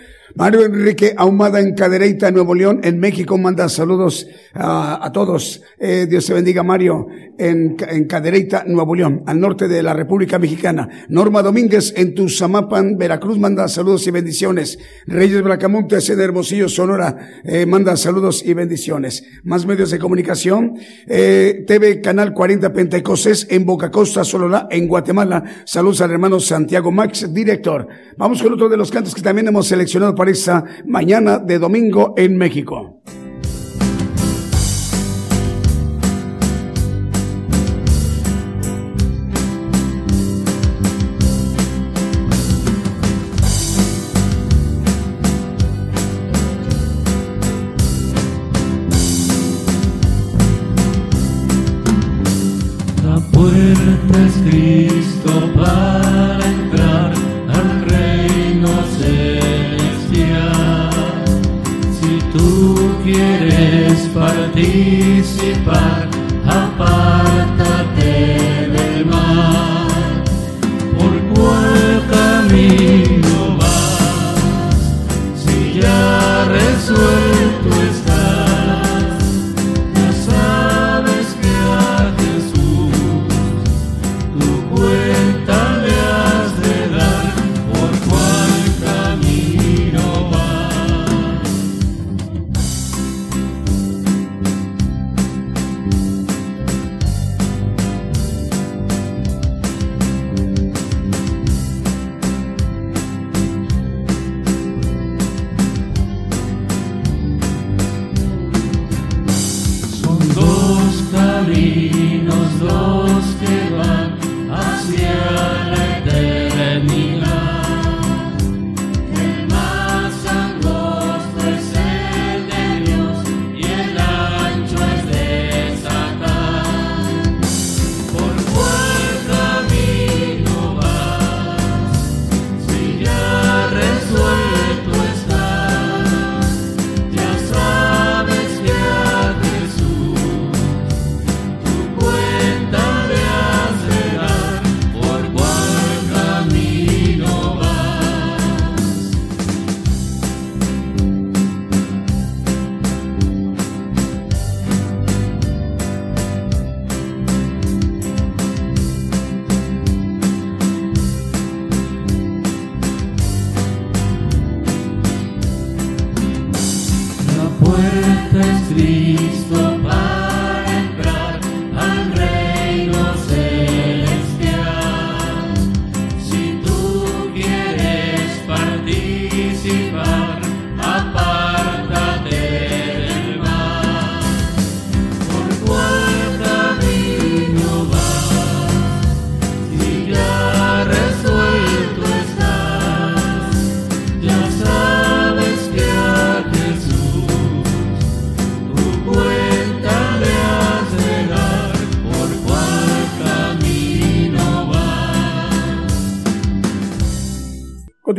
Mario 0.40 0.64
Enrique 0.64 1.12
Ahumada 1.18 1.60
en 1.60 1.74
Cadereyta, 1.74 2.30
Nuevo 2.30 2.54
León, 2.54 2.80
en 2.82 2.98
México, 2.98 3.36
manda 3.36 3.68
saludos 3.68 4.26
a, 4.54 5.10
todos. 5.12 5.60
Eh, 5.78 6.06
Dios 6.08 6.24
te 6.24 6.32
bendiga, 6.32 6.62
Mario, 6.62 7.08
en, 7.36 7.76
en 7.86 8.06
Cadereyta, 8.06 8.64
Nuevo 8.66 8.94
León, 8.94 9.22
al 9.26 9.38
norte 9.38 9.68
de 9.68 9.82
la 9.82 9.92
República 9.92 10.38
Mexicana. 10.38 10.88
Norma 11.10 11.42
Domínguez 11.42 11.92
en 11.94 12.14
Tuzamapan, 12.14 12.96
Veracruz, 12.96 13.38
manda 13.38 13.68
saludos 13.68 14.06
y 14.06 14.12
bendiciones. 14.12 14.78
Reyes 15.06 15.42
Bracamontes 15.42 16.08
en 16.08 16.18
Hermosillo, 16.18 16.70
Sonora, 16.70 17.42
eh, 17.44 17.66
manda 17.66 17.94
saludos 17.98 18.42
y 18.42 18.54
bendiciones. 18.54 19.22
Más 19.44 19.66
medios 19.66 19.90
de 19.90 19.98
comunicación, 19.98 20.78
eh, 21.06 21.64
TV 21.66 22.00
Canal 22.00 22.32
40 22.32 22.72
Pentecostés 22.72 23.46
en 23.50 23.66
Boca 23.66 23.90
Costa, 23.90 24.24
Sololá, 24.24 24.68
en 24.70 24.88
Guatemala. 24.88 25.44
Saludos 25.66 26.00
al 26.00 26.12
hermano 26.12 26.40
Santiago 26.40 26.90
Max, 26.90 27.30
director. 27.30 27.86
Vamos 28.16 28.42
con 28.42 28.54
otro 28.54 28.70
de 28.70 28.78
los 28.78 28.90
cantos 28.90 29.14
que 29.14 29.20
también 29.20 29.46
hemos 29.46 29.66
seleccionado 29.66 30.14
para 30.14 30.29
mañana 30.84 31.38
de 31.38 31.58
domingo 31.58 32.14
en 32.16 32.36
México. 32.36 33.00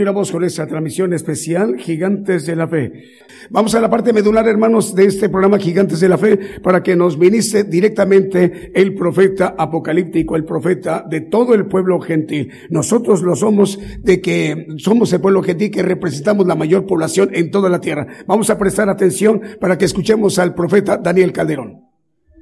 Continuamos 0.02 0.32
con 0.32 0.44
esta 0.44 0.66
transmisión 0.66 1.14
especial 1.14 1.78
Gigantes 1.78 2.48
de 2.48 2.56
la 2.56 2.68
Fe. 2.68 3.04
Vamos 3.52 3.76
a 3.76 3.80
la 3.80 3.88
parte 3.88 4.12
medular, 4.12 4.48
hermanos, 4.48 4.96
de 4.96 5.06
este 5.06 5.30
programa 5.30 5.60
Gigantes 5.60 6.00
de 6.00 6.10
la 6.10 6.18
Fe, 6.18 6.40
para 6.64 6.82
que 6.82 6.96
nos 6.96 7.20
ministre 7.20 7.66
directamente 7.66 8.72
el 8.74 8.96
profeta 8.96 9.54
apocalíptico, 9.56 10.36
el 10.36 10.44
profeta 10.44 11.06
de 11.08 11.22
todo 11.22 11.54
el 11.54 11.68
pueblo 11.68 12.02
gentil. 12.02 12.52
Nosotros 12.72 13.22
lo 13.22 13.36
somos 13.36 13.78
de 14.00 14.22
que 14.22 14.70
somos 14.78 15.14
el 15.14 15.22
pueblo 15.22 15.44
gentil 15.44 15.70
que 15.70 15.84
representamos 15.84 16.48
la 16.48 16.56
mayor 16.56 16.88
población 16.88 17.30
en 17.34 17.52
toda 17.52 17.70
la 17.70 17.80
tierra. 17.80 18.08
Vamos 18.26 18.50
a 18.50 18.58
prestar 18.58 18.90
atención 18.90 19.40
para 19.60 19.78
que 19.78 19.86
escuchemos 19.86 20.40
al 20.40 20.56
profeta 20.56 20.98
Daniel 20.98 21.32
Calderón. 21.32 21.80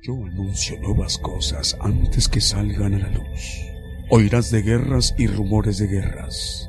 Yo 0.02 0.14
anuncio 0.14 0.80
nuevas 0.80 1.18
cosas 1.18 1.78
antes 1.82 2.30
que 2.30 2.40
salgan 2.40 2.94
a 2.94 3.00
la 3.00 3.10
luz. 3.10 3.70
Oirás 4.12 4.50
de 4.50 4.62
guerras 4.62 5.14
y 5.18 5.28
rumores 5.28 5.78
de 5.78 5.88
guerras, 5.88 6.69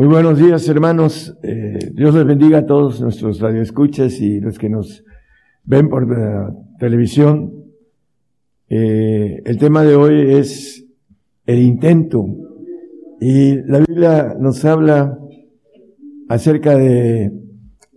Muy 0.00 0.08
buenos 0.08 0.38
días, 0.38 0.66
hermanos. 0.66 1.36
Eh, 1.42 1.92
Dios 1.92 2.14
les 2.14 2.24
bendiga 2.24 2.60
a 2.60 2.64
todos 2.64 3.02
nuestros 3.02 3.38
radioescuchas 3.38 4.18
y 4.22 4.40
los 4.40 4.58
que 4.58 4.70
nos 4.70 5.04
ven 5.64 5.90
por 5.90 6.08
la 6.08 6.56
televisión. 6.78 7.66
Eh, 8.70 9.42
el 9.44 9.58
tema 9.58 9.84
de 9.84 9.96
hoy 9.96 10.36
es 10.36 10.86
el 11.44 11.58
intento. 11.58 12.24
Y 13.20 13.56
la 13.56 13.80
Biblia 13.80 14.36
nos 14.40 14.64
habla 14.64 15.18
acerca 16.30 16.78
de 16.78 17.30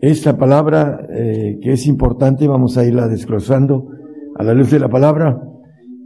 esta 0.02 0.38
palabra 0.38 1.08
eh, 1.10 1.58
que 1.62 1.72
es 1.72 1.88
importante. 1.88 2.50
Vamos 2.50 2.78
a 2.78 2.84
irla 2.84 3.08
desglosando 3.08 3.88
a 4.36 4.44
la 4.44 4.54
luz 4.54 4.72
de 4.72 4.80
la 4.80 4.90
palabra. 4.90 5.42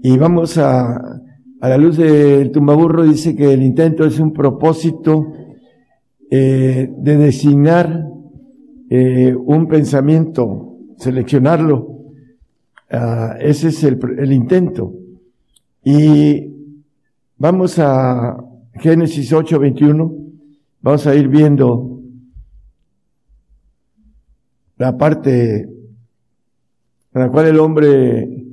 Y 0.04 0.16
vamos 0.16 0.60
a, 0.60 0.96
a 1.60 1.70
la 1.70 1.78
luz 1.80 1.98
del 1.98 2.52
tumbaburro, 2.52 3.02
dice 3.04 3.36
que 3.36 3.52
el 3.52 3.64
intento 3.64 4.06
es 4.06 4.20
un 4.20 4.32
propósito 4.32 5.26
eh, 6.30 6.90
de 6.98 7.18
designar 7.18 8.06
eh, 8.90 9.36
un 9.36 9.68
pensamiento, 9.68 10.78
seleccionarlo. 10.98 11.98
Ah, 12.90 13.36
ese 13.40 13.70
es 13.70 13.84
el, 13.84 14.32
intento. 14.32 14.94
Y 15.84 16.54
vamos 17.38 17.80
a 17.80 18.38
Génesis 18.76 19.32
8, 19.34 19.60
21. 19.60 20.16
Vamos 20.82 21.08
a 21.08 21.16
ir 21.16 21.28
viendo 21.28 22.02
la 24.78 24.98
parte 24.98 25.62
en 27.18 27.22
la 27.22 27.30
cual 27.30 27.48
el 27.48 27.60
hombre 27.60 28.46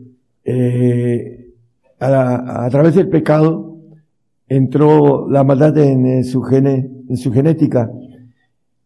eh, 0.44 1.52
a, 2.00 2.68
través 2.70 2.94
del 2.94 3.08
pecado 3.08 3.78
entró 4.48 5.28
la 5.28 5.44
maldad 5.44 5.76
en, 5.78 6.24
su 6.24 6.42
gene, 6.42 6.90
en 7.08 7.16
su 7.16 7.32
genética. 7.32 7.90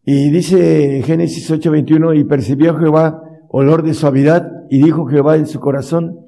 Y 0.05 0.29
dice 0.29 1.01
Génesis 1.03 1.49
8:21, 1.51 2.13
y 2.13 2.23
percibió 2.23 2.75
Jehová 2.75 3.23
olor 3.49 3.83
de 3.83 3.93
suavidad, 3.93 4.65
y 4.69 4.81
dijo 4.81 5.05
Jehová 5.05 5.37
en 5.37 5.47
su 5.47 5.59
corazón, 5.59 6.19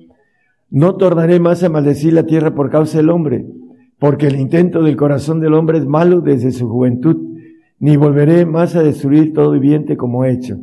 no 0.70 0.96
tornaré 0.96 1.40
más 1.40 1.64
a 1.64 1.70
maldecir 1.70 2.14
la 2.14 2.26
tierra 2.26 2.56
por 2.56 2.70
causa 2.70 2.98
del 2.98 3.10
hombre, 3.10 3.46
porque 4.00 4.28
el 4.28 4.40
intento 4.40 4.82
del 4.82 4.96
corazón 4.96 5.40
del 5.40 5.54
hombre 5.54 5.80
es 5.80 5.86
malo 5.86 6.22
desde 6.22 6.52
su 6.52 6.68
juventud, 6.70 7.18
ni 7.80 7.98
volveré 7.98 8.46
más 8.46 8.76
a 8.76 8.84
destruir 8.84 9.34
todo 9.34 9.52
viviente 9.52 9.98
como 9.98 10.26
he 10.26 10.32
hecho. 10.32 10.58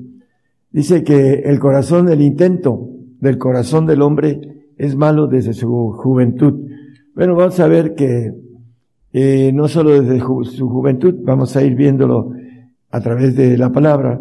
Dice 0.70 1.03
que 1.03 1.41
el 1.45 1.59
corazón, 1.59 2.09
el 2.09 2.22
intento 2.22 2.89
del 3.20 3.39
corazón 3.39 3.87
del 3.87 4.03
hombre 4.03 4.66
es 4.76 4.97
malo 4.97 5.26
desde 5.26 5.53
su 5.53 5.93
juventud. 5.93 6.68
Bueno, 7.14 7.35
vamos 7.35 7.59
a 7.59 7.66
ver 7.66 7.95
que 7.95 8.33
eh, 9.12 9.52
no 9.54 9.68
solo 9.68 10.00
desde 10.00 10.20
su 10.20 10.68
juventud, 10.68 11.14
vamos 11.22 11.56
a 11.56 11.62
ir 11.62 11.74
viéndolo 11.74 12.32
a 12.90 13.00
través 13.00 13.36
de 13.36 13.56
la 13.56 13.72
palabra. 13.72 14.20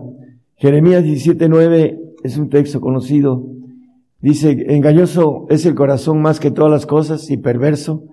Jeremías 0.55 1.03
17:9 1.03 1.99
es 2.23 2.37
un 2.37 2.49
texto 2.49 2.81
conocido. 2.81 3.45
Dice, 4.21 4.65
engañoso 4.69 5.45
es 5.49 5.65
el 5.65 5.75
corazón 5.75 6.21
más 6.21 6.39
que 6.39 6.51
todas 6.51 6.71
las 6.71 6.85
cosas 6.85 7.29
y 7.29 7.37
perverso. 7.37 8.03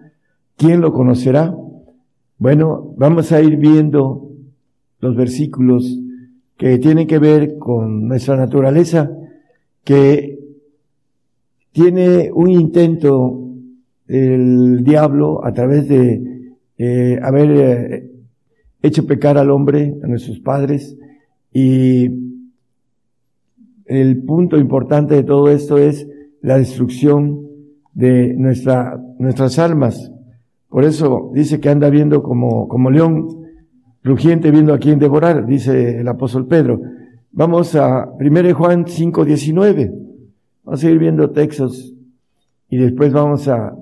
¿Quién 0.56 0.80
lo 0.80 0.92
conocerá? 0.92 1.56
Bueno, 2.38 2.94
vamos 2.96 3.32
a 3.32 3.40
ir 3.40 3.56
viendo 3.56 4.30
los 5.00 5.16
versículos 5.16 5.98
que 6.56 6.78
tienen 6.78 7.06
que 7.06 7.18
ver 7.18 7.58
con 7.58 8.06
nuestra 8.06 8.36
naturaleza, 8.36 9.10
que 9.82 10.38
tiene 11.72 12.30
un 12.32 12.50
intento 12.50 13.40
el 14.06 14.84
diablo 14.84 15.44
a 15.44 15.52
través 15.52 15.88
de 15.88 16.33
eh, 16.78 17.18
haber 17.22 17.50
eh, 17.50 18.10
hecho 18.82 19.06
pecar 19.06 19.38
al 19.38 19.50
hombre, 19.50 19.94
a 20.02 20.06
nuestros 20.06 20.40
padres, 20.40 20.96
y 21.52 22.10
el 23.86 24.22
punto 24.24 24.58
importante 24.58 25.14
de 25.14 25.22
todo 25.22 25.50
esto 25.50 25.78
es 25.78 26.06
la 26.42 26.58
destrucción 26.58 27.46
de 27.92 28.34
nuestra, 28.34 29.00
nuestras 29.18 29.58
almas. 29.58 30.10
Por 30.68 30.84
eso 30.84 31.30
dice 31.32 31.60
que 31.60 31.68
anda 31.68 31.88
viendo 31.90 32.22
como, 32.22 32.66
como 32.66 32.90
león 32.90 33.28
rugiente 34.02 34.50
viendo 34.50 34.74
a 34.74 34.78
quién 34.78 34.98
devorar, 34.98 35.46
dice 35.46 36.00
el 36.00 36.08
apóstol 36.08 36.46
Pedro. 36.46 36.80
Vamos 37.32 37.74
a 37.74 38.08
1 38.20 38.54
Juan 38.54 38.84
5, 38.86 39.24
19. 39.24 39.92
Vamos 40.64 40.80
a 40.80 40.82
seguir 40.82 40.98
viendo 40.98 41.30
textos 41.30 41.94
y 42.68 42.76
después 42.76 43.12
vamos 43.12 43.48
a, 43.48 43.74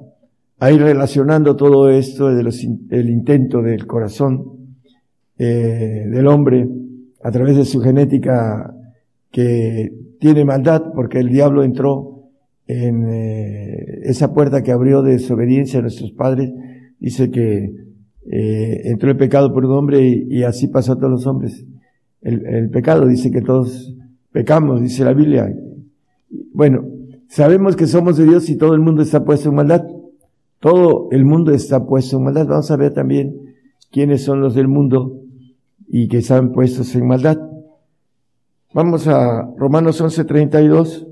a 0.62 0.70
ir 0.70 0.80
relacionando 0.80 1.56
todo 1.56 1.90
esto 1.90 2.30
los, 2.30 2.62
el 2.90 3.10
intento 3.10 3.62
del 3.62 3.84
corazón 3.84 4.76
eh, 5.36 6.06
del 6.08 6.28
hombre 6.28 6.68
a 7.20 7.32
través 7.32 7.56
de 7.56 7.64
su 7.64 7.80
genética 7.80 8.72
que 9.32 9.92
tiene 10.20 10.44
maldad 10.44 10.92
porque 10.94 11.18
el 11.18 11.30
diablo 11.30 11.64
entró 11.64 12.28
en 12.68 13.08
eh, 13.08 14.02
esa 14.04 14.32
puerta 14.32 14.62
que 14.62 14.70
abrió 14.70 15.02
de 15.02 15.14
desobediencia 15.14 15.80
a 15.80 15.82
nuestros 15.82 16.12
padres. 16.12 16.52
Dice 17.00 17.32
que 17.32 17.74
eh, 18.30 18.82
entró 18.84 19.10
el 19.10 19.16
pecado 19.16 19.52
por 19.52 19.64
un 19.64 19.72
hombre 19.72 20.00
y, 20.00 20.44
así 20.44 20.68
pasó 20.68 20.92
a 20.92 20.96
todos 20.96 21.10
los 21.10 21.26
hombres. 21.26 21.66
El, 22.20 22.46
el 22.46 22.70
pecado 22.70 23.08
dice 23.08 23.32
que 23.32 23.42
todos 23.42 23.96
pecamos, 24.30 24.80
dice 24.80 25.04
la 25.04 25.12
Biblia. 25.12 25.52
Bueno, 26.52 26.86
sabemos 27.26 27.74
que 27.74 27.88
somos 27.88 28.16
de 28.16 28.26
Dios 28.26 28.48
y 28.48 28.56
todo 28.56 28.74
el 28.74 28.80
mundo 28.80 29.02
está 29.02 29.24
puesto 29.24 29.48
en 29.48 29.56
maldad. 29.56 29.82
Todo 30.62 31.08
el 31.10 31.24
mundo 31.24 31.50
está 31.50 31.84
puesto 31.84 32.18
en 32.18 32.22
maldad. 32.22 32.46
Vamos 32.46 32.70
a 32.70 32.76
ver 32.76 32.94
también 32.94 33.56
quiénes 33.90 34.22
son 34.22 34.40
los 34.40 34.54
del 34.54 34.68
mundo 34.68 35.18
y 35.88 36.06
que 36.06 36.18
están 36.18 36.52
puestos 36.52 36.94
en 36.94 37.04
maldad. 37.04 37.36
Vamos 38.72 39.08
a 39.08 39.42
Romanos 39.56 40.00
11:32. 40.00 41.08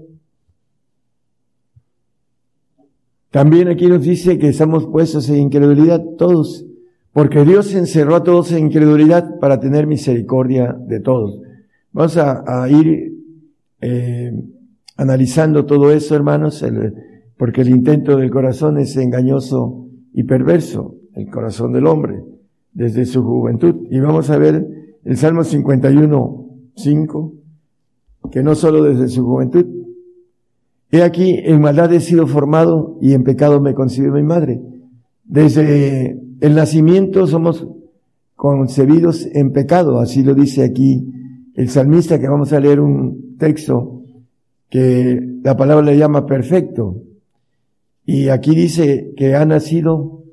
También 3.32 3.66
aquí 3.66 3.88
nos 3.88 4.02
dice 4.02 4.38
que 4.38 4.50
estamos 4.50 4.86
puestos 4.86 5.28
en 5.28 5.38
incredulidad 5.38 6.00
todos, 6.16 6.64
porque 7.12 7.44
Dios 7.44 7.74
encerró 7.74 8.14
a 8.14 8.22
todos 8.22 8.52
en 8.52 8.66
incredulidad 8.66 9.40
para 9.40 9.58
tener 9.58 9.88
misericordia 9.88 10.78
de 10.78 11.00
todos. 11.00 11.40
Vamos 11.90 12.16
a, 12.16 12.68
ir 12.68 13.14
eh, 13.80 14.32
analizando 14.96 15.66
todo 15.66 15.90
eso, 15.90 16.14
hermanos, 16.14 16.62
porque 17.40 17.62
el 17.62 17.70
intento 17.70 18.18
del 18.18 18.30
corazón 18.30 18.76
es 18.76 18.94
engañoso 18.98 19.86
y 20.12 20.24
perverso, 20.24 20.96
el 21.14 21.30
corazón 21.30 21.72
del 21.72 21.86
hombre, 21.86 22.22
desde 22.74 23.06
su 23.06 23.22
juventud. 23.24 23.86
Y 23.90 23.98
vamos 23.98 24.28
a 24.28 24.36
ver 24.36 24.62
el 25.06 25.16
Salmo 25.16 25.42
51, 25.42 26.46
5 26.76 27.32
que 28.30 28.42
no 28.42 28.54
solo 28.54 28.82
desde 28.82 29.08
su 29.08 29.24
juventud. 29.24 29.64
He 30.90 31.02
aquí, 31.02 31.34
en 31.42 31.62
maldad 31.62 31.90
he 31.94 32.00
sido 32.00 32.26
formado 32.26 32.98
y 33.00 33.14
en 33.14 33.24
pecado 33.24 33.58
me 33.58 33.72
concibió 33.72 34.12
mi 34.12 34.22
madre. 34.22 34.60
Desde 35.24 36.20
el 36.42 36.54
nacimiento 36.54 37.26
somos 37.26 37.66
concebidos 38.36 39.26
en 39.32 39.52
pecado, 39.52 39.98
así 39.98 40.22
lo 40.22 40.34
dice 40.34 40.62
aquí 40.62 41.10
el 41.54 41.70
salmista, 41.70 42.20
que 42.20 42.28
vamos 42.28 42.52
a 42.52 42.60
leer 42.60 42.80
un 42.80 43.38
texto 43.38 44.02
que 44.68 45.38
la 45.42 45.56
palabra 45.56 45.86
le 45.86 45.96
llama 45.96 46.26
perfecto. 46.26 47.04
Y 48.04 48.28
aquí 48.28 48.54
dice 48.54 49.12
que 49.16 49.34
ha 49.34 49.44
nacido 49.44 50.24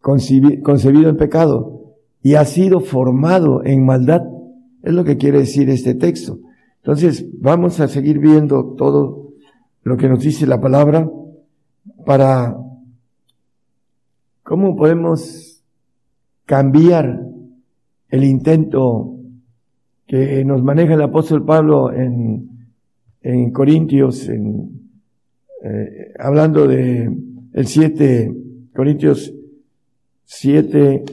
concebido 0.00 1.10
en 1.10 1.16
pecado 1.16 1.94
y 2.22 2.34
ha 2.34 2.44
sido 2.44 2.80
formado 2.80 3.64
en 3.64 3.84
maldad 3.84 4.22
es 4.82 4.92
lo 4.94 5.04
que 5.04 5.16
quiere 5.16 5.40
decir 5.40 5.68
este 5.70 5.94
texto. 5.94 6.38
Entonces, 6.78 7.26
vamos 7.38 7.80
a 7.80 7.88
seguir 7.88 8.18
viendo 8.18 8.74
todo 8.76 9.32
lo 9.82 9.96
que 9.96 10.08
nos 10.08 10.20
dice 10.20 10.46
la 10.46 10.60
palabra 10.60 11.10
para 12.06 12.56
cómo 14.42 14.76
podemos 14.76 15.62
cambiar 16.46 17.20
el 18.08 18.24
intento 18.24 19.16
que 20.06 20.44
nos 20.44 20.62
maneja 20.62 20.94
el 20.94 21.02
apóstol 21.02 21.44
Pablo 21.44 21.92
en, 21.92 22.50
en 23.22 23.52
Corintios, 23.52 24.28
en, 24.28 24.79
eh, 25.62 26.12
hablando 26.18 26.66
de 26.66 27.14
el 27.52 27.66
7, 27.66 28.34
Corintios 28.74 29.34
7, 30.24 31.04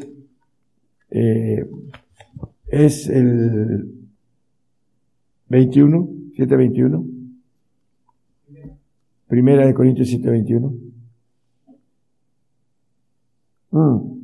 eh, 1.09 1.69
es 2.67 3.09
el 3.09 3.91
21, 5.49 6.09
721. 6.35 7.05
Primera 9.27 9.65
de 9.65 9.73
Corintios 9.73 10.07
721. 10.09 10.73
Mm. 13.71 14.17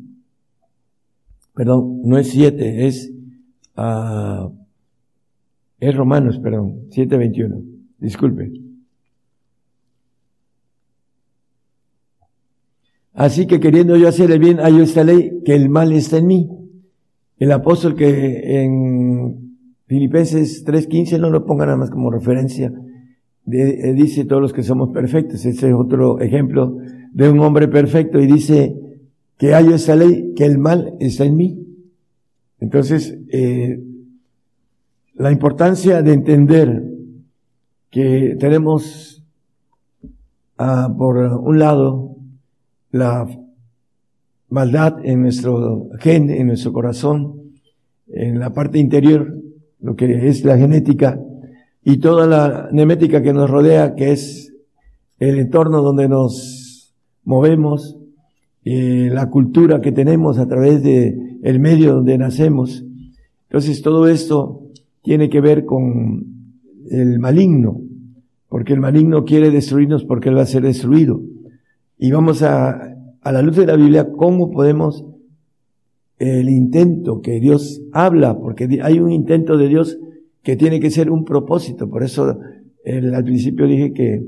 Perdón, 1.53 2.01
no 2.03 2.17
es 2.17 2.29
7, 2.29 2.87
es, 2.87 3.11
uh, 3.77 4.51
es 5.79 5.95
Romanos, 5.95 6.39
perdón, 6.39 6.87
721. 6.91 7.61
Disculpe. 7.99 8.62
Así 13.13 13.45
que 13.45 13.59
queriendo 13.59 13.95
yo 13.95 14.07
hacer 14.07 14.31
el 14.31 14.39
bien, 14.39 14.59
hay 14.59 14.81
esta 14.81 15.03
ley, 15.03 15.41
que 15.45 15.55
el 15.55 15.69
mal 15.69 15.91
está 15.91 16.17
en 16.17 16.27
mí 16.27 16.49
el 17.43 17.51
apóstol 17.51 17.93
que 17.95 18.63
en 18.63 19.57
Filipenses 19.85 20.65
3.15 20.65 21.19
no 21.19 21.29
lo 21.29 21.45
ponga 21.45 21.65
nada 21.65 21.77
más 21.77 21.89
como 21.89 22.09
referencia, 22.09 22.71
eh, 23.51 23.93
dice 23.93 24.23
todos 24.23 24.41
los 24.41 24.53
que 24.53 24.63
somos 24.63 24.91
perfectos. 24.91 25.45
Ese 25.45 25.67
es 25.67 25.73
otro 25.73 26.21
ejemplo 26.21 26.77
de 27.11 27.29
un 27.29 27.39
hombre 27.41 27.67
perfecto 27.67 28.17
y 28.19 28.27
dice 28.27 28.79
que 29.37 29.53
hay 29.53 29.73
esa 29.73 29.95
ley, 29.97 30.33
que 30.37 30.45
el 30.45 30.57
mal 30.57 30.93
está 31.01 31.25
en 31.25 31.35
mí. 31.35 31.67
Entonces, 32.61 33.17
eh, 33.29 33.83
la 35.15 35.29
importancia 35.29 36.01
de 36.01 36.13
entender 36.13 36.81
que 37.89 38.37
tenemos 38.39 39.21
ah, 40.57 40.95
por 40.97 41.17
un 41.17 41.59
lado 41.59 42.12
la 42.93 43.27
maldad 44.49 44.97
en 45.03 45.23
nuestro 45.23 45.89
gen, 45.99 46.29
en 46.29 46.47
nuestro 46.47 46.71
corazón, 46.71 47.53
en 48.07 48.39
la 48.39 48.53
parte 48.53 48.77
interior, 48.77 49.35
lo 49.81 49.95
que 49.95 50.27
es 50.27 50.45
la 50.45 50.57
genética, 50.59 51.19
y 51.83 51.97
toda 51.97 52.27
la 52.27 52.69
nemética 52.71 53.23
que 53.23 53.33
nos 53.33 53.49
rodea, 53.49 53.95
que 53.95 54.11
es 54.11 54.53
el 55.17 55.39
entorno 55.39 55.81
donde 55.81 56.07
nos 56.07 56.93
movemos, 57.23 57.97
eh, 58.63 59.09
la 59.11 59.29
cultura 59.31 59.81
que 59.81 59.91
tenemos 59.91 60.37
a 60.37 60.47
través 60.47 60.83
de 60.83 61.39
medio 61.59 61.95
donde 61.95 62.17
nacemos. 62.19 62.85
Entonces 63.49 63.81
todo 63.81 64.07
esto 64.07 64.69
tiene 65.01 65.29
que 65.29 65.41
ver 65.41 65.65
con 65.65 66.27
el 66.91 67.17
maligno, 67.17 67.81
porque 68.49 68.73
el 68.73 68.81
maligno 68.81 69.25
quiere 69.25 69.49
destruirnos 69.49 70.05
porque 70.05 70.29
él 70.29 70.37
va 70.37 70.43
a 70.43 70.45
ser 70.45 70.61
destruido. 70.61 71.21
Y 72.03 72.11
vamos 72.11 72.43
a, 72.43 72.97
a 73.21 73.31
la 73.31 73.41
luz 73.41 73.55
de 73.55 73.65
la 73.65 73.77
Biblia, 73.77 74.11
cómo 74.11 74.51
podemos 74.51 75.05
el 76.19 76.49
intento 76.49 77.21
que 77.21 77.39
Dios 77.39 77.81
habla, 77.93 78.37
porque 78.37 78.81
hay 78.83 78.99
un 78.99 79.09
intento 79.09 79.55
de 79.55 79.69
Dios 79.69 79.97
que 80.41 80.57
tiene 80.57 80.81
que 80.81 80.91
ser 80.91 81.09
un 81.09 81.23
propósito. 81.23 81.89
Por 81.89 82.03
eso 82.03 82.39
al 82.83 83.23
principio 83.23 83.67
dije 83.67 83.93
que 83.93 84.21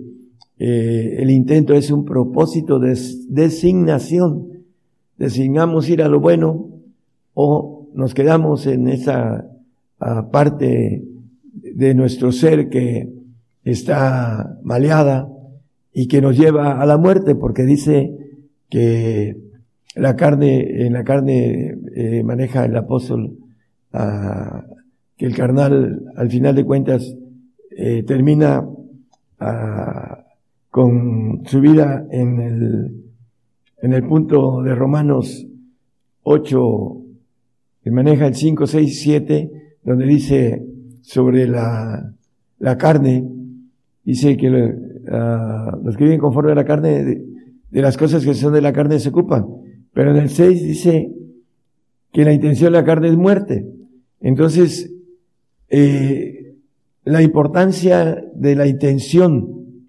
eh, 0.57 1.17
el 1.19 1.29
intento 1.29 1.73
es 1.73 1.91
un 1.91 2.05
propósito 2.05 2.79
de 2.79 2.97
designación. 3.27 4.63
Designamos 5.17 5.89
ir 5.89 6.01
a 6.01 6.07
lo 6.07 6.21
bueno 6.21 6.69
o 7.33 7.89
nos 7.93 8.13
quedamos 8.13 8.67
en 8.67 8.87
esa 8.87 9.51
parte 10.31 11.03
de 11.53 11.93
nuestro 11.93 12.31
ser 12.31 12.69
que 12.69 13.11
está 13.65 14.61
maleada 14.63 15.29
y 15.97 16.09
que 16.09 16.19
nos 16.19 16.37
lleva 16.37 16.81
a 16.81 16.85
la 16.85 16.97
muerte, 16.97 17.35
porque 17.35 17.63
dice 17.63 18.11
que 18.69 19.37
la 19.95 20.17
carne, 20.17 20.85
en 20.85 20.91
la 20.91 21.05
carne 21.05 21.73
eh, 21.95 22.21
maneja 22.21 22.65
el 22.65 22.75
apóstol 22.75 23.37
ah, 23.93 24.65
que 25.15 25.25
el 25.25 25.33
carnal, 25.33 26.03
al 26.17 26.29
final 26.29 26.53
de 26.53 26.65
cuentas, 26.65 27.15
eh, 27.77 28.03
termina 28.03 28.67
ah, 29.39 30.25
con 30.69 31.43
su 31.45 31.61
vida 31.61 32.05
en 32.11 32.41
el, 32.41 33.05
en 33.81 33.93
el 33.93 34.05
punto 34.05 34.61
de 34.63 34.75
Romanos 34.75 35.47
8, 36.23 36.97
que 37.83 37.91
maneja 37.91 38.27
el 38.27 38.35
5, 38.35 38.67
6, 38.67 38.99
7, 39.01 39.51
donde 39.81 40.05
dice 40.05 40.61
sobre 41.03 41.47
la, 41.47 42.13
la 42.59 42.77
carne, 42.77 43.25
dice 44.03 44.35
que 44.35 44.49
ah, 45.11 45.77
los 45.83 45.97
que 45.97 46.03
viven 46.03 46.19
conforme 46.19 46.51
a 46.51 46.55
la 46.55 46.65
carne, 46.65 47.03
de, 47.03 47.25
de 47.69 47.81
las 47.81 47.97
cosas 47.97 48.23
que 48.23 48.33
son 48.33 48.53
de 48.53 48.61
la 48.61 48.73
carne 48.73 48.99
se 48.99 49.09
ocupan. 49.09 49.45
Pero 49.93 50.11
en 50.11 50.17
el 50.17 50.29
6 50.29 50.63
dice 50.63 51.11
que 52.11 52.23
la 52.25 52.33
intención 52.33 52.71
de 52.71 52.79
la 52.79 52.85
carne 52.85 53.09
es 53.09 53.17
muerte. 53.17 53.65
Entonces, 54.21 54.91
eh, 55.69 56.55
la 57.03 57.21
importancia 57.21 58.23
de 58.33 58.55
la 58.55 58.67
intención. 58.67 59.83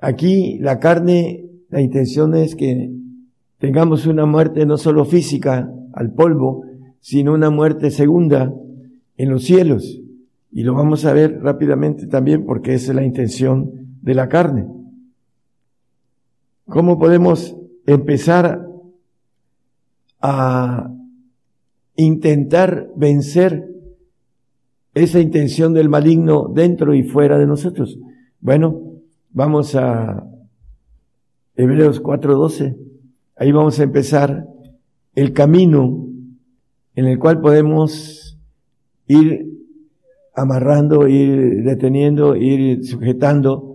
Aquí 0.00 0.58
la 0.58 0.78
carne, 0.80 1.46
la 1.68 1.80
intención 1.80 2.34
es 2.34 2.56
que 2.56 2.90
tengamos 3.58 4.06
una 4.06 4.26
muerte 4.26 4.66
no 4.66 4.76
solo 4.76 5.04
física 5.04 5.72
al 5.92 6.12
polvo, 6.12 6.64
sino 7.00 7.34
una 7.34 7.50
muerte 7.50 7.90
segunda 7.90 8.54
en 9.16 9.30
los 9.30 9.44
cielos. 9.44 10.00
Y 10.50 10.62
lo 10.62 10.74
vamos 10.74 11.04
a 11.04 11.12
ver 11.12 11.40
rápidamente 11.40 12.06
también 12.06 12.44
porque 12.44 12.74
esa 12.74 12.92
es 12.92 12.96
la 12.96 13.04
intención 13.04 13.81
de 14.02 14.14
la 14.14 14.28
carne. 14.28 14.66
¿Cómo 16.66 16.98
podemos 16.98 17.56
empezar 17.86 18.66
a 20.20 20.90
intentar 21.96 22.88
vencer 22.96 23.68
esa 24.94 25.20
intención 25.20 25.72
del 25.72 25.88
maligno 25.88 26.48
dentro 26.52 26.94
y 26.94 27.02
fuera 27.02 27.38
de 27.38 27.46
nosotros? 27.46 27.98
Bueno, 28.40 28.80
vamos 29.30 29.74
a 29.74 30.26
Hebreos 31.54 32.02
4:12. 32.02 32.76
Ahí 33.36 33.52
vamos 33.52 33.78
a 33.80 33.84
empezar 33.84 34.46
el 35.14 35.32
camino 35.32 36.08
en 36.94 37.06
el 37.06 37.18
cual 37.18 37.40
podemos 37.40 38.38
ir 39.06 39.46
amarrando, 40.34 41.06
ir 41.08 41.62
deteniendo, 41.64 42.36
ir 42.36 42.84
sujetando 42.84 43.71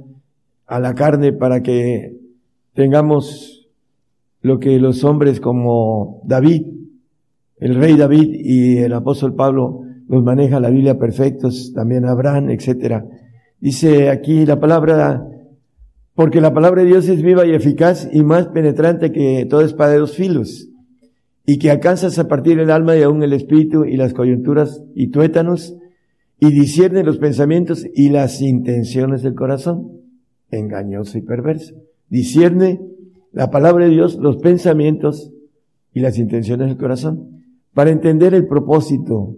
a 0.68 0.80
la 0.80 0.94
carne 0.94 1.34
para 1.34 1.64
que 1.64 2.18
tengamos 2.74 3.68
lo 4.42 4.60
que 4.60 4.80
los 4.80 5.04
hombres 5.04 5.40
como 5.40 6.22
David, 6.26 6.68
el 7.58 7.76
rey 7.76 7.96
David 7.96 8.30
y 8.34 8.78
el 8.78 8.94
apóstol 8.94 9.34
Pablo 9.34 9.82
nos 10.08 10.24
maneja 10.24 10.60
la 10.60 10.70
Biblia 10.70 11.00
perfectos, 11.00 11.74
también 11.74 12.06
Abraham, 12.06 12.50
etcétera. 12.50 13.06
Dice 13.60 14.10
aquí 14.10 14.46
la 14.46 14.60
palabra, 14.60 15.28
porque 16.14 16.42
la 16.42 16.54
palabra 16.54 16.84
de 16.84 16.90
Dios 16.90 17.10
es 17.10 17.22
viva 17.22 17.46
y 17.46 17.54
eficaz 17.54 18.08
y 18.12 18.24
más 18.24 18.48
penetrante 18.48 19.12
que 19.12 19.46
toda 19.50 19.66
espada 19.66 19.94
de 19.94 20.00
dos 20.00 20.16
filos, 20.16 20.70
y 21.46 21.60
que 21.60 21.72
alcanzas 21.72 22.20
a 22.20 22.28
partir 22.28 22.60
el 22.60 22.72
alma 22.72 22.96
y 22.96 23.02
aún 23.02 23.24
el 23.24 23.34
espíritu 23.34 23.86
y 23.86 23.98
las 23.98 24.14
coyunturas 24.14 24.84
y 24.96 25.08
tuétanos, 25.08 25.76
y 26.40 26.52
discierne 26.52 27.04
los 27.04 27.18
pensamientos 27.18 27.86
y 27.96 28.10
las 28.10 28.42
intenciones 28.42 29.24
del 29.24 29.34
corazón, 29.34 29.97
engañoso 30.52 31.18
y 31.18 31.22
perverso. 31.22 31.76
Discierne 32.10 32.82
la 33.32 33.52
palabra 33.52 33.86
de 33.86 33.92
Dios, 33.92 34.16
los 34.16 34.38
pensamientos 34.38 35.32
y 35.94 36.00
las 36.00 36.18
intenciones 36.18 36.68
del 36.68 36.78
corazón, 36.78 37.44
para 37.74 37.92
entender 37.92 38.34
el 38.34 38.48
propósito 38.48 39.36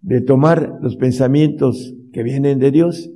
de 0.00 0.20
tomar 0.20 0.78
los 0.80 0.96
pensamientos 0.96 1.94
que 2.12 2.22
vienen 2.22 2.58
de 2.58 2.70
Dios, 2.70 3.10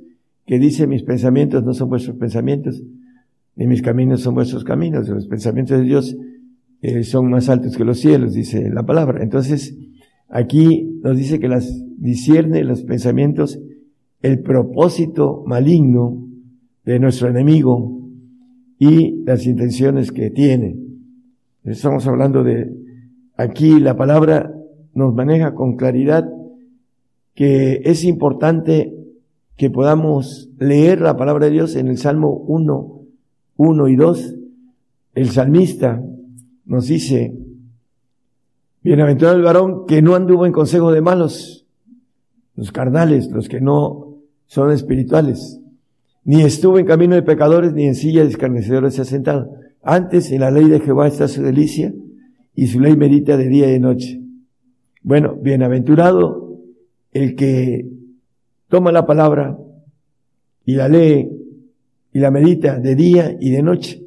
que 0.45 0.59
dice 0.59 0.87
mis 0.87 1.03
pensamientos 1.03 1.63
no 1.63 1.73
son 1.73 1.89
vuestros 1.89 2.17
pensamientos, 2.17 2.81
ni 3.55 3.67
mis 3.67 3.81
caminos 3.81 4.21
son 4.21 4.35
vuestros 4.35 4.63
caminos, 4.63 5.07
los 5.09 5.27
pensamientos 5.27 5.77
de 5.77 5.83
Dios 5.83 6.17
eh, 6.81 7.03
son 7.03 7.29
más 7.29 7.49
altos 7.49 7.75
que 7.75 7.83
los 7.83 7.99
cielos, 7.99 8.33
dice 8.33 8.69
la 8.69 8.85
palabra. 8.85 9.21
Entonces, 9.23 9.77
aquí 10.27 10.99
nos 11.03 11.17
dice 11.17 11.39
que 11.39 11.47
las 11.47 11.83
discierne 11.97 12.63
los 12.63 12.83
pensamientos, 12.83 13.59
el 14.21 14.39
propósito 14.39 15.43
maligno 15.45 16.28
de 16.89 16.99
nuestro 16.99 17.29
enemigo 17.29 18.01
y 18.79 19.23
las 19.23 19.45
intenciones 19.45 20.11
que 20.11 20.31
tiene. 20.31 20.75
Estamos 21.63 22.07
hablando 22.07 22.43
de, 22.43 22.67
aquí 23.37 23.79
la 23.79 23.95
palabra 23.95 24.51
nos 24.95 25.13
maneja 25.13 25.53
con 25.53 25.75
claridad 25.75 26.27
que 27.35 27.83
es 27.85 28.03
importante 28.03 28.91
que 29.55 29.69
podamos 29.69 30.49
leer 30.57 30.99
la 30.99 31.15
palabra 31.15 31.45
de 31.45 31.51
Dios 31.51 31.75
en 31.75 31.89
el 31.89 31.99
Salmo 31.99 32.31
1, 32.47 33.01
1 33.57 33.87
y 33.87 33.95
2. 33.95 34.35
El 35.13 35.29
salmista 35.29 36.01
nos 36.65 36.87
dice, 36.87 37.37
Bienaventurado 38.81 39.37
el 39.37 39.43
varón 39.43 39.85
que 39.85 40.01
no 40.01 40.15
anduvo 40.15 40.47
en 40.47 40.53
consejo 40.53 40.91
de 40.91 41.01
malos, 41.01 41.67
los 42.55 42.71
carnales, 42.71 43.29
los 43.29 43.47
que 43.47 43.61
no 43.61 44.15
son 44.47 44.71
espirituales, 44.71 45.58
ni 46.23 46.41
estuvo 46.41 46.79
en 46.79 46.85
camino 46.85 47.15
de 47.15 47.23
pecadores, 47.23 47.73
ni 47.73 47.85
en 47.85 47.95
silla 47.95 48.23
de 48.23 48.29
escarnecedores 48.29 48.95
se 48.95 49.01
ha 49.01 49.05
sentado. 49.05 49.51
Antes 49.81 50.31
en 50.31 50.41
la 50.41 50.51
ley 50.51 50.67
de 50.67 50.79
Jehová 50.79 51.07
está 51.07 51.27
su 51.27 51.41
delicia, 51.41 51.93
y 52.55 52.67
su 52.67 52.79
ley 52.79 52.97
medita 52.97 53.37
de 53.37 53.47
día 53.47 53.69
y 53.69 53.71
de 53.71 53.79
noche. 53.79 54.21
Bueno, 55.01 55.35
bienaventurado 55.41 56.59
el 57.13 57.35
que 57.35 57.87
toma 58.67 58.91
la 58.91 59.05
palabra 59.05 59.57
y 60.65 60.75
la 60.75 60.89
lee 60.89 61.29
y 62.11 62.19
la 62.19 62.31
medita 62.31 62.79
de 62.79 62.95
día 62.95 63.37
y 63.39 63.51
de 63.51 63.63
noche, 63.63 64.03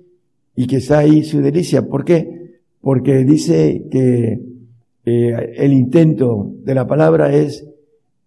y 0.54 0.66
que 0.66 0.76
está 0.76 0.98
ahí 0.98 1.24
su 1.24 1.40
delicia. 1.40 1.88
¿Por 1.88 2.04
qué? 2.04 2.60
Porque 2.80 3.24
dice 3.24 3.86
que 3.90 4.38
eh, 5.04 5.52
el 5.56 5.72
intento 5.72 6.52
de 6.62 6.74
la 6.74 6.86
palabra 6.86 7.34
es 7.34 7.66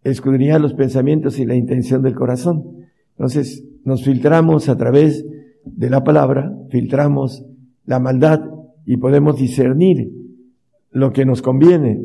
escudriñar 0.03 0.59
los 0.59 0.73
pensamientos 0.73 1.39
y 1.39 1.45
la 1.45 1.55
intención 1.55 2.01
del 2.01 2.15
corazón. 2.15 2.84
Entonces, 3.17 3.63
nos 3.83 4.03
filtramos 4.03 4.67
a 4.69 4.77
través 4.77 5.25
de 5.63 5.89
la 5.89 6.03
palabra, 6.03 6.53
filtramos 6.69 7.43
la 7.85 7.99
maldad 7.99 8.41
y 8.85 8.97
podemos 8.97 9.37
discernir 9.37 10.11
lo 10.91 11.11
que 11.13 11.25
nos 11.25 11.41
conviene 11.41 12.01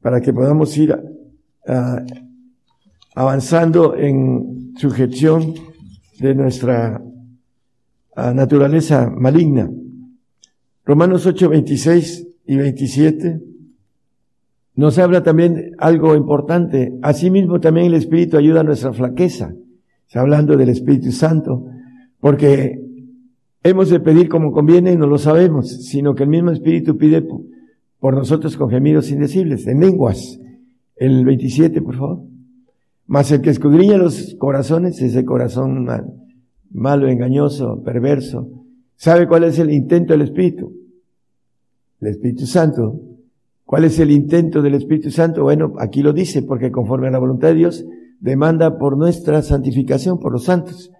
para 0.00 0.20
que 0.20 0.32
podamos 0.32 0.76
ir 0.78 0.92
a- 0.92 1.02
a- 1.66 2.04
avanzando 3.14 3.96
en 3.96 4.72
sujeción 4.76 5.54
de 6.20 6.34
nuestra 6.34 7.02
ah, 8.16 8.32
naturaleza 8.34 9.10
maligna. 9.10 9.70
Romanos 10.84 11.26
8, 11.26 11.48
26 11.48 12.26
y 12.46 12.56
27 12.56 13.40
nos 14.76 14.98
habla 14.98 15.22
también 15.22 15.72
algo 15.78 16.14
importante. 16.16 16.98
Asimismo 17.02 17.60
también 17.60 17.86
el 17.88 17.94
Espíritu 17.94 18.36
ayuda 18.38 18.60
a 18.60 18.64
nuestra 18.64 18.92
flaqueza. 18.92 19.54
Está 20.10 20.22
hablando 20.22 20.56
del 20.56 20.70
Espíritu 20.70 21.12
Santo, 21.12 21.66
porque 22.18 22.84
hemos 23.62 23.90
de 23.90 24.00
pedir 24.00 24.28
como 24.28 24.50
conviene 24.50 24.94
y 24.94 24.96
no 24.96 25.06
lo 25.06 25.18
sabemos, 25.18 25.68
sino 25.86 26.16
que 26.16 26.24
el 26.24 26.28
mismo 26.28 26.50
Espíritu 26.50 26.98
pide 26.98 27.24
por 28.00 28.14
nosotros 28.14 28.56
con 28.56 28.70
gemidos 28.70 29.12
indecibles, 29.12 29.68
en 29.68 29.78
lenguas. 29.78 30.40
El 30.96 31.24
27, 31.24 31.80
por 31.80 31.94
favor. 31.94 32.24
Mas 33.06 33.30
el 33.30 33.40
que 33.40 33.50
escudriña 33.50 33.98
los 33.98 34.34
corazones, 34.34 35.00
ese 35.00 35.24
corazón 35.24 35.86
malo, 36.72 37.08
engañoso, 37.08 37.80
perverso, 37.84 38.48
sabe 38.96 39.28
cuál 39.28 39.44
es 39.44 39.60
el 39.60 39.70
intento 39.70 40.12
del 40.12 40.22
Espíritu. 40.22 40.72
El 42.00 42.08
Espíritu 42.08 42.46
Santo. 42.46 43.00
¿Cuál 43.64 43.84
es 43.84 43.96
el 44.00 44.10
intento 44.10 44.60
del 44.60 44.74
Espíritu 44.74 45.12
Santo? 45.12 45.44
Bueno, 45.44 45.74
aquí 45.78 46.02
lo 46.02 46.12
dice, 46.12 46.42
porque 46.42 46.72
conforme 46.72 47.06
a 47.06 47.12
la 47.12 47.20
voluntad 47.20 47.46
de 47.50 47.54
Dios, 47.54 47.86
demanda 48.20 48.78
por 48.78 48.96
nuestra 48.96 49.42
santificación, 49.42 50.20
por 50.20 50.32
los 50.32 50.44
santos. 50.44 50.92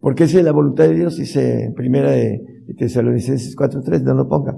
Porque 0.00 0.24
esa 0.24 0.38
es 0.38 0.44
la 0.44 0.52
voluntad 0.52 0.84
de 0.84 0.94
Dios, 0.94 1.16
dice 1.16 1.66
en 1.66 1.74
primera 1.74 2.10
de 2.10 2.42
Tesalonicenses 2.76 3.56
4.3, 3.56 4.02
no 4.02 4.14
lo 4.14 4.28
ponga. 4.28 4.56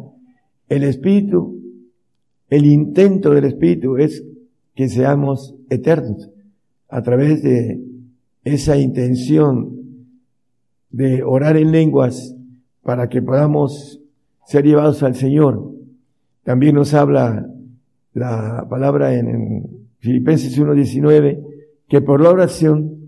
El 0.68 0.84
Espíritu, 0.84 1.60
el 2.48 2.64
intento 2.64 3.30
del 3.30 3.44
Espíritu 3.44 3.98
es 3.98 4.24
que 4.74 4.88
seamos 4.88 5.54
eternos 5.68 6.30
a 6.88 7.02
través 7.02 7.42
de 7.42 7.82
esa 8.44 8.76
intención 8.76 9.74
de 10.90 11.22
orar 11.22 11.56
en 11.56 11.72
lenguas 11.72 12.34
para 12.82 13.08
que 13.08 13.20
podamos 13.20 14.00
ser 14.46 14.64
llevados 14.64 15.02
al 15.02 15.14
Señor. 15.14 15.72
También 16.44 16.74
nos 16.74 16.94
habla 16.94 17.50
la 18.12 18.66
palabra 18.68 19.14
en, 19.14 19.84
Filipenses 19.98 20.60
1.19 20.60 21.43
que 21.88 22.00
por 22.00 22.20
la 22.20 22.30
oración 22.30 23.04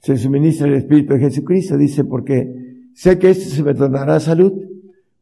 se 0.00 0.16
suministra 0.16 0.66
el 0.66 0.74
Espíritu 0.74 1.14
de 1.14 1.20
Jesucristo. 1.20 1.76
Dice, 1.76 2.04
porque 2.04 2.86
sé 2.94 3.18
que 3.18 3.30
esto 3.30 3.50
se 3.50 3.62
me 3.62 3.74
tornará 3.74 4.20
salud 4.20 4.52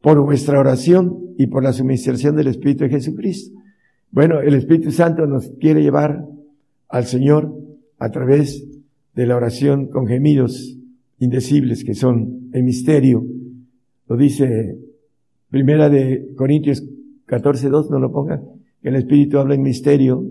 por 0.01 0.19
vuestra 0.21 0.59
oración 0.59 1.33
y 1.37 1.47
por 1.47 1.63
la 1.63 1.73
suministración 1.73 2.35
del 2.35 2.47
Espíritu 2.47 2.83
de 2.85 2.91
Jesucristo. 2.91 3.57
Bueno, 4.11 4.41
el 4.41 4.55
Espíritu 4.55 4.91
Santo 4.91 5.25
nos 5.25 5.49
quiere 5.59 5.81
llevar 5.81 6.25
al 6.87 7.05
Señor 7.05 7.53
a 7.99 8.09
través 8.09 8.65
de 9.13 9.25
la 9.27 9.35
oración 9.35 9.87
con 9.87 10.07
gemidos 10.07 10.77
indecibles 11.19 11.83
que 11.83 11.93
son 11.93 12.49
el 12.53 12.63
misterio. 12.63 13.25
Lo 14.07 14.17
dice 14.17 14.77
Primera 15.49 15.89
de 15.89 16.33
Corintios 16.35 16.83
14.2, 17.27 17.89
no 17.89 17.99
lo 17.99 18.11
ponga, 18.11 18.41
que 18.81 18.89
el 18.89 18.95
Espíritu 18.95 19.37
habla 19.37 19.55
en 19.55 19.61
misterio. 19.61 20.25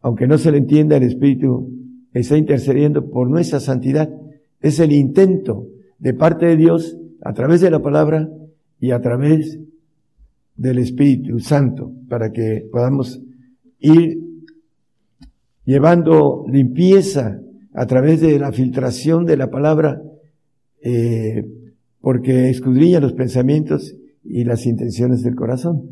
Aunque 0.00 0.26
no 0.26 0.38
se 0.38 0.52
le 0.52 0.58
entienda, 0.58 0.96
el 0.96 1.02
Espíritu 1.04 1.70
está 2.12 2.36
intercediendo 2.36 3.10
por 3.10 3.28
nuestra 3.28 3.60
santidad. 3.60 4.08
Es 4.60 4.78
el 4.80 4.92
intento 4.92 5.66
de 5.98 6.14
parte 6.14 6.46
de 6.46 6.56
Dios 6.56 6.96
a 7.22 7.32
través 7.32 7.60
de 7.60 7.70
la 7.70 7.82
palabra 7.82 8.28
y 8.80 8.92
a 8.92 9.00
través 9.00 9.58
del 10.56 10.78
Espíritu 10.78 11.38
Santo 11.40 11.92
para 12.08 12.32
que 12.32 12.68
podamos 12.70 13.20
ir 13.78 14.18
llevando 15.64 16.44
limpieza 16.50 17.40
a 17.74 17.86
través 17.86 18.20
de 18.20 18.38
la 18.38 18.52
filtración 18.52 19.24
de 19.24 19.36
la 19.36 19.50
palabra, 19.50 20.02
eh, 20.82 21.46
porque 22.00 22.48
escudriña 22.50 23.00
los 23.00 23.12
pensamientos 23.12 23.94
y 24.24 24.44
las 24.44 24.66
intenciones 24.66 25.22
del 25.22 25.36
corazón. 25.36 25.90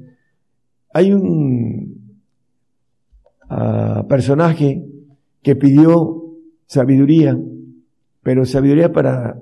Hay 0.93 1.13
un 1.13 1.86
uh, 3.51 4.07
personaje 4.07 4.85
que 5.43 5.57
pidió 5.57 6.25
sabiduría, 6.67 7.39
pero 8.23 8.45
sabiduría 8.45 8.93
para 8.93 9.41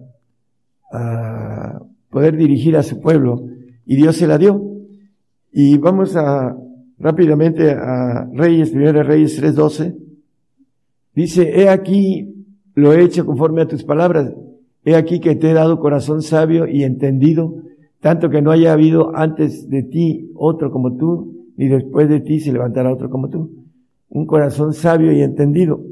poder 2.11 2.37
dirigir 2.37 2.77
a 2.77 2.85
su 2.85 3.01
pueblo, 3.01 3.49
y 3.85 3.97
Dios 3.97 4.17
se 4.17 4.27
la 4.27 4.39
dio. 4.39 4.63
Y 5.53 5.79
vamos 5.79 6.15
a 6.17 6.57
rápidamente 6.99 7.71
a 7.71 8.29
Reyes, 8.33 8.73
Reyes 8.73 9.43
3.12. 9.43 9.97
Dice, 11.15 11.61
he 11.61 11.69
aquí, 11.69 12.47
lo 12.75 12.93
he 12.93 13.03
hecho 13.03 13.27
conforme 13.27 13.63
a 13.63 13.69
tus 13.69 13.85
palabras. 13.85 14.33
He 14.85 14.95
aquí 14.95 15.21
que 15.21 15.37
te 15.37 15.51
he 15.51 15.55
dado 15.55 15.81
corazón 15.81 16.23
sabio 16.23 16.67
y 16.67 16.83
entendido, 16.83 17.63
tanto 18.01 18.31
que 18.31 18.43
no 18.43 18.51
haya 18.51 18.73
habido 18.73 19.17
antes 19.17 19.69
de 19.69 19.83
ti 19.83 20.31
otro 20.35 20.71
como 20.71 20.97
tú, 20.97 21.51
ni 21.57 21.69
después 21.69 22.09
de 22.09 22.21
ti 22.21 22.41
se 22.41 22.53
levantará 22.53 22.93
otro 22.93 23.09
como 23.11 23.29
tú. 23.29 23.64
Un 24.15 24.27
corazón 24.27 24.73
sabio 24.73 25.13
y 25.13 25.23
entendido. 25.23 25.85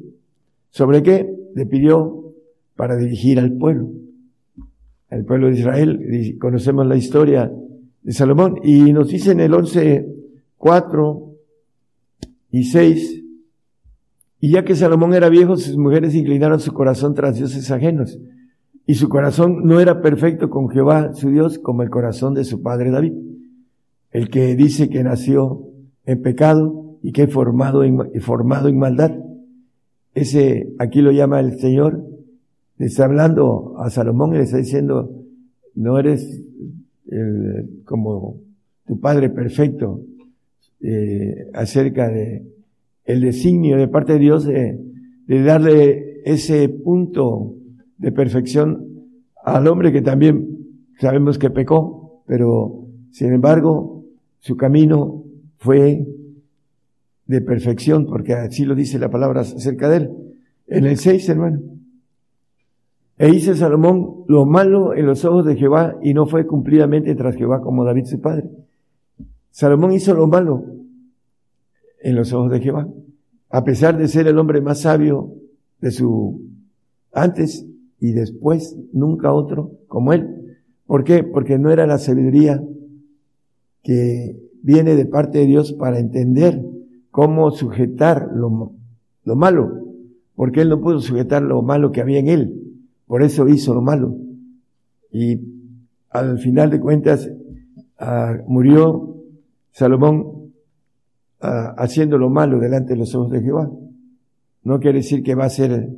¿Sobre 0.70 1.02
qué? 1.02 1.28
Le 1.56 1.66
pidió 1.66 2.32
para 2.76 2.96
dirigir 2.96 3.40
al 3.40 3.52
pueblo. 3.58 3.90
Al 5.10 5.24
pueblo 5.24 5.48
de 5.48 5.58
Israel. 5.58 6.36
Conocemos 6.40 6.86
la 6.86 6.96
historia 6.96 7.52
de 8.00 8.12
Salomón. 8.12 8.60
Y 8.62 8.92
nos 8.92 9.08
dice 9.08 9.32
en 9.32 9.40
el 9.40 9.52
11, 9.52 10.06
4 10.56 11.34
y 12.52 12.62
6, 12.62 13.22
y 14.38 14.50
ya 14.50 14.64
que 14.64 14.76
Salomón 14.76 15.14
era 15.14 15.28
viejo, 15.28 15.56
sus 15.56 15.76
mujeres 15.76 16.14
inclinaron 16.14 16.60
su 16.60 16.72
corazón 16.72 17.14
tras 17.14 17.36
dioses 17.36 17.70
ajenos. 17.72 18.20
Y 18.86 18.94
su 18.94 19.08
corazón 19.08 19.64
no 19.64 19.80
era 19.80 20.00
perfecto 20.00 20.48
con 20.48 20.68
Jehová, 20.68 21.12
su 21.14 21.30
Dios, 21.30 21.58
como 21.58 21.82
el 21.82 21.90
corazón 21.90 22.34
de 22.34 22.44
su 22.44 22.62
padre 22.62 22.92
David, 22.92 23.14
el 24.12 24.30
que 24.30 24.54
dice 24.54 24.88
que 24.88 25.02
nació 25.02 25.68
en 26.04 26.22
pecado 26.22 26.91
y 27.02 27.12
que 27.12 27.26
formado 27.26 27.84
en, 27.84 27.98
formado 28.20 28.68
en 28.68 28.78
maldad. 28.78 29.12
Ese, 30.14 30.72
aquí 30.78 31.00
lo 31.00 31.10
llama 31.10 31.40
el 31.40 31.58
Señor, 31.58 32.04
le 32.78 32.86
está 32.86 33.04
hablando 33.04 33.76
a 33.78 33.90
Salomón 33.90 34.34
y 34.34 34.38
le 34.38 34.44
está 34.44 34.58
diciendo, 34.58 35.24
no 35.74 35.98
eres 35.98 36.42
como 37.84 38.38
tu 38.86 38.98
Padre 38.98 39.28
perfecto 39.28 40.00
eh, 40.80 41.50
acerca 41.52 42.08
de 42.08 42.46
el 43.04 43.20
designio 43.20 43.76
de 43.76 43.88
parte 43.88 44.14
de 44.14 44.18
Dios 44.18 44.44
de 44.46 45.42
darle 45.42 46.22
ese 46.24 46.68
punto 46.68 47.54
de 47.98 48.12
perfección 48.12 48.88
al 49.44 49.66
hombre 49.66 49.92
que 49.92 50.02
también 50.02 50.58
sabemos 50.98 51.38
que 51.38 51.50
pecó, 51.50 52.22
pero 52.26 52.86
sin 53.10 53.32
embargo 53.32 54.04
su 54.38 54.56
camino 54.56 55.24
fue 55.56 56.06
de 57.26 57.40
perfección, 57.40 58.06
porque 58.06 58.34
así 58.34 58.64
lo 58.64 58.74
dice 58.74 58.98
la 58.98 59.10
palabra 59.10 59.42
acerca 59.42 59.88
de 59.88 59.96
él. 59.96 60.10
En 60.66 60.86
el 60.86 60.98
6, 60.98 61.28
hermano. 61.28 61.60
E 63.18 63.28
hizo 63.28 63.54
Salomón 63.54 64.24
lo 64.26 64.46
malo 64.46 64.94
en 64.94 65.06
los 65.06 65.24
ojos 65.24 65.44
de 65.44 65.56
Jehová 65.56 65.96
y 66.02 66.14
no 66.14 66.26
fue 66.26 66.46
cumplidamente 66.46 67.14
tras 67.14 67.36
Jehová 67.36 67.60
como 67.60 67.84
David 67.84 68.06
su 68.06 68.20
padre. 68.20 68.50
Salomón 69.50 69.92
hizo 69.92 70.14
lo 70.14 70.26
malo 70.26 70.64
en 72.00 72.16
los 72.16 72.32
ojos 72.32 72.50
de 72.50 72.60
Jehová, 72.60 72.88
a 73.50 73.64
pesar 73.64 73.96
de 73.96 74.08
ser 74.08 74.26
el 74.26 74.38
hombre 74.38 74.60
más 74.60 74.80
sabio 74.80 75.34
de 75.80 75.90
su 75.90 76.42
antes 77.12 77.66
y 78.00 78.12
después, 78.12 78.76
nunca 78.92 79.32
otro 79.32 79.72
como 79.86 80.12
él. 80.12 80.58
¿Por 80.86 81.04
qué? 81.04 81.22
Porque 81.22 81.58
no 81.58 81.70
era 81.70 81.86
la 81.86 81.98
sabiduría 81.98 82.60
que 83.82 84.36
viene 84.62 84.96
de 84.96 85.06
parte 85.06 85.38
de 85.38 85.46
Dios 85.46 85.72
para 85.72 85.98
entender 85.98 86.60
cómo 87.12 87.50
sujetar 87.52 88.30
lo, 88.34 88.72
lo 89.24 89.36
malo, 89.36 89.70
porque 90.34 90.62
él 90.62 90.70
no 90.70 90.80
pudo 90.80 91.00
sujetar 91.00 91.42
lo 91.42 91.62
malo 91.62 91.92
que 91.92 92.00
había 92.00 92.18
en 92.18 92.28
él. 92.28 92.62
Por 93.06 93.22
eso 93.22 93.46
hizo 93.46 93.74
lo 93.74 93.82
malo. 93.82 94.16
Y 95.12 95.38
al 96.08 96.38
final 96.38 96.70
de 96.70 96.80
cuentas 96.80 97.30
ah, 97.98 98.38
murió 98.48 99.16
Salomón 99.70 100.52
ah, 101.40 101.74
haciendo 101.76 102.16
lo 102.16 102.30
malo 102.30 102.58
delante 102.58 102.94
de 102.94 102.98
los 102.98 103.14
ojos 103.14 103.30
de 103.30 103.42
Jehová. 103.42 103.70
No 104.64 104.80
quiere 104.80 104.98
decir 104.98 105.22
que 105.22 105.34
va 105.34 105.44
a 105.44 105.50
ser 105.50 105.90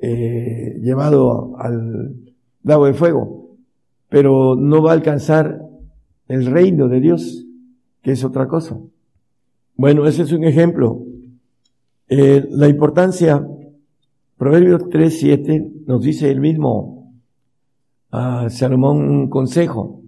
eh, 0.00 0.78
llevado 0.80 1.58
al 1.58 2.14
lago 2.62 2.86
de 2.86 2.94
fuego, 2.94 3.56
pero 4.08 4.54
no 4.54 4.82
va 4.82 4.92
a 4.92 4.94
alcanzar 4.94 5.60
el 6.28 6.46
reino 6.46 6.86
de 6.88 7.00
Dios, 7.00 7.44
que 8.02 8.12
es 8.12 8.22
otra 8.24 8.46
cosa. 8.46 8.78
Bueno, 9.76 10.06
ese 10.06 10.22
es 10.22 10.32
un 10.32 10.44
ejemplo. 10.44 11.04
Eh, 12.08 12.46
la 12.50 12.68
importancia 12.68 13.46
Proverbios 14.36 14.82
3.7 14.82 15.86
nos 15.86 16.02
dice 16.02 16.30
el 16.30 16.40
mismo 16.40 17.14
a 18.10 18.50
Salomón 18.50 19.08
un 19.08 19.30
consejo. 19.30 20.02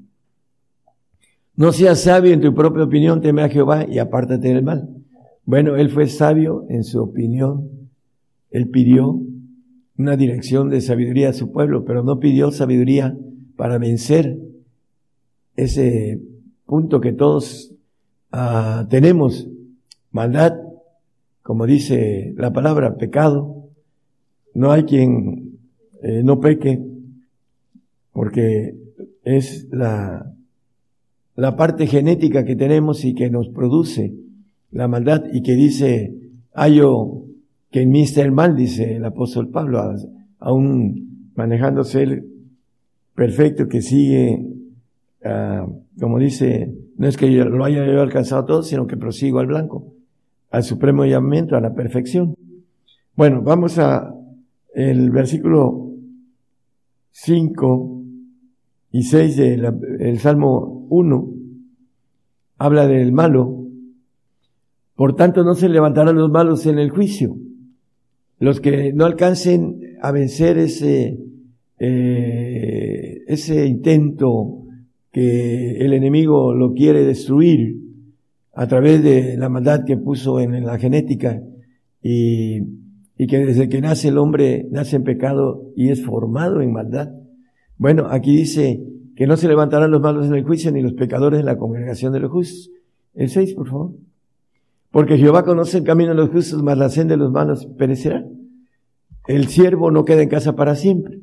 No 1.55 1.72
seas 1.72 2.02
sabio 2.02 2.32
en 2.32 2.40
tu 2.40 2.52
propia 2.52 2.84
opinión, 2.84 3.20
teme 3.20 3.43
a 3.43 3.48
Jehová 3.48 3.86
y 3.88 3.98
apártate 3.98 4.48
del 4.48 4.62
mal. 4.62 4.90
Bueno, 5.44 5.76
él 5.76 5.90
fue 5.90 6.06
sabio 6.09 6.66
en 6.68 6.84
su 6.84 7.01
opinión. 7.01 7.70
Él 8.51 8.68
pidió 8.68 9.20
una 9.97 10.16
dirección 10.16 10.68
de 10.68 10.80
sabiduría 10.80 11.30
a 11.30 11.32
su 11.32 11.51
pueblo, 11.51 11.84
pero 11.84 12.02
no 12.02 12.20
pidió 12.20 12.51
sabiduría 12.51 13.16
para 13.56 13.78
vencer 13.78 14.38
ese 15.56 16.20
punto 16.66 17.01
que 17.01 17.12
todos 17.12 17.72
ah, 18.32 18.86
tenemos, 18.90 19.48
maldad, 20.16 20.55
como 21.43 21.66
dice 21.66 22.34
la 22.36 22.52
palabra, 22.52 22.97
pecado. 22.97 23.68
No 24.55 24.72
hay 24.72 24.84
quien 24.84 25.59
eh, 26.02 26.22
no 26.24 26.40
peque, 26.40 26.82
porque 28.12 28.74
es 29.22 29.68
la, 29.70 30.32
parte 31.56 31.86
genética 31.86 32.44
que 32.44 32.56
tenemos 32.56 33.05
y 33.05 33.14
que 33.14 33.28
nos 33.28 33.48
produce 33.48 34.14
la 34.72 34.88
maldad 34.88 35.24
y 35.32 35.43
que 35.43 35.55
dice, 35.55 36.14
hallo 36.55 37.24
que 37.70 37.82
en 37.82 37.90
mí 37.90 38.02
está 38.02 38.22
el 38.22 38.32
mal, 38.32 38.56
dice 38.56 38.97
el 38.97 39.05
apóstol 39.05 39.51
Pablo, 39.51 39.94
aún 40.38 41.30
manejándose 41.34 42.02
él 42.02 42.26
perfecto, 43.14 43.68
que 43.68 43.82
sigue, 43.82 44.47
ah, 45.24 45.66
como 46.01 46.18
dice, 46.18 46.72
no 46.97 47.09
es 47.09 47.16
que 47.16 47.32
yo 47.32 47.44
lo 47.44 47.64
haya 47.64 47.84
yo 47.84 48.01
alcanzado 48.01 48.44
todo, 48.47 48.62
sino 48.62 48.86
que 48.86 48.97
prosigo 48.97 49.40
al 49.40 49.47
blanco, 49.47 49.93
al 50.51 50.62
supremo 50.62 51.05
llamamiento, 51.05 51.56
a 51.56 51.60
la 51.60 51.74
perfección. 51.74 52.35
Bueno, 53.14 53.43
vamos 53.43 53.78
a 53.78 54.12
el 54.74 55.10
versículo 55.10 55.90
5 57.10 58.02
y 58.93 59.02
6 59.02 59.36
del 59.36 60.18
Salmo 60.18 60.86
1, 60.90 61.28
habla 62.59 62.86
del 62.86 63.12
malo. 63.12 63.64
Por 64.94 65.14
tanto, 65.14 65.44
no 65.44 65.55
se 65.55 65.68
levantarán 65.68 66.16
los 66.16 66.31
malos 66.31 66.66
en 66.66 66.78
el 66.78 66.90
juicio. 66.90 67.36
Los 68.39 68.60
que 68.60 68.93
no 68.93 69.05
alcancen 69.05 69.81
a 70.02 70.12
vencer 70.12 70.59
ese 70.59 71.18
eh, 71.78 73.23
ese 73.27 73.66
intento 73.66 74.62
que 75.12 75.77
el 75.78 75.93
enemigo 75.93 76.55
lo 76.55 76.73
quiere 76.73 77.05
destruir 77.05 77.77
a 78.57 78.66
través 78.66 79.03
de 79.03 79.37
la 79.37 79.49
maldad 79.49 79.85
que 79.85 79.97
puso 79.97 80.41
en, 80.41 80.65
la 80.65 80.78
genética 80.78 81.43
y, 82.03 82.62
y 83.19 83.27
que 83.27 83.39
desde 83.45 83.69
que 83.69 83.81
nace 83.81 84.09
el 84.09 84.19
hombre 84.19 84.66
nace 84.70 84.97
en 84.97 85.05
pecado 85.05 85.70
y 85.77 85.91
es 85.91 86.03
formado 86.05 86.61
en 86.62 86.73
maldad. 86.73 87.11
Bueno, 87.77 88.07
aquí 88.11 88.35
dice 88.35 88.83
que 89.15 89.27
no 89.27 89.37
se 89.37 89.47
levantarán 89.47 89.91
los 89.91 90.01
malos 90.01 90.27
en 90.27 90.35
el 90.35 90.45
juicio 90.45 90.73
ni 90.73 90.83
los 90.83 90.95
pecadores 90.95 91.41
en 91.41 91.47
la 91.47 91.59
congregación 91.59 92.12
de 92.12 92.20
los 92.20 92.31
justos. 92.31 92.70
El 93.15 93.28
6, 93.28 93.55
por 93.55 93.69
favor. 93.69 93.93
Porque 94.91 95.19
Jehová 95.19 95.45
conoce 95.45 95.78
el 95.78 95.85
camino 95.85 96.11
de 96.11 96.16
los 96.16 96.31
justos, 96.31 96.62
mas 96.62 96.78
la 96.78 96.89
senda 96.89 97.15
de 97.15 97.19
los 97.19 97.31
malos 97.31 97.66
perecerá. 97.78 98.27
El 99.28 99.49
siervo 99.49 99.91
no 99.91 100.05
queda 100.05 100.23
en 100.23 100.28
casa 100.28 100.57
para 100.57 100.74
siempre 100.74 101.20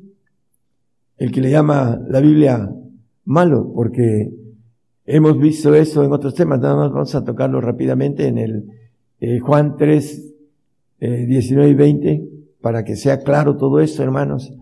el 1.16 1.32
que 1.32 1.40
le 1.40 1.50
llama 1.50 2.00
la 2.08 2.20
Biblia 2.20 2.70
malo, 3.24 3.72
porque 3.74 4.30
hemos 5.06 5.38
visto 5.38 5.74
eso 5.74 6.04
en 6.04 6.12
otros 6.12 6.34
temas, 6.34 6.60
nada 6.60 6.76
más 6.76 6.92
vamos 6.92 7.14
a 7.14 7.24
tocarlo 7.24 7.60
rápidamente 7.60 8.26
en 8.26 8.38
el 8.38 8.64
eh, 9.20 9.38
Juan 9.38 9.76
3, 9.76 10.34
19 11.00 11.68
eh, 11.68 11.70
y 11.70 11.74
20, 11.74 12.28
para 12.60 12.84
que 12.84 12.96
sea 12.96 13.20
claro 13.20 13.56
todo 13.56 13.80
esto, 13.80 14.02
hermanos. 14.02 14.52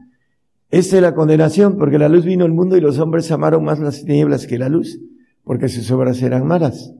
Esa 0.70 0.96
es 0.96 1.02
la 1.02 1.14
condenación, 1.14 1.76
porque 1.76 1.98
la 1.98 2.08
luz 2.08 2.24
vino 2.24 2.44
al 2.44 2.52
mundo 2.52 2.76
y 2.76 2.80
los 2.80 2.98
hombres 2.98 3.30
amaron 3.30 3.64
más 3.64 3.78
las 3.78 4.04
tinieblas 4.04 4.46
que 4.46 4.58
la 4.58 4.68
luz, 4.68 4.98
porque 5.44 5.68
sus 5.68 5.90
obras 5.90 6.22
eran 6.22 6.46
malas. 6.46 6.94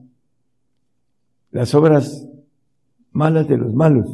Las 1.51 1.73
obras 1.73 2.27
malas 3.11 3.47
de 3.47 3.57
los 3.57 3.73
malos, 3.73 4.07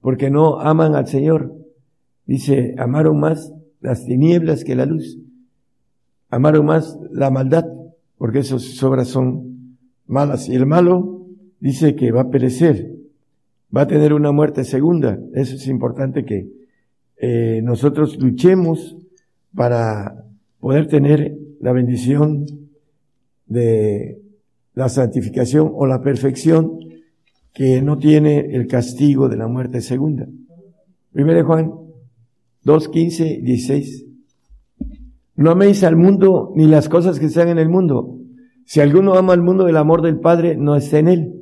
porque 0.00 0.30
no 0.30 0.60
aman 0.60 0.94
al 0.94 1.06
Señor. 1.06 1.54
Dice, 2.26 2.74
amaron 2.78 3.18
más 3.18 3.52
las 3.80 4.04
tinieblas 4.04 4.64
que 4.64 4.74
la 4.74 4.86
luz. 4.86 5.18
Amaron 6.30 6.66
más 6.66 6.98
la 7.10 7.30
maldad, 7.30 7.64
porque 8.18 8.40
esas 8.40 8.82
obras 8.82 9.08
son 9.08 9.78
malas. 10.06 10.48
Y 10.48 10.54
el 10.54 10.66
malo 10.66 11.26
dice 11.60 11.94
que 11.94 12.12
va 12.12 12.22
a 12.22 12.30
perecer, 12.30 12.96
va 13.74 13.82
a 13.82 13.86
tener 13.86 14.12
una 14.12 14.32
muerte 14.32 14.64
segunda. 14.64 15.18
Eso 15.34 15.54
es 15.54 15.66
importante 15.68 16.24
que 16.24 16.48
eh, 17.16 17.60
nosotros 17.62 18.18
luchemos 18.18 18.96
para 19.54 20.24
poder 20.60 20.88
tener 20.88 21.36
la 21.60 21.72
bendición 21.72 22.46
de 23.46 24.20
la 24.74 24.88
santificación 24.88 25.72
o 25.74 25.86
la 25.86 26.02
perfección 26.02 26.78
que 27.52 27.82
no 27.82 27.98
tiene 27.98 28.54
el 28.54 28.66
castigo 28.66 29.28
de 29.28 29.36
la 29.36 29.48
muerte 29.48 29.80
segunda. 29.80 30.28
Primero 31.12 31.44
Juan 31.44 31.72
2, 32.62 32.88
15, 32.88 33.40
16. 33.42 34.07
No 35.38 35.52
améis 35.52 35.84
al 35.84 35.94
mundo 35.94 36.52
ni 36.56 36.66
las 36.66 36.88
cosas 36.88 37.20
que 37.20 37.26
están 37.26 37.46
en 37.46 37.58
el 37.58 37.68
mundo. 37.68 38.18
Si 38.64 38.80
alguno 38.80 39.14
ama 39.14 39.34
al 39.34 39.40
mundo, 39.40 39.68
el 39.68 39.76
amor 39.76 40.02
del 40.02 40.18
Padre 40.18 40.56
no 40.56 40.74
está 40.74 40.98
en 40.98 41.06
él. 41.06 41.32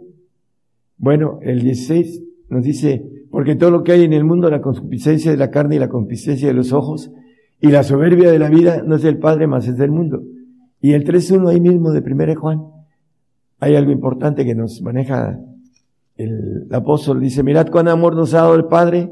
Bueno, 0.99 1.39
el 1.41 1.63
16 1.63 2.23
nos 2.51 2.63
dice, 2.63 3.09
porque 3.31 3.57
todo 3.57 3.71
lo 3.71 3.85
que 3.85 3.93
hay 3.93 4.05
en 4.05 4.13
el 4.13 4.23
mundo, 4.23 4.51
la 4.51 4.61
concupiscencia 4.61 5.31
de 5.31 5.39
la 5.39 5.51
carne 5.51 5.77
y 5.77 5.79
la 5.79 5.89
concupiscencia 5.89 6.47
de 6.47 6.53
los 6.53 6.75
ojos 6.75 7.11
y 7.59 7.69
la 7.69 7.83
soberbia 7.85 8.31
de 8.31 8.39
la 8.39 8.51
vida 8.51 8.83
no 8.83 8.97
es 8.97 9.03
del 9.03 9.17
Padre, 9.17 9.47
más 9.47 9.67
es 9.67 9.79
del 9.79 9.93
mundo. 9.93 10.23
Y 10.83 10.93
el 10.93 11.07
3.1 11.07 11.49
ahí 11.49 11.61
mismo 11.61 11.91
de 11.91 12.01
1 12.01 12.39
Juan, 12.39 12.65
hay 13.61 13.77
algo 13.77 13.93
importante 13.93 14.45
que 14.45 14.55
nos 14.55 14.83
maneja 14.83 15.41
el, 16.17 16.67
el 16.69 16.75
apóstol. 16.75 17.19
Dice, 17.21 17.43
mirad 17.43 17.69
cuán 17.71 17.89
amor 17.89 18.15
nos 18.15 18.35
ha 18.35 18.43
dado 18.43 18.57
el 18.57 18.67
Padre 18.67 19.11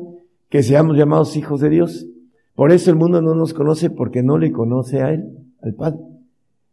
que 0.50 0.62
seamos 0.62 0.94
llamados 0.94 1.38
hijos 1.38 1.62
de 1.62 1.70
Dios. 1.70 2.06
Por 2.54 2.70
eso 2.70 2.90
el 2.90 2.96
mundo 2.96 3.20
no 3.20 3.34
nos 3.34 3.52
conoce 3.52 3.90
porque 3.90 4.22
no 4.22 4.38
le 4.38 4.52
conoce 4.52 5.02
a 5.02 5.12
Él, 5.12 5.24
al 5.62 5.74
Padre. 5.74 6.00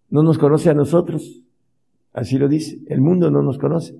No 0.10 0.24
nos 0.24 0.38
conoce 0.38 0.70
a 0.70 0.74
nosotros. 0.74 1.42
Así 2.14 2.38
lo 2.38 2.48
dice. 2.48 2.80
El 2.88 3.02
mundo 3.02 3.32
no 3.32 3.42
nos 3.42 3.58
conoce. 3.58 3.96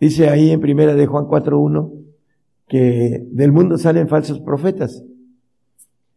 Dice 0.00 0.28
ahí 0.28 0.50
en 0.50 0.60
primera 0.60 0.94
de 0.94 1.06
Juan 1.06 1.24
4.1 1.24 1.92
que 2.68 3.26
del 3.30 3.52
mundo 3.52 3.76
salen 3.76 4.08
falsos 4.08 4.40
profetas. 4.40 5.04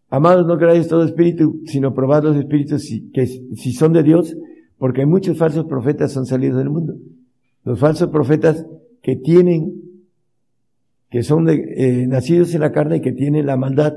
Amados, 0.10 0.48
no 0.48 0.58
creáis 0.58 0.88
todo 0.88 1.04
espíritu, 1.04 1.62
sino 1.66 1.94
probad 1.94 2.24
los 2.24 2.38
espíritus 2.38 2.84
si, 2.84 3.12
que 3.12 3.28
si 3.28 3.74
son 3.74 3.92
de 3.92 4.04
Dios, 4.04 4.38
porque 4.78 5.06
muchos 5.06 5.38
falsos 5.38 5.66
profetas 5.66 6.14
son 6.14 6.26
salidos 6.26 6.60
del 6.60 6.70
mundo. 6.70 6.96
Los 7.66 7.80
falsos 7.80 8.10
profetas 8.10 8.66
que 9.02 9.18
tienen 9.18 9.82
que 11.10 11.24
son 11.24 11.46
de, 11.46 11.56
eh, 11.78 12.08
nacidos 12.08 12.54
en 12.54 12.62
la 12.62 12.72
carne 12.72 12.98
y 12.98 13.02
que 13.02 13.14
tienen 13.14 13.46
la 13.46 13.58
maldad 13.58 13.94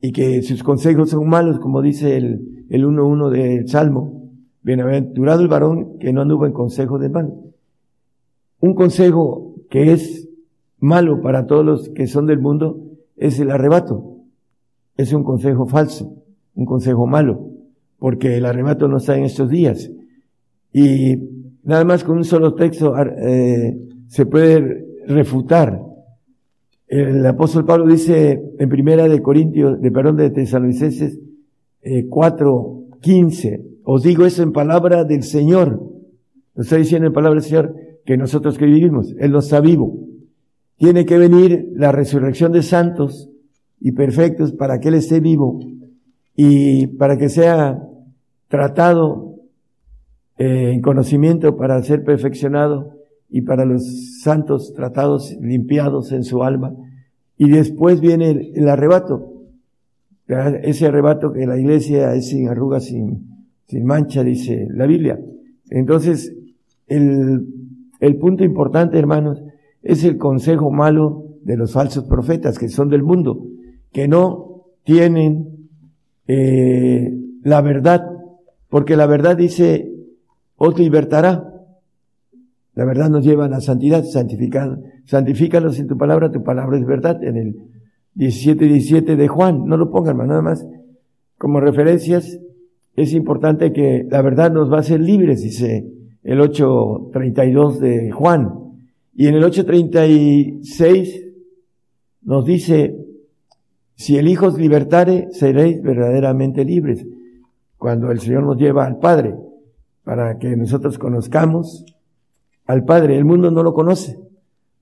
y 0.00 0.12
que 0.12 0.42
sus 0.42 0.62
consejos 0.62 1.10
son 1.10 1.28
malos, 1.28 1.58
como 1.58 1.82
dice 1.82 2.16
el, 2.16 2.66
el 2.70 2.84
1.1 2.84 3.30
del 3.30 3.68
Salmo. 3.68 4.30
Bienaventurado 4.62 5.40
el 5.40 5.48
varón 5.48 5.98
que 5.98 6.12
no 6.12 6.22
anduvo 6.22 6.46
en 6.46 6.52
consejo 6.52 6.98
de 6.98 7.08
mal. 7.08 7.34
Un 8.60 8.74
consejo 8.74 9.54
que 9.70 9.92
es 9.92 10.28
malo 10.78 11.20
para 11.20 11.46
todos 11.46 11.64
los 11.64 11.88
que 11.90 12.06
son 12.06 12.26
del 12.26 12.40
mundo 12.40 12.80
es 13.16 13.38
el 13.40 13.50
arrebato. 13.50 14.16
Es 14.96 15.12
un 15.12 15.24
consejo 15.24 15.66
falso, 15.66 16.14
un 16.54 16.66
consejo 16.66 17.06
malo, 17.06 17.48
porque 17.98 18.36
el 18.36 18.44
arrebato 18.44 18.88
no 18.88 18.98
está 18.98 19.16
en 19.16 19.24
estos 19.24 19.48
días. 19.48 19.90
Y 20.72 21.16
nada 21.62 21.84
más 21.84 22.04
con 22.04 22.18
un 22.18 22.24
solo 22.24 22.54
texto 22.54 22.94
eh, 22.98 23.78
se 24.08 24.26
puede 24.26 24.86
refutar 25.06 25.80
el 26.90 27.24
apóstol 27.24 27.64
Pablo 27.64 27.86
dice 27.86 28.42
en 28.58 28.68
primera 28.68 29.08
de 29.08 29.22
Corintios, 29.22 29.80
de 29.80 29.92
perdón, 29.92 30.16
de 30.16 30.30
Tesalonicenses 30.30 31.20
eh, 31.82 32.08
4, 32.08 32.82
15, 33.00 33.64
os 33.84 34.02
digo 34.02 34.26
eso 34.26 34.42
en 34.42 34.50
palabra 34.50 35.04
del 35.04 35.22
Señor. 35.22 35.80
Nos 36.56 36.66
está 36.66 36.76
diciendo 36.76 37.06
en 37.06 37.12
palabra 37.12 37.40
del 37.40 37.48
Señor 37.48 37.76
que 38.04 38.16
nosotros 38.16 38.58
que 38.58 38.66
vivimos, 38.66 39.14
Él 39.20 39.30
no 39.30 39.38
está 39.38 39.60
vivo. 39.60 40.00
Tiene 40.78 41.06
que 41.06 41.16
venir 41.16 41.70
la 41.76 41.92
resurrección 41.92 42.50
de 42.50 42.62
santos 42.62 43.30
y 43.80 43.92
perfectos 43.92 44.50
para 44.52 44.80
que 44.80 44.88
Él 44.88 44.94
esté 44.94 45.20
vivo 45.20 45.60
y 46.34 46.88
para 46.88 47.16
que 47.16 47.28
sea 47.28 47.86
tratado 48.48 49.36
eh, 50.38 50.72
en 50.72 50.80
conocimiento 50.82 51.56
para 51.56 51.80
ser 51.84 52.02
perfeccionado 52.02 52.99
y 53.30 53.42
para 53.42 53.64
los 53.64 54.20
santos 54.22 54.72
tratados, 54.74 55.36
limpiados 55.40 56.12
en 56.12 56.24
su 56.24 56.42
alma. 56.42 56.74
Y 57.36 57.48
después 57.50 58.00
viene 58.00 58.52
el, 58.54 58.68
arrebato. 58.68 59.28
Ese 60.62 60.86
arrebato 60.86 61.32
que 61.32 61.46
la 61.46 61.58
iglesia 61.58 62.14
es 62.14 62.28
sin 62.28 62.48
arrugas, 62.48 62.84
sin, 62.84 63.46
sin 63.66 63.84
mancha, 63.84 64.22
dice 64.22 64.66
la 64.70 64.86
Biblia. 64.86 65.18
Entonces, 65.70 66.36
el, 66.86 67.46
punto 68.20 68.44
importante, 68.44 68.98
hermanos, 68.98 69.42
es 69.82 70.04
el 70.04 70.18
consejo 70.18 70.70
malo 70.70 71.24
de 71.42 71.56
los 71.56 71.72
falsos 71.72 72.04
profetas 72.04 72.58
que 72.58 72.68
son 72.68 72.88
del 72.88 73.02
mundo, 73.02 73.46
que 73.92 74.08
no 74.08 74.66
tienen 74.84 75.68
eh, 76.26 77.16
la 77.42 77.62
verdad, 77.62 78.04
porque 78.68 78.96
la 78.96 79.06
verdad 79.06 79.36
dice, 79.36 79.90
os 80.56 80.78
libertará. 80.78 81.46
La 82.80 82.86
verdad 82.86 83.10
nos 83.10 83.22
lleva 83.22 83.44
a 83.44 83.48
la 83.50 83.60
santidad. 83.60 84.04
Santifícalos 84.04 85.78
en 85.78 85.86
tu 85.86 85.98
palabra, 85.98 86.32
tu 86.32 86.42
palabra 86.42 86.78
es 86.78 86.86
verdad. 86.86 87.22
En 87.22 87.36
el 87.36 87.56
17 88.14 88.64
y 88.64 88.68
17 88.68 89.16
de 89.16 89.28
Juan. 89.28 89.66
No 89.66 89.76
lo 89.76 89.90
pongan, 89.90 90.12
hermano, 90.12 90.30
nada 90.30 90.40
más 90.40 90.66
como 91.36 91.60
referencias. 91.60 92.40
Es 92.96 93.12
importante 93.12 93.74
que 93.74 94.06
la 94.08 94.22
verdad 94.22 94.50
nos 94.50 94.72
va 94.72 94.78
a 94.78 94.80
hacer 94.80 94.98
libres, 94.98 95.42
dice 95.42 95.92
el 96.22 96.40
8.32 96.40 97.80
de 97.80 98.12
Juan. 98.12 98.48
Y 99.14 99.26
en 99.26 99.34
el 99.34 99.42
8.36 99.44 101.34
nos 102.22 102.46
dice, 102.46 102.96
si 103.94 104.16
el 104.16 104.26
Hijo 104.26 104.46
os 104.46 104.58
libertare, 104.58 105.28
seréis 105.32 105.82
verdaderamente 105.82 106.64
libres. 106.64 107.06
Cuando 107.76 108.10
el 108.10 108.20
Señor 108.20 108.44
nos 108.44 108.56
lleva 108.56 108.86
al 108.86 108.98
Padre, 108.98 109.34
para 110.02 110.38
que 110.38 110.56
nosotros 110.56 110.96
conozcamos 110.98 111.84
al 112.70 112.84
Padre. 112.84 113.16
El 113.16 113.24
mundo 113.24 113.50
no 113.50 113.62
lo 113.62 113.74
conoce. 113.74 114.18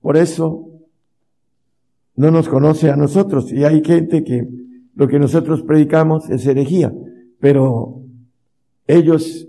Por 0.01 0.15
eso 0.15 0.69
no 2.15 2.31
nos 2.31 2.47
conoce 2.47 2.91
a 2.91 2.95
nosotros. 2.95 3.51
Y 3.51 3.63
hay 3.63 3.83
gente 3.83 4.23
que 4.23 4.47
lo 4.95 5.07
que 5.07 5.17
nosotros 5.17 5.63
predicamos 5.63 6.29
es 6.29 6.45
herejía. 6.45 6.93
Pero 7.39 8.01
ellos 8.85 9.47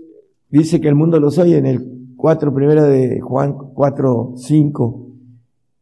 dice 0.49 0.81
que 0.81 0.87
el 0.87 0.95
mundo 0.95 1.19
los 1.19 1.37
oye 1.37 1.57
en 1.57 1.67
el 1.67 2.13
4 2.15 2.53
primera 2.53 2.83
de 2.83 3.19
Juan 3.21 3.53
4, 3.53 4.33
5. 4.37 5.07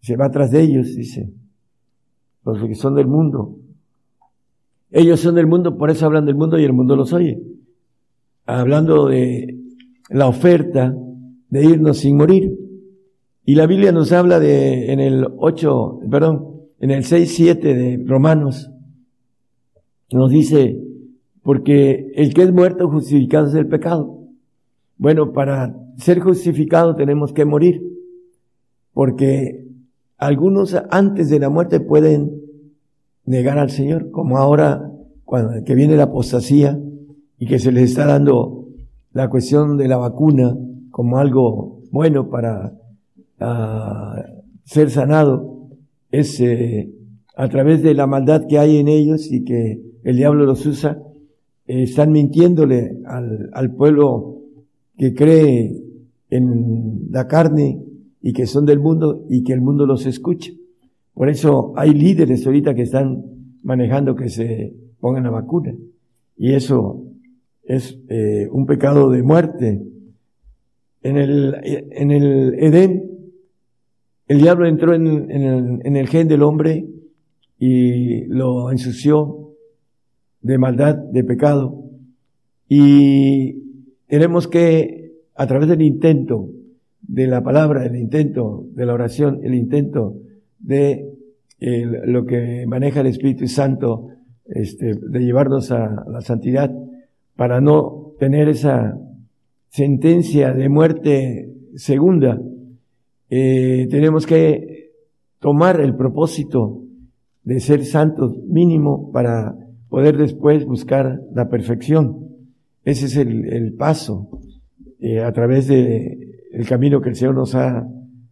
Se 0.01 0.17
va 0.17 0.25
atrás 0.25 0.51
de 0.51 0.61
ellos, 0.61 0.95
dice. 0.95 1.31
Los 2.43 2.61
que 2.61 2.75
son 2.75 2.95
del 2.95 3.07
mundo. 3.07 3.55
Ellos 4.91 5.21
son 5.21 5.35
del 5.35 5.47
mundo, 5.47 5.77
por 5.77 5.91
eso 5.91 6.05
hablan 6.05 6.25
del 6.25 6.35
mundo 6.35 6.59
y 6.59 6.65
el 6.65 6.73
mundo 6.73 6.95
los 6.95 7.13
oye. 7.13 7.41
Hablando 8.45 9.05
de 9.07 9.59
la 10.09 10.27
oferta 10.27 10.95
de 11.49 11.65
irnos 11.65 11.97
sin 11.99 12.17
morir. 12.17 12.57
Y 13.45 13.55
la 13.55 13.65
Biblia 13.65 13.91
nos 13.91 14.11
habla 14.11 14.39
de, 14.39 14.91
en 14.91 14.99
el 14.99 15.27
8, 15.37 16.01
perdón, 16.09 16.61
en 16.79 16.91
el 16.91 17.03
6, 17.03 17.33
7 17.35 17.73
de 17.73 18.03
Romanos, 18.05 18.71
nos 20.11 20.29
dice, 20.29 20.79
porque 21.43 22.11
el 22.15 22.33
que 22.33 22.43
es 22.43 22.53
muerto 22.53 22.89
justificado 22.89 23.47
es 23.47 23.55
el 23.55 23.67
pecado. 23.67 24.19
Bueno, 24.97 25.33
para 25.33 25.75
ser 25.97 26.19
justificado 26.19 26.95
tenemos 26.95 27.33
que 27.33 27.45
morir, 27.45 27.81
porque 28.93 29.65
algunos 30.17 30.75
antes 30.91 31.29
de 31.29 31.39
la 31.39 31.49
muerte 31.49 31.79
pueden 31.79 32.41
negar 33.25 33.57
al 33.57 33.69
Señor, 33.69 34.11
como 34.11 34.37
ahora 34.37 34.91
cuando 35.23 35.63
que 35.63 35.75
viene 35.75 35.95
la 35.95 36.03
apostasía 36.03 36.79
y 37.37 37.45
que 37.45 37.59
se 37.59 37.71
les 37.71 37.91
está 37.91 38.05
dando 38.05 38.67
la 39.13 39.29
cuestión 39.29 39.77
de 39.77 39.87
la 39.87 39.97
vacuna 39.97 40.57
como 40.91 41.17
algo 41.17 41.81
bueno 41.91 42.29
para 42.29 42.73
ah, 43.39 44.23
ser 44.63 44.89
sanado 44.89 45.67
es 46.11 46.39
eh, 46.39 46.91
a 47.35 47.47
través 47.49 47.81
de 47.83 47.93
la 47.93 48.07
maldad 48.07 48.47
que 48.47 48.59
hay 48.59 48.77
en 48.77 48.87
ellos 48.87 49.31
y 49.31 49.43
que 49.43 49.81
el 50.03 50.17
diablo 50.17 50.45
los 50.45 50.65
usa, 50.65 51.01
eh, 51.67 51.83
están 51.83 52.11
mintiéndole 52.11 52.97
al, 53.05 53.49
al 53.53 53.73
pueblo 53.75 54.41
que 54.97 55.13
cree 55.13 55.83
en 56.29 57.07
la 57.11 57.27
carne 57.27 57.81
y 58.21 58.33
que 58.33 58.45
son 58.45 58.65
del 58.65 58.79
mundo 58.79 59.25
y 59.29 59.43
que 59.43 59.53
el 59.53 59.61
mundo 59.61 59.85
los 59.85 60.05
escucha. 60.05 60.51
Por 61.13 61.29
eso 61.29 61.73
hay 61.75 61.93
líderes 61.93 62.45
ahorita 62.45 62.73
que 62.73 62.83
están 62.83 63.23
manejando 63.63 64.15
que 64.15 64.29
se 64.29 64.73
pongan 64.99 65.23
la 65.23 65.31
vacuna. 65.31 65.73
Y 66.37 66.53
eso 66.53 67.03
es 67.63 67.99
eh, 68.09 68.47
un 68.51 68.65
pecado 68.65 69.09
de 69.09 69.23
muerte. 69.23 69.85
En 71.01 71.17
el, 71.17 71.55
en 71.63 72.11
el 72.11 72.55
Edén, 72.59 73.09
el 74.27 74.37
diablo 74.39 74.67
entró 74.67 74.93
en, 74.93 75.07
el, 75.07 75.79
en 75.83 75.95
el 75.95 76.07
gen 76.07 76.27
del 76.27 76.43
hombre 76.43 76.85
y 77.57 78.25
lo 78.25 78.71
ensució 78.71 79.55
de 80.41 80.57
maldad, 80.57 80.95
de 80.95 81.23
pecado. 81.23 81.83
Y 82.67 83.55
tenemos 84.07 84.47
que, 84.47 85.13
a 85.35 85.47
través 85.47 85.67
del 85.67 85.81
intento 85.81 86.49
de 87.01 87.27
la 87.27 87.41
palabra, 87.41 87.85
el 87.85 87.95
intento 87.95 88.67
de 88.73 88.85
la 88.85 88.93
oración, 88.93 89.39
el 89.43 89.55
intento 89.55 90.15
de 90.59 91.05
lo 91.59 92.25
que 92.25 92.65
maneja 92.67 93.01
el 93.01 93.07
Espíritu 93.07 93.47
Santo, 93.47 94.09
este, 94.45 94.93
de 94.95 95.19
llevarnos 95.19 95.71
a 95.71 96.05
la 96.07 96.21
santidad, 96.21 96.71
para 97.35 97.61
no 97.61 98.13
tener 98.19 98.49
esa 98.49 98.97
sentencia 99.69 100.53
de 100.53 100.69
muerte 100.69 101.53
segunda, 101.75 102.41
eh, 103.29 103.87
tenemos 103.89 104.25
que 104.25 104.91
tomar 105.39 105.79
el 105.79 105.95
propósito 105.95 106.83
de 107.43 107.59
ser 107.59 107.85
santos 107.85 108.37
mínimo 108.47 109.11
para 109.11 109.55
poder 109.89 110.17
después 110.17 110.65
buscar 110.65 111.21
la 111.33 111.49
perfección. 111.49 112.27
Ese 112.83 113.05
es 113.05 113.17
el, 113.17 113.73
paso 113.77 114.29
eh, 114.99 115.19
a 115.21 115.31
través 115.31 115.67
de 115.67 116.47
el 116.51 116.67
camino 116.67 117.01
que 117.01 117.09
el 117.09 117.15
Señor 117.15 117.35
nos 117.35 117.55
ha 117.55 117.87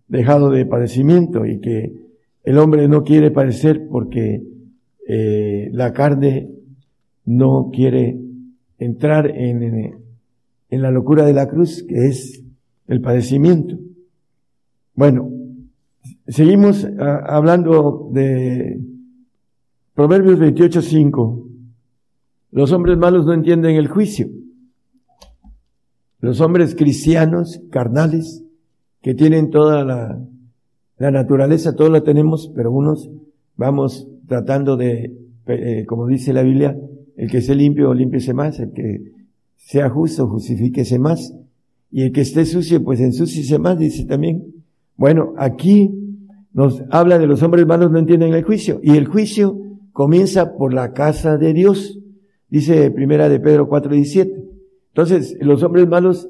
dejado 0.07 0.49
de 0.49 0.65
padecimiento 0.65 1.45
y 1.45 1.59
que 1.59 1.93
el 2.43 2.57
hombre 2.57 2.87
no 2.87 3.03
quiere 3.03 3.29
padecer 3.29 3.87
porque 3.89 4.41
eh, 5.07 5.69
la 5.71 5.93
carne 5.93 6.49
no 7.25 7.69
quiere 7.73 8.17
entrar 8.79 9.29
en, 9.29 9.63
en 9.63 10.06
la 10.69 10.91
locura 10.91 11.25
de 11.25 11.33
la 11.33 11.47
cruz, 11.47 11.83
que 11.87 12.07
es 12.07 12.43
el 12.87 13.01
padecimiento. 13.01 13.77
Bueno, 14.93 15.29
seguimos 16.27 16.87
ah, 16.99 17.23
hablando 17.27 18.09
de 18.11 18.79
Proverbios 19.93 20.39
28.5. 20.39 21.45
Los 22.51 22.71
hombres 22.71 22.97
malos 22.97 23.25
no 23.25 23.33
entienden 23.33 23.75
el 23.75 23.87
juicio. 23.87 24.27
Los 26.19 26.41
hombres 26.41 26.75
cristianos, 26.75 27.61
carnales, 27.69 28.43
que 29.01 29.13
tienen 29.13 29.51
toda 29.51 29.85
la, 29.85 30.19
la 30.97 31.11
naturaleza, 31.11 31.75
todo 31.75 31.89
lo 31.89 32.03
tenemos, 32.03 32.51
pero 32.55 32.71
unos 32.71 33.09
vamos 33.55 34.07
tratando 34.27 34.77
de, 34.77 35.15
eh, 35.47 35.85
como 35.85 36.07
dice 36.07 36.33
la 36.33 36.43
Biblia, 36.43 36.77
el 37.15 37.29
que 37.29 37.37
esté 37.37 37.55
limpio, 37.55 37.93
límpiese 37.93 38.33
más. 38.33 38.59
El 38.59 38.71
que 38.71 39.16
sea 39.67 39.89
justo, 39.89 40.29
justifíquese 40.29 40.97
más. 40.97 41.35
Y 41.91 42.03
el 42.03 42.13
que 42.13 42.21
esté 42.21 42.45
sucio, 42.45 42.81
pues 42.85 43.01
ensúciese 43.01 43.59
más, 43.59 43.77
dice 43.77 44.05
también. 44.05 44.63
Bueno, 44.95 45.33
aquí 45.37 45.91
nos 46.53 46.83
habla 46.89 47.19
de 47.19 47.27
los 47.27 47.43
hombres 47.43 47.67
malos 47.67 47.91
no 47.91 47.99
entienden 47.99 48.33
el 48.33 48.45
juicio. 48.45 48.79
Y 48.81 48.95
el 48.95 49.07
juicio 49.07 49.59
comienza 49.91 50.55
por 50.55 50.73
la 50.73 50.93
casa 50.93 51.37
de 51.37 51.51
Dios. 51.51 51.99
Dice 52.49 52.89
primera 52.91 53.27
de 53.27 53.41
Pedro 53.41 53.67
4:17. 53.67 54.41
Entonces, 54.93 55.37
los 55.41 55.61
hombres 55.63 55.85
malos 55.85 56.29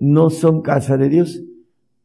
no 0.00 0.30
son 0.30 0.60
casa 0.60 0.96
de 0.96 1.08
Dios, 1.08 1.40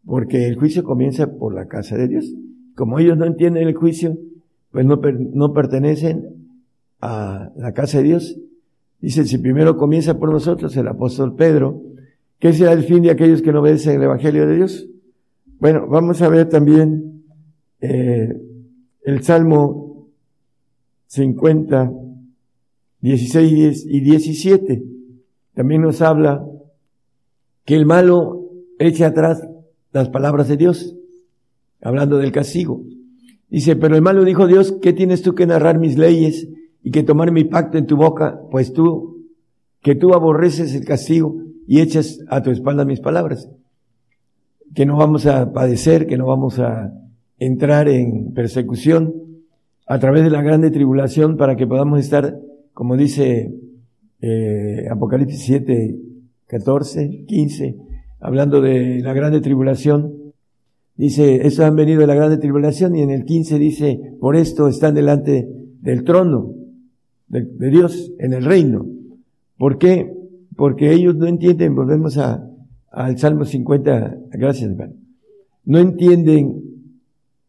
porque 0.05 0.47
el 0.47 0.57
juicio 0.57 0.83
comienza 0.83 1.39
por 1.39 1.55
la 1.55 1.67
casa 1.67 1.97
de 1.97 2.07
Dios. 2.07 2.31
Como 2.75 2.99
ellos 2.99 3.17
no 3.17 3.25
entienden 3.25 3.67
el 3.67 3.73
juicio, 3.73 4.15
pues 4.69 4.85
no, 4.85 5.01
no 5.33 5.53
pertenecen 5.53 6.51
a 7.01 7.51
la 7.55 7.73
casa 7.73 7.97
de 7.97 8.03
Dios. 8.03 8.37
Dice, 8.99 9.25
si 9.25 9.37
primero 9.37 9.77
comienza 9.77 10.17
por 10.17 10.31
nosotros 10.31 10.75
el 10.75 10.87
apóstol 10.87 11.35
Pedro, 11.35 11.81
¿qué 12.39 12.53
será 12.53 12.73
el 12.73 12.83
fin 12.83 13.03
de 13.03 13.11
aquellos 13.11 13.41
que 13.41 13.51
no 13.51 13.61
obedecen 13.61 13.95
el 13.95 14.03
Evangelio 14.03 14.47
de 14.47 14.55
Dios? 14.55 14.87
Bueno, 15.59 15.87
vamos 15.87 16.21
a 16.21 16.29
ver 16.29 16.49
también 16.49 17.23
eh, 17.79 18.33
el 19.03 19.23
Salmo 19.23 20.09
50, 21.07 21.91
16 23.01 23.85
y 23.87 23.99
17. 24.01 24.83
También 25.53 25.81
nos 25.81 26.01
habla 26.01 26.45
que 27.65 27.75
el 27.75 27.85
malo 27.85 28.49
eche 28.79 29.05
atrás 29.05 29.47
las 29.91 30.09
palabras 30.09 30.47
de 30.47 30.57
Dios, 30.57 30.95
hablando 31.81 32.17
del 32.17 32.31
castigo. 32.31 32.83
Dice, 33.49 33.75
pero 33.75 33.95
el 33.95 34.01
malo 34.01 34.23
dijo 34.23 34.47
Dios, 34.47 34.75
¿qué 34.81 34.93
tienes 34.93 35.21
tú 35.21 35.33
que 35.33 35.45
narrar 35.45 35.79
mis 35.79 35.97
leyes 35.97 36.47
y 36.87 36.91
que 36.91 37.03
tomar 37.03 37.33
mi 37.33 37.43
pacto 37.43 37.77
en 37.77 37.85
tu 37.85 37.97
boca, 37.97 38.39
pues 38.49 38.71
tú, 38.71 39.25
que 39.81 39.93
tú 39.93 40.13
aborreces 40.13 40.73
el 40.73 40.85
castigo 40.85 41.35
y 41.67 41.81
echas 41.81 42.21
a 42.29 42.41
tu 42.41 42.49
espalda 42.49 42.85
mis 42.85 43.01
palabras. 43.01 43.49
Que 44.73 44.85
no 44.85 44.95
vamos 44.95 45.25
a 45.25 45.51
padecer, 45.51 46.07
que 46.07 46.15
no 46.15 46.25
vamos 46.25 46.59
a 46.59 46.93
entrar 47.39 47.89
en 47.89 48.31
persecución 48.33 49.13
a 49.85 49.99
través 49.99 50.23
de 50.23 50.29
la 50.29 50.41
grande 50.41 50.71
tribulación 50.71 51.35
para 51.35 51.57
que 51.57 51.67
podamos 51.67 51.99
estar, 51.99 52.39
como 52.73 52.95
dice 52.95 53.53
eh, 54.21 54.87
Apocalipsis 54.89 55.43
7, 55.43 55.99
14, 56.45 57.25
15, 57.27 57.75
hablando 58.21 58.61
de 58.61 59.01
la 59.01 59.11
grande 59.11 59.41
tribulación. 59.41 60.13
Dice, 60.95 61.45
estos 61.45 61.65
han 61.65 61.75
venido 61.75 61.99
de 61.99 62.07
la 62.07 62.15
grande 62.15 62.37
tribulación 62.37 62.95
y 62.95 63.01
en 63.01 63.09
el 63.09 63.25
15 63.25 63.59
dice, 63.59 63.99
por 64.21 64.37
esto 64.37 64.69
están 64.69 64.95
delante 64.95 65.49
del 65.81 66.05
trono 66.05 66.53
de, 67.27 67.69
Dios 67.69 68.11
en 68.19 68.33
el 68.33 68.45
reino. 68.45 68.85
¿Por 69.57 69.77
qué? 69.77 70.13
Porque 70.55 70.91
ellos 70.91 71.15
no 71.15 71.27
entienden, 71.27 71.75
volvemos 71.75 72.17
a, 72.17 72.49
al 72.91 73.17
Salmo 73.17 73.45
50, 73.45 74.17
gracias 74.31 74.71
hermano, 74.71 74.93
no 75.65 75.79
entienden 75.79 76.63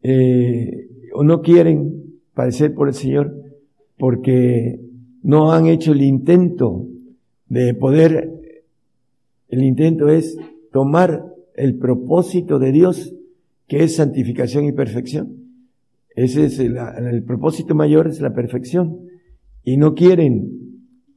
eh, 0.03 0.89
o 1.13 1.23
no 1.23 1.41
quieren 1.41 2.19
padecer 2.33 2.73
por 2.73 2.87
el 2.87 2.93
Señor 2.93 3.33
porque 3.97 4.79
no 5.23 5.51
han 5.51 5.67
hecho 5.67 5.91
el 5.91 6.01
intento 6.01 6.85
de 7.47 7.73
poder, 7.73 8.31
el 9.49 9.63
intento 9.63 10.07
es 10.07 10.37
tomar 10.71 11.25
el 11.55 11.75
propósito 11.77 12.59
de 12.59 12.71
Dios, 12.71 13.13
que 13.67 13.83
es 13.83 13.95
santificación 13.95 14.65
y 14.65 14.71
perfección. 14.71 15.35
Ese 16.15 16.45
es 16.45 16.59
el, 16.59 16.77
el 16.77 17.23
propósito 17.23 17.75
mayor, 17.75 18.07
es 18.07 18.21
la 18.21 18.33
perfección. 18.33 19.08
Y 19.69 19.77
no 19.77 19.93
quieren 19.93 20.49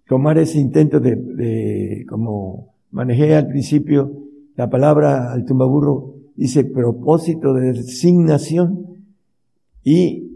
tomar 0.06 0.36
ese 0.36 0.58
intento 0.58 1.00
de, 1.00 2.04
como 2.06 2.74
manejé 2.90 3.34
al 3.34 3.46
principio, 3.46 4.12
la 4.56 4.68
palabra 4.68 5.32
al 5.32 5.46
tumbaburro 5.46 6.16
dice 6.36 6.62
propósito 6.64 7.54
de 7.54 7.72
designación 7.72 9.06
y 9.82 10.28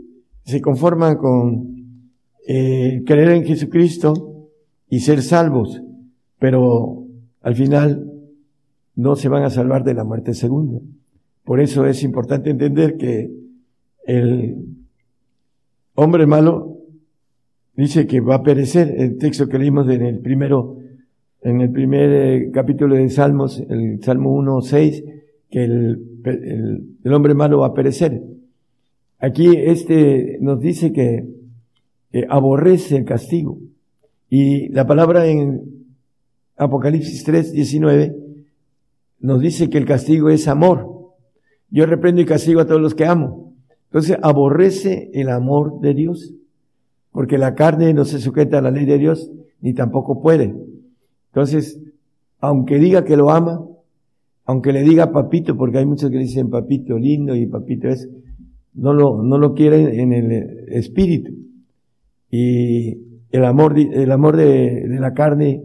se 0.47 0.63
conforman 0.63 1.19
con 1.19 2.01
eh, 2.49 3.03
creer 3.05 3.33
en 3.33 3.45
Jesucristo 3.45 4.49
y 4.89 5.01
ser 5.01 5.21
salvos, 5.21 5.83
pero 6.39 7.05
al 7.43 7.55
final 7.55 8.15
no 8.95 9.15
se 9.17 9.29
van 9.29 9.43
a 9.43 9.51
salvar 9.51 9.85
de 9.85 9.93
la 9.93 10.05
muerte 10.05 10.33
segunda. 10.33 10.81
Por 11.45 11.61
eso 11.61 11.85
es 11.85 12.03
importante 12.03 12.49
entender 12.49 12.97
que 12.97 13.31
el 14.07 14.57
hombre 15.97 16.27
malo 16.27 16.76
dice 17.77 18.07
que 18.07 18.21
va 18.21 18.37
a 18.37 18.43
perecer. 18.43 18.95
El 18.97 19.19
texto 19.19 19.49
que 19.49 19.59
leímos 19.59 19.89
en 19.89 20.03
el 20.03 20.21
primero, 20.21 20.79
en 21.43 21.61
el 21.61 21.71
primer 21.71 22.11
eh, 22.11 22.51
capítulo 22.53 22.97
de 22.97 23.09
Salmos, 23.09 23.63
el 23.69 24.03
Salmo 24.03 24.33
1, 24.33 24.61
6, 24.61 25.05
que 25.51 25.65
el, 25.65 26.03
el 27.05 27.13
hombre 27.13 27.35
malo 27.35 27.61
va 27.61 27.69
a 27.69 27.75
perecer. 27.75 28.23
Aquí 29.19 29.49
este 29.57 30.39
nos 30.41 30.61
dice 30.61 30.93
que 30.93 31.25
aborrece 32.29 32.97
el 32.97 33.05
castigo. 33.05 33.59
Y 34.29 34.69
la 34.71 34.87
palabra 34.87 35.27
en 35.27 35.77
Apocalipsis 36.57 37.25
3, 37.25 37.53
19 37.53 38.17
nos 39.21 39.41
dice 39.41 39.71
que 39.71 39.79
el 39.79 39.85
castigo 39.85 40.31
es 40.31 40.49
amor. 40.49 41.15
Yo 41.71 41.87
reprendo 41.87 42.21
y 42.21 42.27
castigo 42.27 42.61
a 42.61 42.67
todos 42.67 42.81
los 42.81 42.95
que 42.95 43.07
amo. 43.07 43.55
Entonces 43.87 44.19
aborrece 44.23 45.11
el 45.15 45.29
amor 45.31 45.81
de 45.81 45.95
Dios, 45.95 46.35
porque 47.17 47.39
la 47.39 47.55
carne 47.55 47.95
no 47.95 48.05
se 48.05 48.19
sujeta 48.19 48.59
a 48.59 48.61
la 48.61 48.71
ley 48.71 48.85
de 48.85 48.99
Dios, 48.99 49.33
ni 49.63 49.73
tampoco 49.73 50.21
puede. 50.21 50.55
Entonces, 51.29 51.81
aunque 52.41 52.79
diga 52.79 53.07
que 53.07 53.17
lo 53.17 53.31
ama, 53.31 53.67
aunque 54.45 54.71
le 54.71 54.83
diga 54.83 55.13
papito, 55.13 55.57
porque 55.57 55.79
hay 55.79 55.87
muchos 55.87 56.11
que 56.11 56.19
dicen 56.19 56.51
papito 56.51 56.99
lindo 56.99 57.35
y 57.35 57.47
papito 57.47 57.89
es, 57.89 58.07
no 58.75 58.93
lo, 58.93 59.23
no 59.23 59.39
lo 59.39 59.55
quieren 59.55 59.99
en 59.99 60.13
el 60.13 60.31
espíritu. 60.69 61.33
Y 62.31 62.99
el 63.31 63.47
amor, 63.47 63.79
el 63.79 64.13
amor 64.13 64.37
de, 64.37 64.87
de 64.87 65.01
la 65.01 65.15
carne, 65.15 65.63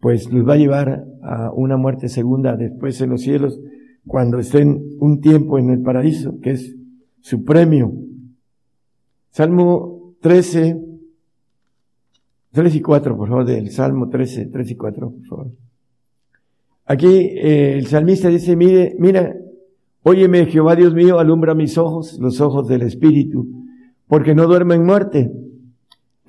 pues 0.00 0.32
los 0.32 0.44
va 0.44 0.54
a 0.54 0.58
llevar 0.58 1.04
a 1.22 1.52
una 1.52 1.76
muerte 1.76 2.08
segunda 2.08 2.56
después 2.56 3.00
en 3.00 3.10
los 3.10 3.20
cielos, 3.20 3.60
cuando 4.08 4.40
estén 4.40 4.82
un 4.98 5.20
tiempo 5.20 5.56
en 5.56 5.70
el 5.70 5.82
paraíso, 5.82 6.40
que 6.40 6.50
es 6.50 6.74
su 7.20 7.44
premio. 7.44 7.92
Salmo 9.30 9.99
13, 10.20 10.80
3 12.52 12.74
y 12.74 12.80
4, 12.80 13.16
por 13.16 13.28
favor, 13.28 13.44
del 13.44 13.70
Salmo 13.70 14.08
13, 14.08 14.46
3 14.46 14.70
y 14.70 14.76
4, 14.76 15.10
por 15.10 15.24
favor. 15.26 15.46
Aquí 16.86 17.06
eh, 17.06 17.78
el 17.78 17.86
salmista 17.86 18.28
dice, 18.28 18.56
mire, 18.56 18.96
mira, 18.98 19.34
óyeme 20.02 20.46
Jehová 20.46 20.76
Dios 20.76 20.94
mío, 20.94 21.18
alumbra 21.18 21.54
mis 21.54 21.78
ojos, 21.78 22.18
los 22.20 22.40
ojos 22.40 22.68
del 22.68 22.82
Espíritu, 22.82 23.46
porque 24.06 24.34
no 24.34 24.46
duermo 24.46 24.74
en 24.74 24.84
muerte 24.84 25.30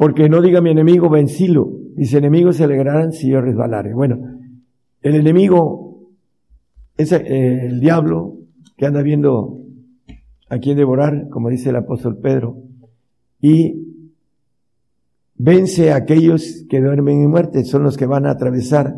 porque 0.01 0.29
no 0.29 0.41
diga 0.41 0.61
mi 0.61 0.71
enemigo, 0.71 1.11
vencilo. 1.11 1.73
Mis 1.95 2.11
enemigos 2.15 2.55
se 2.55 2.63
alegrarán 2.63 3.11
si 3.11 3.29
yo 3.29 3.39
resbalare. 3.39 3.93
Bueno, 3.93 4.17
el 5.03 5.13
enemigo 5.13 6.07
es 6.97 7.11
eh, 7.11 7.67
el 7.67 7.79
diablo 7.79 8.39
que 8.77 8.87
anda 8.87 9.03
viendo 9.03 9.59
a 10.49 10.57
quién 10.57 10.75
devorar, 10.75 11.29
como 11.29 11.49
dice 11.49 11.69
el 11.69 11.75
apóstol 11.75 12.17
Pedro, 12.17 12.57
y 13.41 13.75
vence 15.35 15.91
a 15.91 15.95
aquellos 15.95 16.65
que 16.69 16.79
duermen 16.79 17.21
en 17.21 17.29
muerte, 17.29 17.65
son 17.65 17.83
los 17.83 17.97
que 17.97 18.05
van 18.05 18.25
a 18.25 18.31
atravesar 18.31 18.95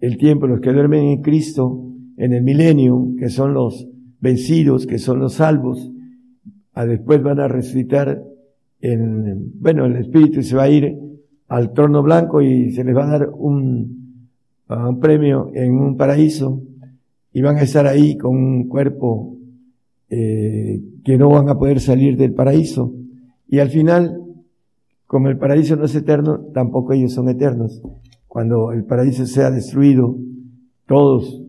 el 0.00 0.16
tiempo, 0.18 0.46
los 0.46 0.60
que 0.60 0.72
duermen 0.72 1.04
en 1.04 1.22
Cristo 1.22 1.86
en 2.16 2.34
el 2.34 2.42
milenio, 2.42 3.14
que 3.18 3.30
son 3.30 3.54
los 3.54 3.88
vencidos, 4.20 4.86
que 4.86 4.98
son 4.98 5.20
los 5.20 5.34
salvos, 5.34 5.90
a 6.74 6.84
después 6.84 7.22
van 7.22 7.40
a 7.40 7.48
resucitar 7.48 8.22
en, 8.82 9.52
bueno, 9.60 9.86
el 9.86 9.96
espíritu 9.96 10.42
se 10.42 10.54
va 10.54 10.64
a 10.64 10.70
ir 10.70 10.98
al 11.48 11.72
trono 11.72 12.02
blanco 12.02 12.42
y 12.42 12.72
se 12.72 12.84
les 12.84 12.94
va 12.94 13.04
a 13.04 13.18
dar 13.18 13.30
un, 13.30 14.18
un 14.68 15.00
premio 15.00 15.50
en 15.54 15.74
un 15.74 15.96
paraíso 15.96 16.62
y 17.32 17.42
van 17.42 17.56
a 17.56 17.62
estar 17.62 17.86
ahí 17.86 18.16
con 18.16 18.36
un 18.36 18.68
cuerpo 18.68 19.36
eh, 20.08 20.80
que 21.04 21.16
no 21.16 21.30
van 21.30 21.48
a 21.48 21.58
poder 21.58 21.80
salir 21.80 22.16
del 22.16 22.34
paraíso. 22.34 22.92
Y 23.50 23.58
al 23.58 23.68
final, 23.68 24.22
como 25.06 25.28
el 25.28 25.36
paraíso 25.36 25.74
no 25.74 25.84
es 25.84 25.94
eterno, 25.96 26.38
tampoco 26.54 26.92
ellos 26.92 27.12
son 27.12 27.28
eternos. 27.28 27.82
Cuando 28.28 28.70
el 28.70 28.84
paraíso 28.84 29.26
sea 29.26 29.50
destruido, 29.50 30.16
todos, 30.86 31.42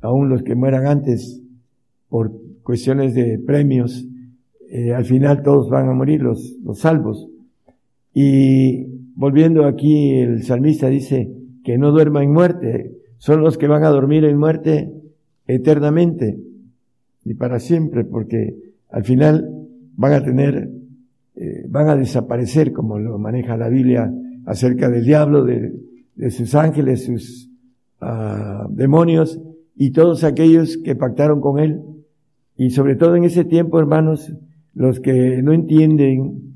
aun 0.00 0.28
los 0.28 0.44
que 0.44 0.54
mueran 0.54 0.86
antes, 0.86 1.42
por 2.08 2.30
cuestiones 2.62 3.14
de 3.14 3.40
premios, 3.44 4.06
eh, 4.70 4.94
al 4.94 5.04
final 5.04 5.42
todos 5.42 5.68
van 5.68 5.88
a 5.88 5.92
morir 5.92 6.22
los, 6.22 6.56
los 6.62 6.78
salvos. 6.78 7.28
Y 8.14 8.84
volviendo 9.16 9.66
aquí, 9.66 10.20
el 10.20 10.44
salmista 10.44 10.86
dice 10.88 11.34
que 11.64 11.78
no 11.78 11.90
duerma 11.90 12.22
en 12.22 12.32
muerte, 12.32 12.96
son 13.18 13.40
los 13.40 13.58
que 13.58 13.66
van 13.66 13.82
a 13.82 13.88
dormir 13.88 14.24
en 14.24 14.38
muerte 14.38 14.92
eternamente 15.48 16.38
y 17.24 17.34
para 17.34 17.58
siempre, 17.58 18.04
porque 18.04 18.56
al 18.88 19.04
final 19.04 19.48
van 19.96 20.12
a 20.12 20.24
tener, 20.24 20.70
eh, 21.34 21.64
van 21.68 21.88
a 21.88 21.96
desaparecer, 21.96 22.72
como 22.72 22.98
lo 22.98 23.18
maneja 23.18 23.56
la 23.56 23.68
Biblia 23.68 24.12
acerca 24.44 24.90
del 24.90 25.04
diablo, 25.04 25.44
de, 25.44 25.72
sus 26.30 26.54
ángeles, 26.54 27.06
sus 27.06 27.50
uh, 28.02 28.68
demonios 28.68 29.40
y 29.74 29.92
todos 29.92 30.24
aquellos 30.24 30.76
que 30.76 30.94
pactaron 30.94 31.40
con 31.40 31.58
él. 31.58 31.80
Y 32.56 32.70
sobre 32.70 32.96
todo 32.96 33.16
en 33.16 33.24
ese 33.24 33.44
tiempo, 33.44 33.78
hermanos, 33.78 34.32
los 34.74 35.00
que 35.00 35.42
no 35.42 35.52
entienden 35.52 36.54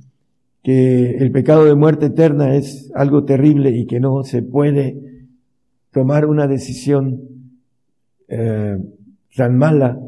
que 0.63 1.17
el 1.17 1.31
pecado 1.31 1.65
de 1.65 1.75
muerte 1.75 2.07
eterna 2.07 2.55
es 2.55 2.91
algo 2.95 3.25
terrible 3.25 3.71
y 3.71 3.87
que 3.87 3.99
no 3.99 4.25
se 4.25 4.43
puede 4.43 5.01
tomar 5.91 6.27
una 6.27 6.47
decisión 6.47 7.23
eh, 8.29 8.77
tan 9.35 9.57
mala 9.57 9.99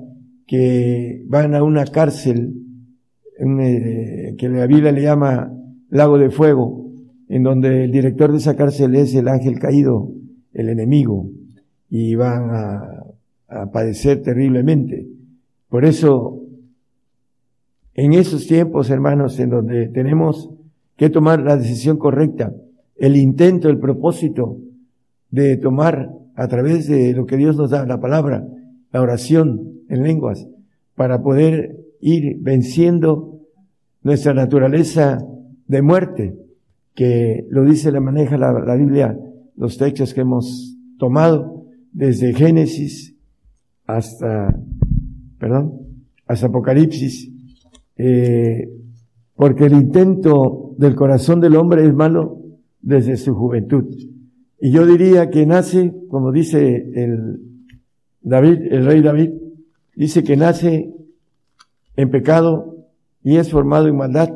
que 0.46 1.22
van 1.26 1.54
a 1.54 1.62
una 1.62 1.84
cárcel 1.86 2.67
que 3.38 4.48
la 4.48 4.66
Biblia 4.66 4.92
le 4.92 5.02
llama 5.02 5.52
lago 5.90 6.18
de 6.18 6.30
fuego, 6.30 6.90
en 7.28 7.42
donde 7.42 7.84
el 7.84 7.92
director 7.92 8.32
de 8.32 8.38
esa 8.38 8.56
cárcel 8.56 8.94
es 8.96 9.14
el 9.14 9.28
ángel 9.28 9.58
caído, 9.58 10.10
el 10.52 10.68
enemigo, 10.68 11.30
y 11.88 12.14
van 12.14 12.50
a, 12.50 13.04
a 13.48 13.70
padecer 13.70 14.22
terriblemente. 14.22 15.06
Por 15.68 15.84
eso 15.84 16.42
en 17.94 18.12
esos 18.12 18.46
tiempos, 18.46 18.90
hermanos, 18.90 19.40
en 19.40 19.50
donde 19.50 19.88
tenemos 19.88 20.50
que 20.96 21.10
tomar 21.10 21.40
la 21.40 21.56
decisión 21.56 21.96
correcta, 21.96 22.54
el 22.94 23.16
intento, 23.16 23.68
el 23.68 23.80
propósito 23.80 24.58
de 25.30 25.56
tomar 25.56 26.10
a 26.36 26.46
través 26.46 26.86
de 26.86 27.12
lo 27.12 27.26
que 27.26 27.36
Dios 27.36 27.56
nos 27.56 27.70
da, 27.70 27.86
la 27.86 28.00
palabra, 28.00 28.46
la 28.92 29.02
oración 29.02 29.80
en 29.88 30.04
lenguas, 30.04 30.46
para 30.94 31.22
poder 31.22 31.76
ir 32.00 32.38
venciendo 32.40 33.40
nuestra 34.02 34.34
naturaleza 34.34 35.18
de 35.66 35.82
muerte, 35.82 36.34
que 36.94 37.46
lo 37.50 37.64
dice, 37.64 37.92
la 37.92 38.00
maneja 38.00 38.36
la, 38.36 38.74
Biblia, 38.74 39.18
los 39.56 39.76
textos 39.78 40.14
que 40.14 40.22
hemos 40.22 40.76
tomado 40.98 41.66
desde 41.92 42.34
Génesis 42.34 43.14
hasta, 43.86 44.58
perdón, 45.38 45.74
hasta 46.26 46.46
Apocalipsis, 46.46 47.30
eh, 47.96 48.68
porque 49.34 49.66
el 49.66 49.72
intento 49.72 50.74
del 50.78 50.94
corazón 50.94 51.40
del 51.40 51.56
hombre 51.56 51.86
es 51.86 51.94
malo 51.94 52.42
desde 52.80 53.16
su 53.16 53.34
juventud. 53.34 53.84
Y 54.60 54.72
yo 54.72 54.86
diría 54.86 55.30
que 55.30 55.46
nace, 55.46 55.92
como 56.08 56.32
dice 56.32 56.90
el 56.94 57.40
David, 58.20 58.72
el 58.72 58.84
rey 58.84 59.02
David, 59.02 59.30
dice 59.94 60.22
que 60.24 60.36
nace 60.36 60.92
en 61.98 62.10
pecado 62.10 62.76
y 63.24 63.36
es 63.38 63.50
formado 63.50 63.88
en 63.88 63.96
maldad. 63.96 64.30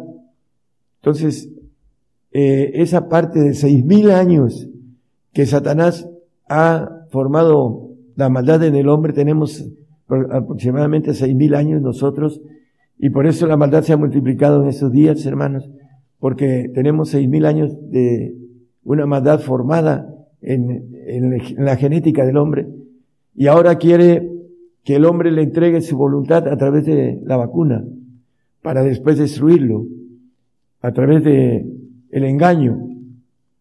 Entonces, 1.00 1.48
eh, 2.32 2.72
esa 2.74 3.08
parte 3.08 3.38
de 3.38 3.54
seis 3.54 3.84
mil 3.84 4.10
años 4.10 4.68
que 5.32 5.46
Satanás 5.46 6.08
ha 6.48 7.06
formado 7.10 7.90
la 8.16 8.28
maldad 8.28 8.64
en 8.64 8.74
el 8.74 8.88
hombre, 8.88 9.12
tenemos 9.12 9.64
aproximadamente 10.08 11.14
seis 11.14 11.36
mil 11.36 11.54
años 11.54 11.80
nosotros 11.80 12.42
Y 12.98 13.10
por 13.10 13.26
eso 13.26 13.46
la 13.46 13.56
maldad 13.56 13.82
se 13.82 13.92
ha 13.92 13.96
multiplicado 13.96 14.62
en 14.62 14.68
estos 14.68 14.92
días, 14.92 15.24
hermanos, 15.26 15.68
porque 16.18 16.70
tenemos 16.74 17.10
seis 17.10 17.28
mil 17.28 17.46
años 17.46 17.72
de 17.90 18.36
una 18.84 19.06
maldad 19.06 19.40
formada 19.40 20.12
en, 20.40 20.94
en 21.06 21.64
la 21.64 21.76
genética 21.76 22.24
del 22.24 22.36
hombre. 22.36 22.66
Y 23.34 23.46
ahora 23.46 23.76
quiere 23.76 24.30
que 24.84 24.96
el 24.96 25.04
hombre 25.04 25.30
le 25.30 25.42
entregue 25.42 25.80
su 25.80 25.96
voluntad 25.96 26.48
a 26.48 26.56
través 26.56 26.84
de 26.84 27.20
la 27.24 27.36
vacuna 27.36 27.84
para 28.62 28.82
después 28.82 29.18
destruirlo 29.18 29.86
a 30.80 30.92
través 30.92 31.22
de 31.22 31.66
el 32.10 32.24
engaño 32.24 32.88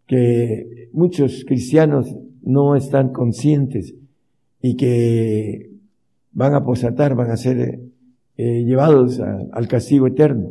que 0.07 0.89
muchos 0.93 1.45
cristianos 1.45 2.15
no 2.41 2.75
están 2.75 3.09
conscientes 3.09 3.93
y 4.61 4.75
que 4.75 5.69
van 6.33 6.53
a 6.53 6.63
posatar, 6.63 7.15
van 7.15 7.31
a 7.31 7.37
ser 7.37 7.79
eh, 8.37 8.63
llevados 8.63 9.19
al 9.19 9.67
castigo 9.67 10.07
eterno. 10.07 10.49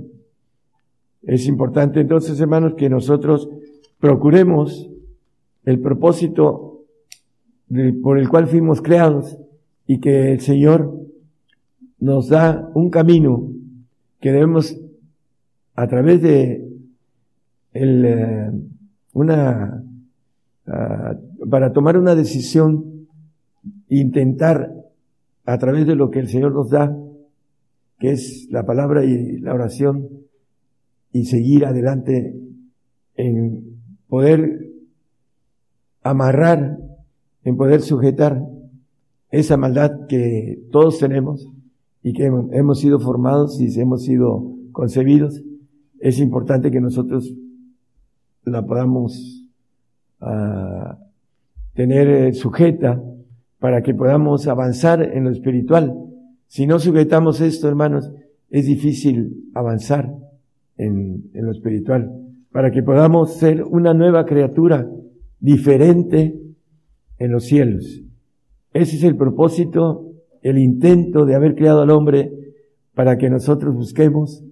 Es 1.22 1.46
importante 1.46 2.00
entonces, 2.00 2.40
hermanos, 2.40 2.74
que 2.76 2.88
nosotros 2.88 3.48
procuremos 3.98 4.88
el 5.64 5.80
propósito 5.80 6.84
por 8.02 8.18
el 8.18 8.28
cual 8.28 8.46
fuimos 8.46 8.80
creados 8.80 9.38
y 9.90 9.98
que 9.98 10.30
el 10.34 10.40
Señor 10.40 11.04
nos 11.98 12.28
da 12.28 12.70
un 12.74 12.90
camino 12.90 13.50
que 14.20 14.30
debemos 14.30 14.78
a 15.74 15.88
través 15.88 16.22
de 16.22 16.64
el, 17.72 18.04
eh, 18.04 18.52
una, 19.14 19.82
ah, 20.68 21.16
para 21.50 21.72
tomar 21.72 21.98
una 21.98 22.14
decisión, 22.14 23.08
intentar 23.88 24.72
a 25.44 25.58
través 25.58 25.88
de 25.88 25.96
lo 25.96 26.08
que 26.12 26.20
el 26.20 26.28
Señor 26.28 26.52
nos 26.52 26.70
da, 26.70 26.96
que 27.98 28.12
es 28.12 28.46
la 28.48 28.64
palabra 28.64 29.04
y 29.04 29.38
la 29.38 29.54
oración, 29.54 30.08
y 31.12 31.24
seguir 31.24 31.66
adelante 31.66 32.36
en 33.16 33.80
poder 34.06 34.68
amarrar, 36.04 36.78
en 37.42 37.56
poder 37.56 37.80
sujetar 37.80 38.40
esa 39.30 39.56
maldad 39.56 40.06
que 40.08 40.62
todos 40.70 40.98
tenemos 40.98 41.48
y 42.02 42.12
que 42.12 42.26
hemos 42.26 42.80
sido 42.80 42.98
formados 42.98 43.60
y 43.60 43.80
hemos 43.80 44.04
sido 44.04 44.56
concebidos, 44.72 45.42
es 46.00 46.18
importante 46.18 46.70
que 46.70 46.80
nosotros 46.80 47.32
la 48.44 48.64
podamos 48.64 49.46
uh, 50.20 50.94
tener 51.74 52.08
eh, 52.08 52.32
sujeta 52.32 53.02
para 53.58 53.82
que 53.82 53.94
podamos 53.94 54.48
avanzar 54.48 55.02
en 55.02 55.24
lo 55.24 55.30
espiritual. 55.30 55.94
Si 56.46 56.66
no 56.66 56.78
sujetamos 56.78 57.40
esto, 57.40 57.68
hermanos, 57.68 58.10
es 58.48 58.66
difícil 58.66 59.50
avanzar 59.54 60.12
en, 60.78 61.30
en 61.34 61.44
lo 61.44 61.52
espiritual. 61.52 62.10
Para 62.50 62.70
que 62.70 62.82
podamos 62.82 63.34
ser 63.34 63.62
una 63.62 63.92
nueva 63.94 64.24
criatura 64.24 64.90
diferente 65.38 66.40
en 67.18 67.30
los 67.30 67.44
cielos. 67.44 68.02
Ese 68.72 68.96
es 68.96 69.04
el 69.04 69.16
propósito, 69.16 70.12
el 70.42 70.58
intento 70.58 71.26
de 71.26 71.34
haber 71.34 71.54
creado 71.54 71.82
al 71.82 71.90
hombre 71.90 72.32
para 72.94 73.18
que 73.18 73.28
nosotros 73.30 73.74
busquemos, 73.74 74.44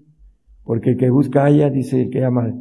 porque 0.65 0.91
el 0.91 0.97
que 0.97 1.11
busca 1.11 1.45
haya, 1.45 1.71
dice 1.71 2.03
el 2.03 2.11
que 2.11 2.25
ama, 2.25 2.55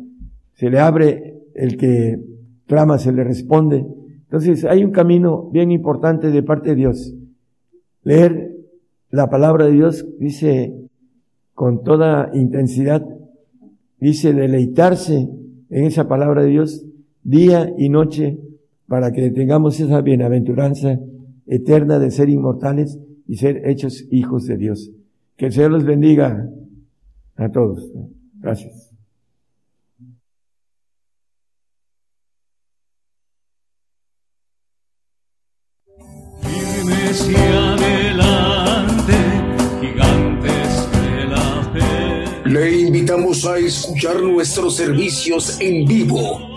se 0.53 0.69
le 0.69 0.79
abre, 0.79 1.41
el 1.55 1.77
que 1.77 2.19
clama 2.67 2.99
se 2.99 3.11
le 3.11 3.23
responde. 3.23 3.85
Entonces 4.23 4.65
hay 4.65 4.83
un 4.83 4.91
camino 4.91 5.49
bien 5.51 5.71
importante 5.71 6.31
de 6.31 6.43
parte 6.43 6.69
de 6.69 6.75
Dios. 6.75 7.15
Leer 8.03 8.55
la 9.09 9.29
palabra 9.29 9.65
de 9.65 9.71
Dios 9.71 10.05
dice 10.19 10.73
con 11.53 11.83
toda 11.83 12.29
intensidad, 12.33 13.03
dice 13.99 14.33
deleitarse 14.33 15.29
en 15.69 15.83
esa 15.85 16.07
palabra 16.07 16.43
de 16.43 16.49
Dios 16.49 16.85
día 17.23 17.73
y 17.77 17.89
noche 17.89 18.39
para 18.87 19.11
que 19.11 19.31
tengamos 19.31 19.79
esa 19.79 20.01
bienaventuranza 20.01 20.99
eterna 21.47 21.99
de 21.99 22.11
ser 22.11 22.29
inmortales 22.29 22.99
y 23.27 23.37
ser 23.37 23.67
hechos 23.67 24.05
hijos 24.11 24.45
de 24.45 24.57
Dios. 24.57 24.91
Que 25.35 25.47
el 25.47 25.53
Señor 25.53 25.71
los 25.71 25.85
bendiga 25.85 26.49
a 27.35 27.49
todos. 27.49 27.91
Gracias. 28.39 28.87
adelante, 37.35 39.13
gigantes 39.81 40.87
de 40.91 41.25
la 41.25 41.71
fe. 41.73 42.49
Le 42.49 42.81
invitamos 42.81 43.45
a 43.45 43.57
escuchar 43.57 44.21
nuestros 44.21 44.75
servicios 44.75 45.59
en 45.59 45.85
vivo 45.85 46.56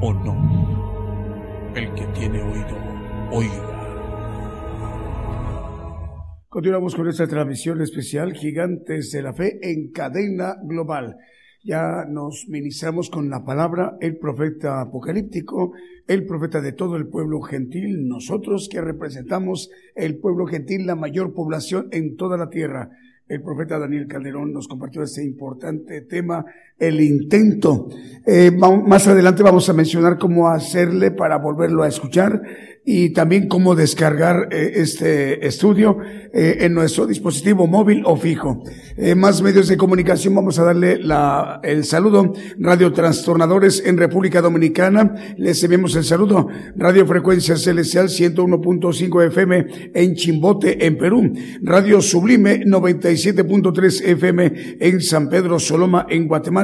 o 0.00 0.12
no. 0.12 1.72
El 1.74 1.92
que 1.94 2.06
tiene 2.18 2.42
oído, 2.42 2.76
oiga. 3.32 3.70
Continuamos 6.48 6.94
con 6.94 7.08
esta 7.08 7.26
transmisión 7.26 7.82
especial 7.82 8.32
Gigantes 8.32 9.10
de 9.10 9.22
la 9.22 9.32
Fe 9.32 9.58
en 9.62 9.90
cadena 9.90 10.54
global. 10.62 11.16
Ya 11.64 12.04
nos 12.08 12.46
ministramos 12.48 13.10
con 13.10 13.28
la 13.28 13.44
palabra 13.44 13.96
el 14.00 14.18
profeta 14.18 14.82
apocalíptico, 14.82 15.72
el 16.06 16.26
profeta 16.26 16.60
de 16.60 16.72
todo 16.72 16.96
el 16.96 17.08
pueblo 17.08 17.40
gentil, 17.40 18.06
nosotros 18.06 18.68
que 18.70 18.80
representamos 18.80 19.70
el 19.96 20.18
pueblo 20.18 20.46
gentil, 20.46 20.86
la 20.86 20.94
mayor 20.94 21.32
población 21.32 21.88
en 21.90 22.16
toda 22.16 22.36
la 22.36 22.50
tierra 22.50 22.90
el 23.26 23.42
profeta 23.42 23.78
Daniel 23.78 24.06
Calderón 24.06 24.52
nos 24.52 24.68
compartió 24.68 25.02
este 25.02 25.24
importante 25.24 26.02
tema, 26.02 26.44
el 26.78 27.00
intento. 27.00 27.88
Eh, 28.26 28.50
más 28.50 29.06
adelante 29.06 29.42
vamos 29.42 29.68
a 29.68 29.74
mencionar 29.74 30.16
cómo 30.18 30.48
hacerle 30.48 31.10
para 31.10 31.36
volverlo 31.36 31.82
a 31.82 31.88
escuchar 31.88 32.40
y 32.86 33.10
también 33.10 33.48
cómo 33.48 33.74
descargar 33.74 34.48
eh, 34.50 34.72
este 34.76 35.46
estudio 35.46 35.98
eh, 36.32 36.58
en 36.60 36.72
nuestro 36.72 37.06
dispositivo 37.06 37.66
móvil 37.66 38.02
o 38.06 38.16
fijo. 38.16 38.62
Más 39.16 39.42
medios 39.42 39.68
de 39.68 39.76
comunicación, 39.76 40.34
vamos 40.34 40.58
a 40.58 40.64
darle 40.64 41.00
el 41.64 41.84
saludo. 41.84 42.32
Radio 42.58 42.92
Trastornadores 42.92 43.82
en 43.84 43.98
República 43.98 44.40
Dominicana, 44.40 45.14
les 45.36 45.62
enviamos 45.64 45.96
el 45.96 46.04
saludo. 46.04 46.48
Radio 46.76 47.04
Frecuencia 47.04 47.56
Celestial 47.56 48.08
101.5 48.08 49.26
FM 49.26 49.66
en 49.94 50.14
Chimbote, 50.14 50.86
en 50.86 50.96
Perú. 50.96 51.32
Radio 51.62 52.00
Sublime 52.00 52.60
97.3 52.64 54.04
FM 54.04 54.52
en 54.80 55.00
San 55.00 55.28
Pedro 55.28 55.58
Soloma, 55.58 56.06
en 56.08 56.28
Guatemala 56.28 56.63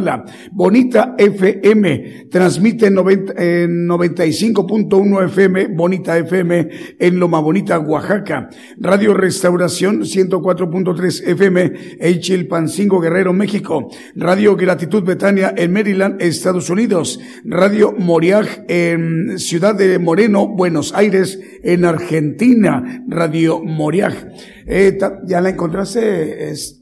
Bonita 0.52 1.14
FM 1.18 2.28
transmite 2.30 2.86
en 2.86 2.94
95.1 2.96 5.24
FM, 5.26 5.66
Bonita 5.68 6.18
FM 6.18 6.68
en 6.98 7.18
Loma 7.18 7.40
Bonita, 7.40 7.78
Oaxaca. 7.78 8.50
Radio 8.78 9.14
Restauración 9.14 10.02
104.3 10.02 11.28
FM 11.28 11.72
en 11.98 12.20
Chilpancingo, 12.20 13.00
Guerrero, 13.00 13.32
México. 13.32 13.88
Radio 14.14 14.54
Gratitud 14.56 15.02
Betania 15.04 15.54
en 15.56 15.72
Maryland, 15.72 16.20
Estados 16.22 16.68
Unidos. 16.70 17.18
Radio 17.44 17.92
Moriag 17.92 18.64
en 18.68 19.38
Ciudad 19.38 19.74
de 19.74 19.98
Moreno, 19.98 20.46
Buenos 20.48 20.94
Aires, 20.94 21.40
en 21.62 21.84
Argentina. 21.84 23.04
Radio 23.08 23.62
Moriag. 23.62 24.32
Eh, 24.66 24.98
¿Ya 25.26 25.40
la 25.40 25.50
encontraste? 25.50 26.54
Sí. 26.56 26.80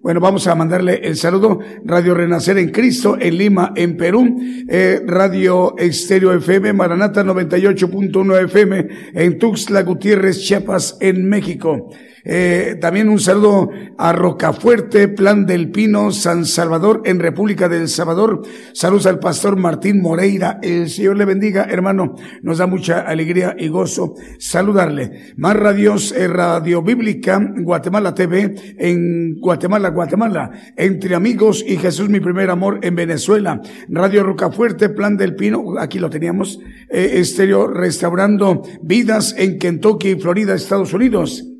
Bueno, 0.00 0.20
vamos 0.20 0.46
a 0.46 0.54
mandarle 0.54 1.00
el 1.02 1.16
saludo. 1.16 1.58
Radio 1.84 2.14
Renacer 2.14 2.58
en 2.58 2.70
Cristo, 2.70 3.16
en 3.18 3.38
Lima, 3.38 3.72
en 3.74 3.96
Perú. 3.96 4.38
Eh, 4.68 5.02
Radio 5.06 5.76
Estéreo 5.78 6.32
FM, 6.32 6.72
Maranata 6.74 7.24
98.1 7.24 8.44
FM, 8.44 8.88
en 9.14 9.38
Tuxtla 9.38 9.82
Gutiérrez, 9.82 10.40
Chiapas, 10.40 10.96
en 11.00 11.28
México. 11.28 11.90
Eh, 12.28 12.76
también 12.80 13.08
un 13.08 13.20
saludo 13.20 13.70
a 13.96 14.12
Rocafuerte, 14.12 15.06
Plan 15.06 15.46
del 15.46 15.70
Pino, 15.70 16.10
San 16.10 16.44
Salvador, 16.44 17.02
en 17.04 17.20
República 17.20 17.68
del 17.68 17.88
Salvador. 17.88 18.42
Saludos 18.72 19.06
al 19.06 19.20
pastor 19.20 19.56
Martín 19.56 20.02
Moreira. 20.02 20.58
El 20.60 20.90
Señor 20.90 21.16
le 21.16 21.24
bendiga, 21.24 21.68
hermano. 21.70 22.16
Nos 22.42 22.58
da 22.58 22.66
mucha 22.66 23.00
alegría 23.00 23.54
y 23.56 23.68
gozo 23.68 24.14
saludarle. 24.40 25.34
Más 25.36 25.54
radios, 25.54 26.10
eh, 26.10 26.26
Radio 26.26 26.82
Bíblica, 26.82 27.40
Guatemala 27.58 28.12
TV, 28.12 28.56
en 28.76 29.38
Guatemala, 29.38 29.90
Guatemala. 29.90 30.50
Entre 30.76 31.14
amigos 31.14 31.64
y 31.64 31.76
Jesús, 31.76 32.08
mi 32.08 32.18
primer 32.18 32.50
amor, 32.50 32.80
en 32.82 32.96
Venezuela. 32.96 33.60
Radio 33.88 34.24
Rocafuerte, 34.24 34.88
Plan 34.88 35.16
del 35.16 35.36
Pino, 35.36 35.78
aquí 35.78 36.00
lo 36.00 36.10
teníamos. 36.10 36.58
Eh, 36.90 37.20
estéreo 37.20 37.68
Restaurando 37.68 38.62
Vidas 38.82 39.32
en 39.38 39.60
Kentucky, 39.60 40.16
Florida, 40.16 40.54
Estados 40.54 40.92
Unidos. 40.92 41.55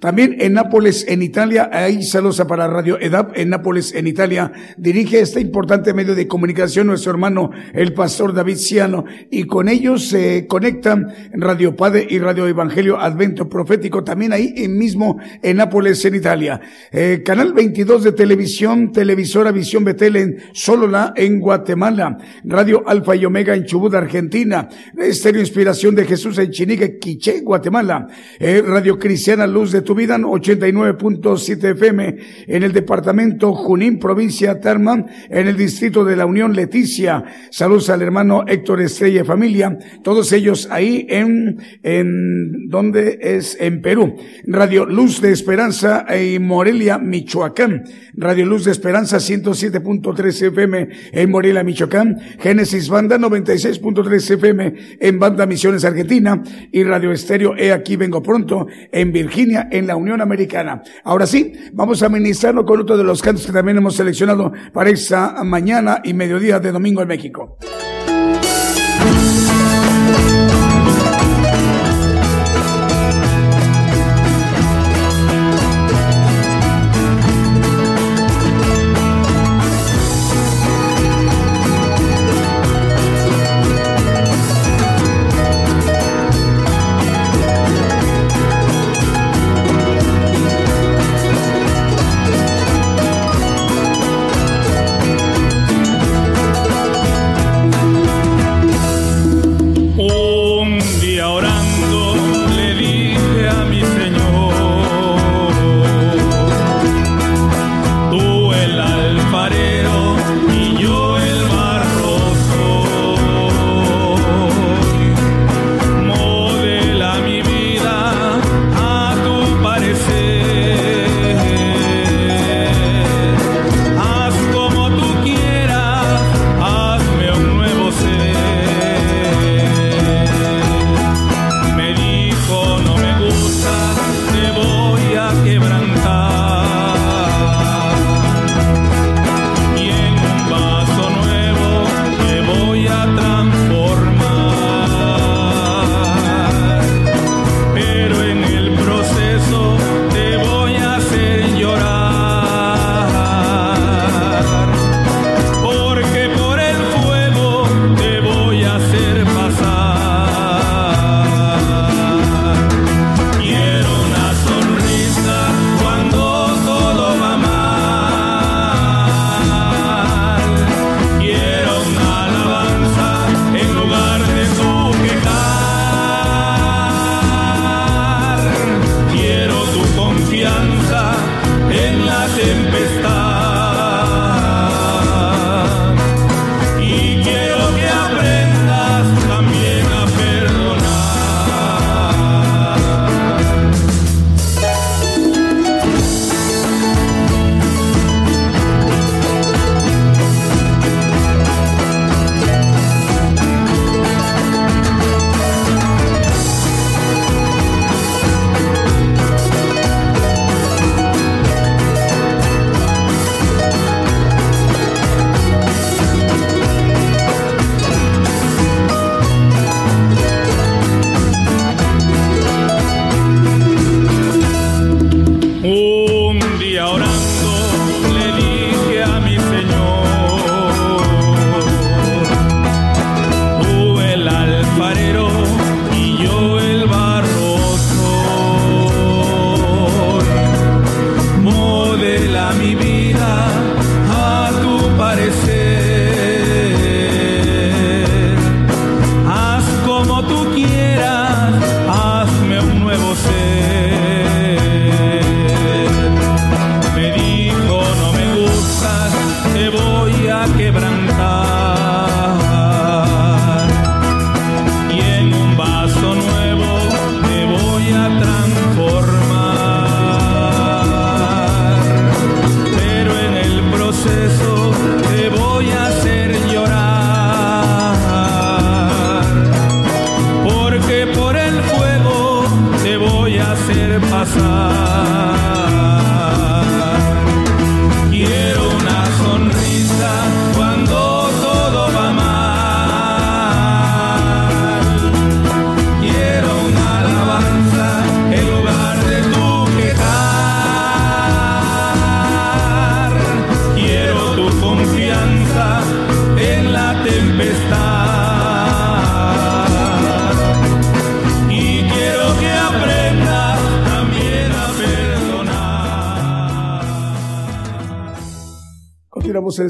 También 0.00 0.36
en 0.40 0.54
Nápoles, 0.54 1.04
en 1.08 1.22
Italia, 1.22 1.68
ahí 1.72 2.02
saludos 2.02 2.42
para 2.48 2.66
Radio 2.66 2.98
EDAP, 3.00 3.36
en 3.36 3.50
Nápoles, 3.50 3.94
en 3.94 4.06
Italia, 4.06 4.52
dirige 4.76 5.20
este 5.20 5.40
importante 5.40 5.94
medio 5.94 6.14
de 6.14 6.26
comunicación 6.26 6.86
nuestro 6.86 7.12
hermano, 7.12 7.50
el 7.72 7.92
pastor 7.92 8.32
David 8.32 8.56
Ciano, 8.56 9.04
y 9.30 9.44
con 9.44 9.68
ellos 9.68 10.08
se 10.08 10.46
conectan 10.46 11.12
Radio 11.32 11.76
Padre 11.76 12.06
y 12.08 12.18
Radio 12.18 12.46
Evangelio 12.46 12.98
Advento 12.98 13.48
Profético, 13.48 14.02
también 14.02 14.32
ahí 14.32 14.54
en 14.56 14.78
mismo 14.78 15.18
en 15.42 15.56
Nápoles, 15.58 16.04
en 16.04 16.14
Italia. 16.14 16.60
Eh, 16.90 17.22
canal 17.24 17.52
22 17.52 18.04
de 18.04 18.12
televisión, 18.12 18.92
televisora 18.92 19.52
Visión 19.52 19.84
Betel 19.84 20.16
en 20.16 20.38
Solola, 20.52 21.12
en 21.16 21.38
Guatemala. 21.38 22.18
Radio 22.44 22.82
Alfa 22.86 23.14
y 23.16 23.24
Omega 23.24 23.54
en 23.54 23.64
Chubut, 23.64 23.94
Argentina. 23.94 24.68
Estéreo 24.96 25.40
Inspiración 25.40 25.94
de 25.94 26.04
Jesús 26.04 26.38
en 26.38 26.50
Chinique, 26.50 26.98
Quiché, 26.98 27.40
Guatemala. 27.40 28.06
Eh, 28.38 28.62
Radio 28.64 28.98
Cristiana 28.98 29.46
Luz 29.46 29.72
de 29.72 29.81
tu 29.82 29.94
vida, 29.94 30.18
89.7 30.18 31.72
FM 31.72 32.16
en 32.46 32.62
el 32.62 32.72
departamento 32.72 33.52
Junín, 33.54 33.98
provincia 33.98 34.60
Tarma, 34.60 35.04
en 35.28 35.48
el 35.48 35.56
distrito 35.56 36.04
de 36.04 36.16
la 36.16 36.26
Unión 36.26 36.54
Leticia. 36.54 37.24
Saludos 37.50 37.90
al 37.90 38.02
hermano 38.02 38.44
Héctor 38.46 38.80
Estrella 38.80 39.24
Familia, 39.24 39.78
todos 40.02 40.32
ellos 40.32 40.68
ahí 40.70 41.06
en, 41.08 41.58
en, 41.82 42.68
donde 42.68 43.18
es? 43.20 43.56
En 43.60 43.82
Perú. 43.82 44.16
Radio 44.46 44.86
Luz 44.86 45.20
de 45.20 45.32
Esperanza 45.32 46.04
en 46.08 46.46
Morelia, 46.46 46.98
Michoacán. 46.98 47.84
Radio 48.14 48.46
Luz 48.46 48.64
de 48.64 48.72
Esperanza 48.72 49.18
107.3 49.18 50.48
FM 50.48 50.88
en 51.12 51.30
Morelia, 51.30 51.62
Michoacán. 51.62 52.18
Génesis 52.38 52.88
Banda 52.88 53.18
96.3 53.18 54.34
FM 54.34 54.74
en 55.00 55.18
Banda 55.18 55.46
Misiones 55.46 55.84
Argentina. 55.84 56.42
Y 56.70 56.82
Radio 56.84 57.12
Estéreo 57.12 57.54
He 57.56 57.72
Aquí 57.72 57.96
Vengo 57.96 58.22
Pronto 58.22 58.66
en 58.90 59.12
Virginia, 59.12 59.68
en 59.72 59.86
la 59.86 59.96
Unión 59.96 60.20
Americana. 60.20 60.82
Ahora 61.02 61.26
sí, 61.26 61.52
vamos 61.72 62.02
a 62.02 62.08
ministrarlo 62.08 62.64
con 62.64 62.80
otro 62.80 62.96
de 62.96 63.04
los 63.04 63.22
cantos 63.22 63.46
que 63.46 63.52
también 63.52 63.78
hemos 63.78 63.96
seleccionado 63.96 64.52
para 64.72 64.90
esta 64.90 65.42
mañana 65.42 66.00
y 66.04 66.14
mediodía 66.14 66.60
de 66.60 66.70
domingo 66.70 67.02
en 67.02 67.08
México. 67.08 67.56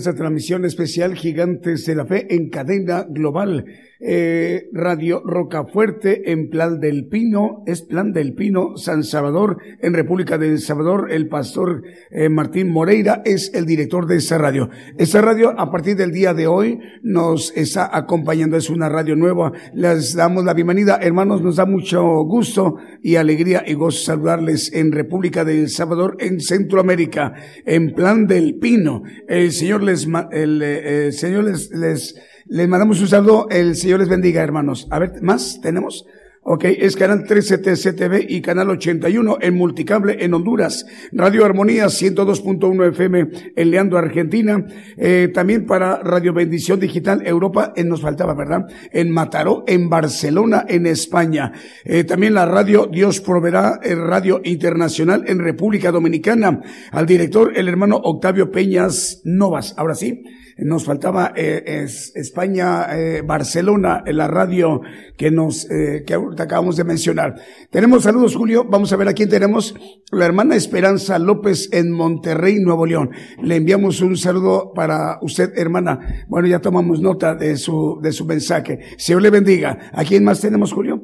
Esta 0.03 0.17
transmisión 0.17 0.65
especial 0.65 1.15
Gigantes 1.15 1.87
de 1.87 1.95
la 1.95 2.05
Fe 2.05 2.27
en 2.35 2.51
cadena 2.51 3.07
global. 3.09 3.65
Eh, 4.05 4.69
Radio 4.73 5.23
Rocafuerte 5.25 6.33
en 6.33 6.51
Plan 6.51 6.81
del 6.81 7.07
Pino, 7.07 7.63
es 7.69 7.83
Plan 7.83 8.13
del 8.13 8.35
Pino, 8.35 8.77
San 8.77 9.05
Salvador, 9.05 9.59
en 9.81 9.95
República 9.95 10.39
de 10.39 10.49
El 10.49 10.59
Salvador. 10.59 11.13
El 11.13 11.29
pastor 11.29 11.85
eh, 12.11 12.29
Martín 12.29 12.69
Moreira 12.73 13.23
es 13.25 13.55
el 13.55 13.65
director 13.65 14.09
de 14.09 14.17
esa 14.17 14.39
radio. 14.39 14.71
Esta 14.99 15.21
radio, 15.21 15.55
a 15.57 15.71
partir 15.71 15.95
del 15.95 16.11
día 16.11 16.35
de 16.35 16.49
hoy, 16.49 16.81
nos 17.05 17.57
está 17.57 17.97
acompañando. 17.97 18.57
Es 18.57 18.71
una 18.71 18.89
radio 18.89 19.15
nueva. 19.15 19.53
Les 19.73 20.17
damos 20.17 20.45
la 20.45 20.55
bienvenida. 20.55 20.99
Hermanos, 21.01 21.41
nos 21.41 21.55
da 21.55 21.65
mucho 21.65 22.03
gusto 22.25 22.79
y 23.05 23.15
alegría 23.15 23.63
y 23.65 23.75
gozo 23.75 24.05
saludarles 24.05 24.73
en 24.73 24.91
República 24.91 25.45
de 25.45 25.61
El 25.61 25.69
Salvador, 25.69 26.17
en 26.19 26.41
Centroamérica, 26.41 27.35
en 27.65 27.95
Plan 27.95 28.27
del 28.27 28.57
Pino. 28.57 29.05
El 29.29 29.53
Señor 29.53 29.85
les, 29.85 29.92
el, 30.33 30.63
eh, 30.63 31.07
el 31.07 31.13
Señor 31.13 31.45
les, 31.45 31.71
les, 31.71 32.15
les 32.47 32.69
mandamos 32.69 33.01
un 33.01 33.09
saludo. 33.09 33.49
El 33.51 33.77
Señor 33.77 34.01
les 34.01 34.09
bendiga, 34.09 34.43
hermanos. 34.43 34.87
A 34.91 34.99
ver, 34.99 35.23
¿más 35.23 35.61
tenemos? 35.61 36.07
Ok, 36.45 36.65
es 36.65 36.97
Canal 36.97 37.23
13 37.23 37.59
TCTV 37.59 38.27
y 38.29 38.43
Canal 38.43 38.69
81 38.71 39.39
en 39.41 39.55
Multicable 39.55 40.25
en 40.25 40.35
Honduras. 40.35 40.85
Radio 41.13 41.45
Armonía 41.45 41.87
102.1 41.87 42.89
FM 42.89 43.29
en 43.55 43.71
Leandro, 43.71 43.97
Argentina. 43.97 44.67
Eh, 44.97 45.31
también 45.33 45.67
para 45.67 46.03
Radio 46.03 46.33
Bendición 46.33 46.81
Digital 46.81 47.25
Europa, 47.25 47.73
eh, 47.77 47.85
nos 47.85 48.01
faltaba, 48.01 48.35
¿verdad? 48.35 48.67
En 48.91 49.13
Mataró, 49.13 49.63
en 49.69 49.89
Barcelona, 49.89 50.65
en 50.69 50.87
España. 50.87 51.53
Eh, 51.85 52.03
también 52.03 52.35
la 52.35 52.45
radio 52.45 52.89
Dios 52.91 53.21
Proveerá, 53.21 53.79
eh, 53.81 53.95
Radio 53.95 54.41
Internacional 54.43 55.23
en 55.29 55.39
República 55.39 55.93
Dominicana. 55.93 56.61
Al 56.91 57.07
director, 57.07 57.53
el 57.57 57.69
hermano 57.69 58.01
Octavio 58.03 58.51
Peñas 58.51 59.21
Novas. 59.23 59.75
Ahora 59.77 59.95
sí. 59.95 60.25
Nos 60.59 60.85
faltaba 60.85 61.33
eh, 61.37 61.63
es 61.67 62.13
España, 62.15 62.87
eh, 62.97 63.23
Barcelona, 63.23 64.03
en 64.07 64.17
la 64.17 64.29
radio 64.29 64.81
que 65.17 65.31
nos 65.31 65.71
eh, 65.71 66.05
que 66.07 66.15
acabamos 66.15 66.77
de 66.77 66.85
mencionar. 66.85 67.37
Tenemos 67.71 68.05
saludos, 68.05 68.37
Julio. 68.37 68.65
Vamos 68.69 68.93
a 68.93 68.97
ver 68.97 69.09
a 69.09 69.15
quién 69.15 69.29
tenemos. 69.29 69.75
La 70.11 70.27
hermana 70.27 70.57
Esperanza 70.57 71.19
López 71.19 71.69
en 71.73 71.91
Monterrey, 71.91 72.59
Nuevo 72.61 72.87
León. 72.87 73.11
Le 73.43 73.57
enviamos 73.57 74.01
un 74.01 74.17
saludo 74.17 74.73
para 74.75 75.19
usted, 75.23 75.53
hermana. 75.57 76.25
Bueno, 76.29 76.49
ya 76.49 76.61
tomamos 76.61 77.01
nota 77.01 77.35
de 77.35 77.57
su 77.57 77.99
de 78.03 78.13
su 78.13 78.25
mensaje. 78.27 78.81
Señor 78.99 79.23
le 79.23 79.31
bendiga. 79.31 79.91
¿A 79.93 80.05
quién 80.05 80.25
más 80.25 80.41
tenemos, 80.41 80.73
Julio? 80.73 81.03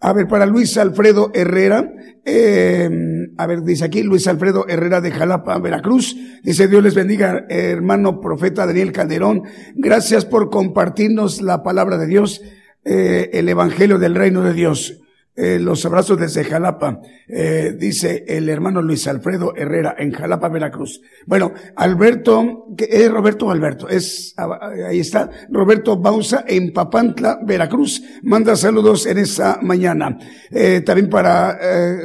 A 0.00 0.12
ver, 0.12 0.28
para 0.28 0.46
Luis 0.46 0.78
Alfredo 0.78 1.32
Herrera, 1.34 1.92
eh, 2.24 2.88
a 3.36 3.46
ver, 3.46 3.62
dice 3.62 3.84
aquí 3.84 4.02
Luis 4.04 4.28
Alfredo 4.28 4.66
Herrera 4.68 5.00
de 5.00 5.10
Jalapa, 5.10 5.58
Veracruz. 5.58 6.16
Dice, 6.44 6.68
Dios 6.68 6.84
les 6.84 6.94
bendiga, 6.94 7.46
hermano 7.48 8.20
profeta 8.20 8.64
Daniel 8.64 8.92
Calderón. 8.92 9.42
Gracias 9.74 10.24
por 10.24 10.50
compartirnos 10.50 11.42
la 11.42 11.64
palabra 11.64 11.98
de 11.98 12.06
Dios, 12.06 12.42
eh, 12.84 13.30
el 13.32 13.48
evangelio 13.48 13.98
del 13.98 14.14
reino 14.14 14.42
de 14.42 14.54
Dios. 14.54 15.00
Eh, 15.40 15.60
los 15.60 15.86
abrazos 15.86 16.18
desde 16.18 16.42
Jalapa, 16.42 17.00
eh, 17.28 17.72
dice 17.78 18.24
el 18.26 18.48
hermano 18.48 18.82
Luis 18.82 19.06
Alfredo 19.06 19.54
Herrera 19.54 19.94
en 19.96 20.10
Jalapa, 20.10 20.48
Veracruz. 20.48 21.00
Bueno, 21.26 21.52
Alberto, 21.76 22.66
es 22.76 23.08
Roberto 23.08 23.48
Alberto, 23.48 23.88
es, 23.88 24.34
ah, 24.36 24.58
ahí 24.88 24.98
está, 24.98 25.30
Roberto 25.48 25.96
Bausa 25.96 26.44
en 26.48 26.72
Papantla, 26.72 27.38
Veracruz, 27.46 28.02
manda 28.24 28.56
saludos 28.56 29.06
en 29.06 29.18
esta 29.18 29.60
mañana. 29.62 30.18
Eh, 30.50 30.80
también 30.80 31.08
para 31.08 31.56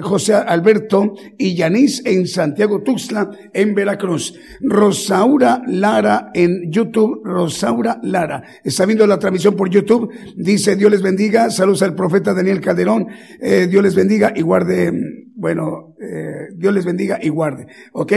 José 0.03 0.35
Alberto 0.35 1.15
y 1.35 1.55
Yanis 1.55 2.05
en 2.05 2.27
Santiago 2.27 2.83
Tuxtla, 2.83 3.31
en 3.51 3.73
Veracruz. 3.73 4.35
Rosaura 4.61 5.63
Lara 5.65 6.29
en 6.35 6.71
YouTube, 6.71 7.21
Rosaura 7.23 7.99
Lara, 8.03 8.43
está 8.63 8.85
viendo 8.85 9.07
la 9.07 9.17
transmisión 9.17 9.55
por 9.55 9.71
YouTube, 9.71 10.11
dice 10.35 10.75
Dios 10.75 10.91
les 10.91 11.01
bendiga, 11.01 11.49
saludos 11.49 11.81
al 11.81 11.95
profeta 11.95 12.35
Daniel 12.35 12.61
Calderón, 12.61 13.07
eh, 13.41 13.67
Dios 13.69 13.83
les 13.83 13.95
bendiga 13.95 14.33
y 14.35 14.41
guarde, 14.41 14.91
bueno, 15.35 15.95
eh, 16.01 16.47
Dios 16.55 16.73
les 16.73 16.85
bendiga 16.85 17.19
y 17.21 17.29
guarde, 17.29 17.67
¿ok? 17.93 18.13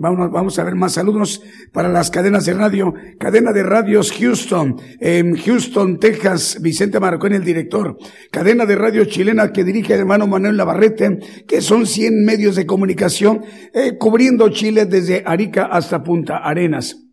Vamos, 0.00 0.30
vamos 0.30 0.56
a 0.60 0.62
ver 0.62 0.76
más 0.76 0.92
saludos 0.92 1.42
para 1.72 1.88
las 1.88 2.12
cadenas 2.12 2.46
de 2.46 2.54
radio. 2.54 2.94
Cadena 3.18 3.52
de 3.52 3.64
radios 3.64 4.12
Houston, 4.12 4.76
en 5.00 5.34
Houston, 5.36 5.98
Texas, 5.98 6.58
Vicente 6.62 7.00
Marcón, 7.00 7.32
el 7.32 7.42
director. 7.42 7.98
Cadena 8.30 8.64
de 8.64 8.76
radio 8.76 9.06
chilena 9.06 9.52
que 9.52 9.64
dirige 9.64 9.94
hermano 9.94 10.28
Manuel 10.28 10.56
Lavarrete, 10.56 11.18
que 11.48 11.60
son 11.60 11.84
100 11.84 12.24
medios 12.24 12.54
de 12.54 12.64
comunicación, 12.64 13.42
eh, 13.74 13.96
cubriendo 13.98 14.50
Chile 14.50 14.86
desde 14.86 15.24
Arica 15.26 15.64
hasta 15.64 16.04
Punta 16.04 16.36
Arenas. 16.36 17.07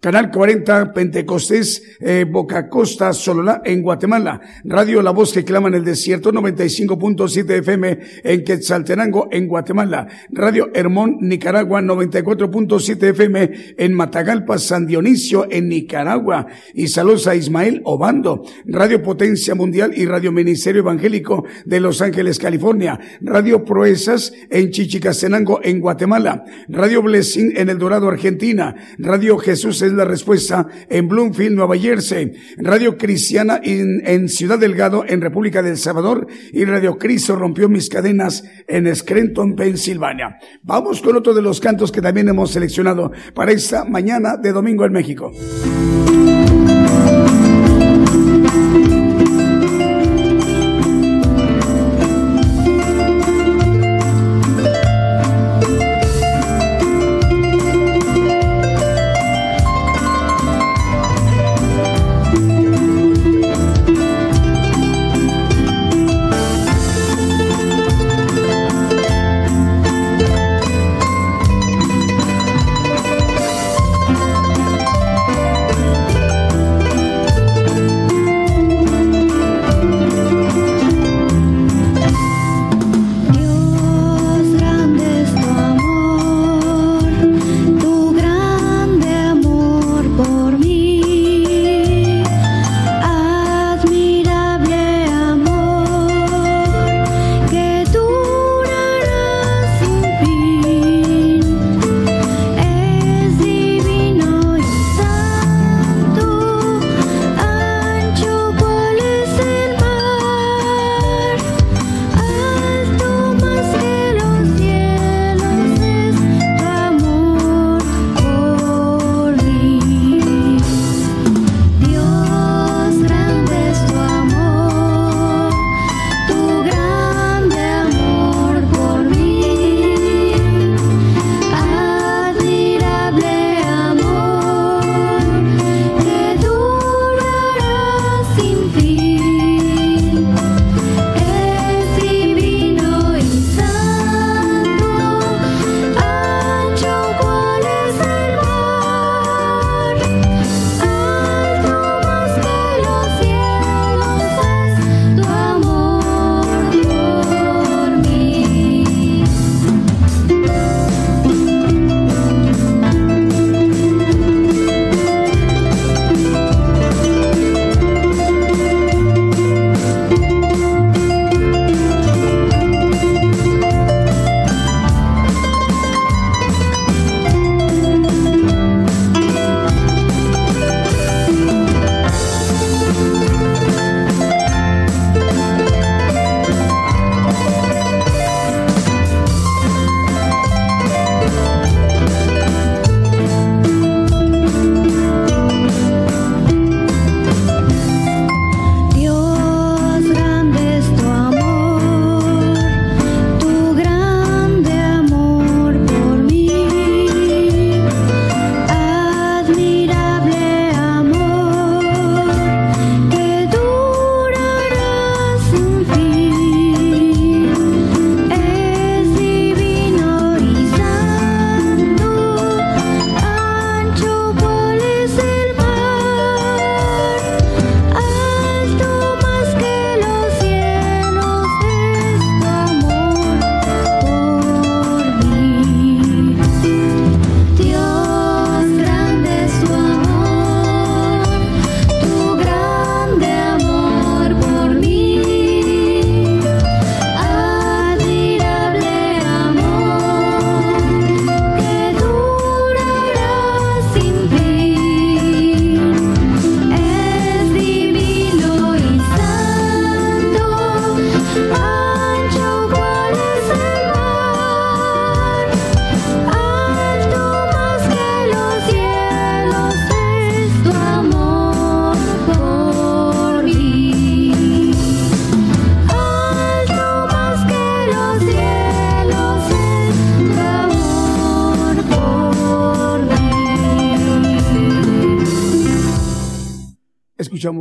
Canal 0.00 0.30
40 0.30 0.92
Pentecostés, 0.92 1.82
eh, 2.00 2.26
Boca 2.28 2.68
Costa, 2.68 3.12
Sololá, 3.12 3.62
en 3.64 3.82
Guatemala. 3.82 4.40
Radio 4.64 5.00
La 5.02 5.10
Voz 5.10 5.32
que 5.32 5.44
clama 5.44 5.68
en 5.68 5.74
el 5.74 5.84
desierto, 5.84 6.32
95.7 6.32 7.58
FM 7.58 7.98
en 8.22 8.44
Quetzaltenango, 8.44 9.28
en 9.30 9.48
Guatemala. 9.48 10.06
Radio 10.30 10.68
Hermón, 10.74 11.16
Nicaragua, 11.20 11.80
94.7 11.80 13.10
FM 13.10 13.50
en 13.78 13.94
Matagalpa, 13.94 14.58
San 14.58 14.86
Dionisio, 14.86 15.46
en 15.50 15.68
Nicaragua. 15.68 16.46
Y 16.74 16.88
saludos 16.88 17.26
a 17.26 17.34
Ismael 17.34 17.80
Obando. 17.84 18.42
Radio 18.66 19.02
Potencia 19.02 19.54
Mundial 19.54 19.92
y 19.96 20.04
Radio 20.04 20.30
Ministerio 20.30 20.82
Evangélico 20.82 21.44
de 21.64 21.80
Los 21.80 22.02
Ángeles, 22.02 22.38
California. 22.38 23.00
Radio 23.22 23.64
Proezas 23.64 24.32
en 24.50 24.70
Chichicastenango, 24.70 25.60
en 25.62 25.80
Guatemala. 25.80 26.44
Radio 26.68 27.02
Blessing 27.02 27.54
en 27.56 27.70
El 27.70 27.78
Dorado, 27.78 28.08
Argentina. 28.08 28.74
Radio 28.98 29.38
Jesús 29.38 29.82
es 29.86 29.92
la 29.92 30.04
respuesta 30.04 30.66
en 30.88 31.08
Bloomfield, 31.08 31.56
Nueva 31.56 31.76
Jersey. 31.76 32.32
Radio 32.58 32.96
Cristiana 32.96 33.60
en, 33.62 34.02
en 34.06 34.28
Ciudad 34.28 34.58
Delgado, 34.58 35.04
en 35.06 35.20
República 35.20 35.62
del 35.62 35.76
Salvador. 35.76 36.26
Y 36.52 36.64
Radio 36.64 36.98
Cristo 36.98 37.36
rompió 37.36 37.68
mis 37.68 37.88
cadenas 37.88 38.44
en 38.66 38.94
Scranton, 38.94 39.54
Pensilvania. 39.54 40.38
Vamos 40.62 41.00
con 41.00 41.16
otro 41.16 41.34
de 41.34 41.42
los 41.42 41.60
cantos 41.60 41.92
que 41.92 42.02
también 42.02 42.28
hemos 42.28 42.50
seleccionado 42.50 43.12
para 43.34 43.52
esta 43.52 43.84
mañana 43.84 44.36
de 44.36 44.52
domingo 44.52 44.84
en 44.84 44.92
México. 44.92 45.32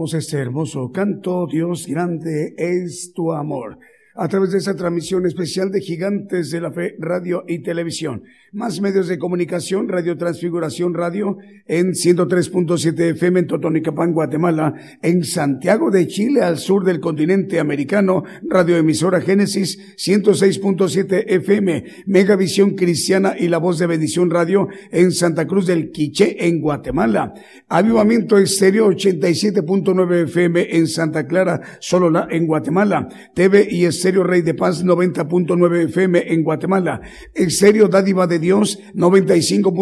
Escuchamos 0.05 0.25
este 0.25 0.37
hermoso 0.37 0.91
canto, 0.91 1.47
Dios 1.51 1.87
grande 1.87 2.53
es 2.57 3.11
tu 3.15 3.31
amor. 3.33 3.79
A 4.13 4.27
través 4.27 4.51
de 4.51 4.59
esta 4.59 4.75
transmisión 4.75 5.25
especial 5.25 5.71
de 5.71 5.81
Gigantes 5.81 6.51
de 6.51 6.61
la 6.61 6.71
Fe, 6.71 6.95
Radio 6.99 7.43
y 7.47 7.63
Televisión. 7.63 8.21
Más 8.51 8.81
medios 8.81 9.07
de 9.07 9.17
comunicación, 9.17 9.84
Radio 9.95 10.17
Transfiguración 10.17 10.93
Radio 10.93 11.37
en 11.67 11.93
103.7 11.93 13.11
FM 13.11 13.39
en 13.39 13.47
Totonicapán, 13.47 14.11
Guatemala, 14.11 14.73
en 15.01 15.23
Santiago 15.23 15.89
de 15.89 16.05
Chile, 16.07 16.41
al 16.41 16.57
sur 16.57 16.83
del 16.83 16.99
continente 16.99 17.61
americano, 17.61 18.25
Radio 18.43 18.75
Emisora 18.75 19.21
Génesis 19.21 19.79
106.7 19.95 21.23
FM, 21.27 21.85
Megavisión 22.07 22.71
Cristiana 22.71 23.35
y 23.39 23.47
La 23.47 23.57
Voz 23.57 23.79
de 23.79 23.87
Bendición 23.87 24.29
Radio 24.31 24.67
en 24.91 25.13
Santa 25.13 25.47
Cruz 25.47 25.65
del 25.65 25.91
Quiché, 25.91 26.45
en 26.45 26.59
Guatemala. 26.59 27.33
Avivamiento 27.69 28.37
Estéreo 28.37 28.89
87.9 28.89 30.23
FM 30.23 30.75
en 30.75 30.87
Santa 30.87 31.25
Clara, 31.25 31.61
Solola, 31.79 32.27
en 32.29 32.47
Guatemala. 32.47 33.07
TV 33.33 33.65
y 33.71 33.85
Estéreo 33.85 34.25
Rey 34.25 34.41
de 34.41 34.55
Paz 34.55 34.83
90.9 34.83 35.85
FM 35.85 36.33
en 36.33 36.43
Guatemala. 36.43 36.99
Estéreo 37.33 37.87
Dádiva 37.87 38.27
de 38.27 38.39
Dios 38.39 38.77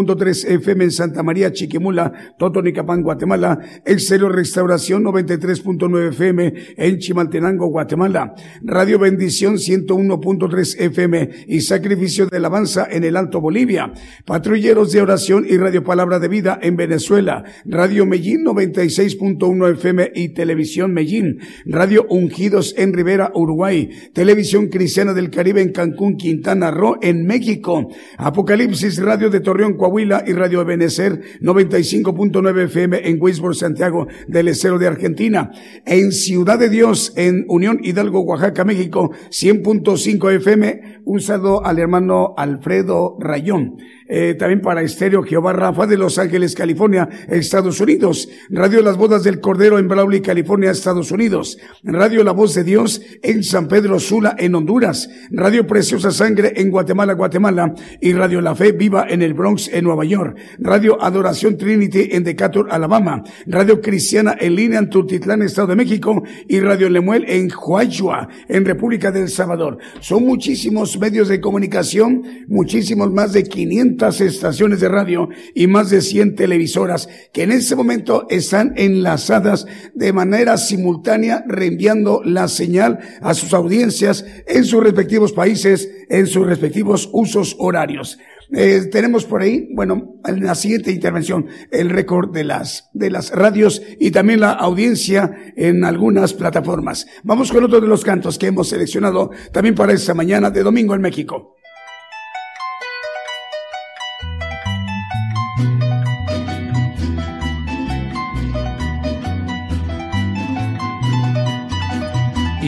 95.3 0.05 0.55
FM 0.59 0.83
en 0.85 0.91
Santa 0.91 1.23
María 1.23 1.51
Chiquimula, 1.51 2.11
Totonicapán, 2.37 3.01
Guatemala. 3.03 3.59
Estéreo 3.85 4.29
Restauración 4.29 5.03
93.9 5.03 6.09
FM 6.09 6.53
en 6.77 6.97
Chimaltenango, 6.99 7.67
Guatemala. 7.67 8.33
Radio 8.61 8.99
Bendición 8.99 9.55
101.3 9.55 10.79
FM 10.79 11.29
y 11.47 11.61
Sacrificio 11.61 12.27
de 12.27 12.37
Alabanza 12.37 12.87
en 12.89 13.03
el 13.03 13.17
Alto 13.17 13.41
Bolivia. 13.41 13.91
Patrulleros 14.25 14.91
de 14.91 15.01
Oración 15.01 15.45
y 15.49 15.57
Radio 15.57 15.83
Palabra 15.83 16.19
de 16.19 16.27
Vida 16.27 16.59
en 16.61 16.75
Venezuela. 16.75 17.43
Radio 17.65 18.05
Medellín 18.05 18.45
96.1 18.45 19.73
FM 19.73 20.11
y 20.15 20.29
Televisión 20.29 20.93
Medellín. 20.93 21.39
Radio 21.65 22.05
Ungidos 22.09 22.75
en 22.77 22.93
Rivera, 22.93 23.31
Uruguay. 23.33 23.89
Televisión 24.13 24.67
Cristiana 24.67 25.13
del 25.13 25.29
Caribe 25.29 25.61
en 25.61 25.71
Cancún, 25.71 26.17
Quintana 26.17 26.71
Roo, 26.71 26.97
en 27.01 27.25
México. 27.25 27.89
Apocalipsis 28.17 29.01
Radio 29.01 29.29
de 29.29 29.39
Torreón, 29.39 29.75
Coahuila 29.75 29.92
y 29.99 30.33
Radio 30.33 30.61
Ebenecer 30.61 31.21
95.9 31.41 32.63
FM 32.63 33.07
en 33.07 33.21
Weisborg, 33.21 33.55
Santiago 33.55 34.07
del 34.27 34.47
Estero 34.47 34.79
de 34.79 34.87
Argentina. 34.87 35.51
En 35.85 36.11
Ciudad 36.11 36.57
de 36.57 36.69
Dios, 36.69 37.13
en 37.15 37.45
Unión 37.47 37.79
Hidalgo, 37.83 38.21
Oaxaca, 38.21 38.63
México, 38.63 39.11
100.5 39.29 40.35
FM. 40.37 41.01
Un 41.05 41.21
saludo 41.21 41.65
al 41.65 41.79
hermano 41.79 42.33
Alfredo 42.37 43.17
Rayón. 43.19 43.77
Eh, 44.15 44.35
también 44.35 44.61
para 44.61 44.83
Estéreo 44.83 45.23
Jehová 45.23 45.53
Rafa 45.53 45.87
de 45.87 45.97
Los 45.97 46.19
Ángeles, 46.19 46.53
California, 46.53 47.09
Estados 47.29 47.81
Unidos. 47.81 48.29
Radio 48.47 48.83
Las 48.83 48.95
Bodas 48.95 49.23
del 49.23 49.39
Cordero 49.39 49.79
en 49.79 49.87
Brawley, 49.87 50.21
California, 50.21 50.69
Estados 50.69 51.09
Unidos. 51.09 51.57
Radio 51.81 52.23
La 52.23 52.31
Voz 52.31 52.53
de 52.53 52.63
Dios 52.63 53.01
en 53.23 53.43
San 53.43 53.67
Pedro 53.67 53.99
Sula, 53.99 54.35
en 54.37 54.53
Honduras. 54.53 55.09
Radio 55.31 55.65
Preciosa 55.65 56.11
Sangre 56.11 56.53
en 56.57 56.69
Guatemala, 56.69 57.13
Guatemala. 57.13 57.73
Y 58.01 58.13
Radio 58.13 58.39
La 58.39 58.53
Fe 58.53 58.71
Viva 58.71 59.07
en 59.09 59.23
el 59.23 59.33
Bronx, 59.33 59.67
en 59.73 59.83
Nueva 59.83 60.05
York. 60.05 60.37
Radio 60.59 61.01
Adoración 61.01 61.57
Trinity 61.57 62.09
en 62.11 62.23
Decatur, 62.23 62.67
Alabama. 62.69 63.23
Radio 63.47 63.81
Cristiana 63.81 64.37
en 64.39 64.53
línea 64.53 64.77
en 64.77 64.91
Tultitlán, 64.91 65.41
Estado 65.41 65.69
de 65.69 65.75
México. 65.75 66.21
Y 66.47 66.59
Radio 66.59 66.87
Lemuel 66.87 67.25
en 67.27 67.49
Huaychua, 67.51 68.29
en 68.47 68.63
República 68.63 69.11
del 69.11 69.29
Salvador. 69.29 69.79
Son 70.01 70.23
muchísimos 70.23 70.99
medios 70.99 71.29
de 71.29 71.41
comunicación, 71.41 72.21
muchísimos 72.47 73.11
más 73.11 73.33
de 73.33 73.41
500 73.41 74.02
estaciones 74.09 74.79
de 74.79 74.89
radio 74.89 75.29
y 75.55 75.67
más 75.67 75.89
de 75.89 76.01
100 76.01 76.35
televisoras 76.35 77.07
que 77.31 77.43
en 77.43 77.51
este 77.51 77.75
momento 77.75 78.27
están 78.29 78.73
enlazadas 78.75 79.65
de 79.93 80.13
manera 80.13 80.57
simultánea 80.57 81.43
reenviando 81.47 82.21
la 82.23 82.47
señal 82.47 82.99
a 83.21 83.33
sus 83.33 83.53
audiencias 83.53 84.25
en 84.47 84.65
sus 84.65 84.83
respectivos 84.83 85.33
países, 85.33 85.89
en 86.09 86.27
sus 86.27 86.45
respectivos 86.45 87.09
usos 87.11 87.55
horarios. 87.59 88.17
Eh, 88.55 88.81
tenemos 88.91 89.25
por 89.25 89.41
ahí, 89.41 89.69
bueno, 89.73 90.19
en 90.25 90.43
la 90.43 90.53
siguiente 90.53 90.91
intervención, 90.91 91.47
el 91.71 91.89
récord 91.89 92.31
de 92.31 92.43
las, 92.43 92.89
de 92.93 93.09
las 93.09 93.31
radios 93.31 93.81
y 93.99 94.11
también 94.11 94.41
la 94.41 94.51
audiencia 94.51 95.31
en 95.55 95.83
algunas 95.83 96.33
plataformas. 96.33 97.07
Vamos 97.23 97.51
con 97.51 97.63
otro 97.63 97.81
de 97.81 97.87
los 97.87 98.03
cantos 98.03 98.37
que 98.37 98.47
hemos 98.47 98.69
seleccionado 98.69 99.31
también 99.51 99.73
para 99.73 99.93
esta 99.93 100.13
mañana 100.13 100.51
de 100.51 100.61
domingo 100.61 100.93
en 100.93 101.01
México. 101.01 101.55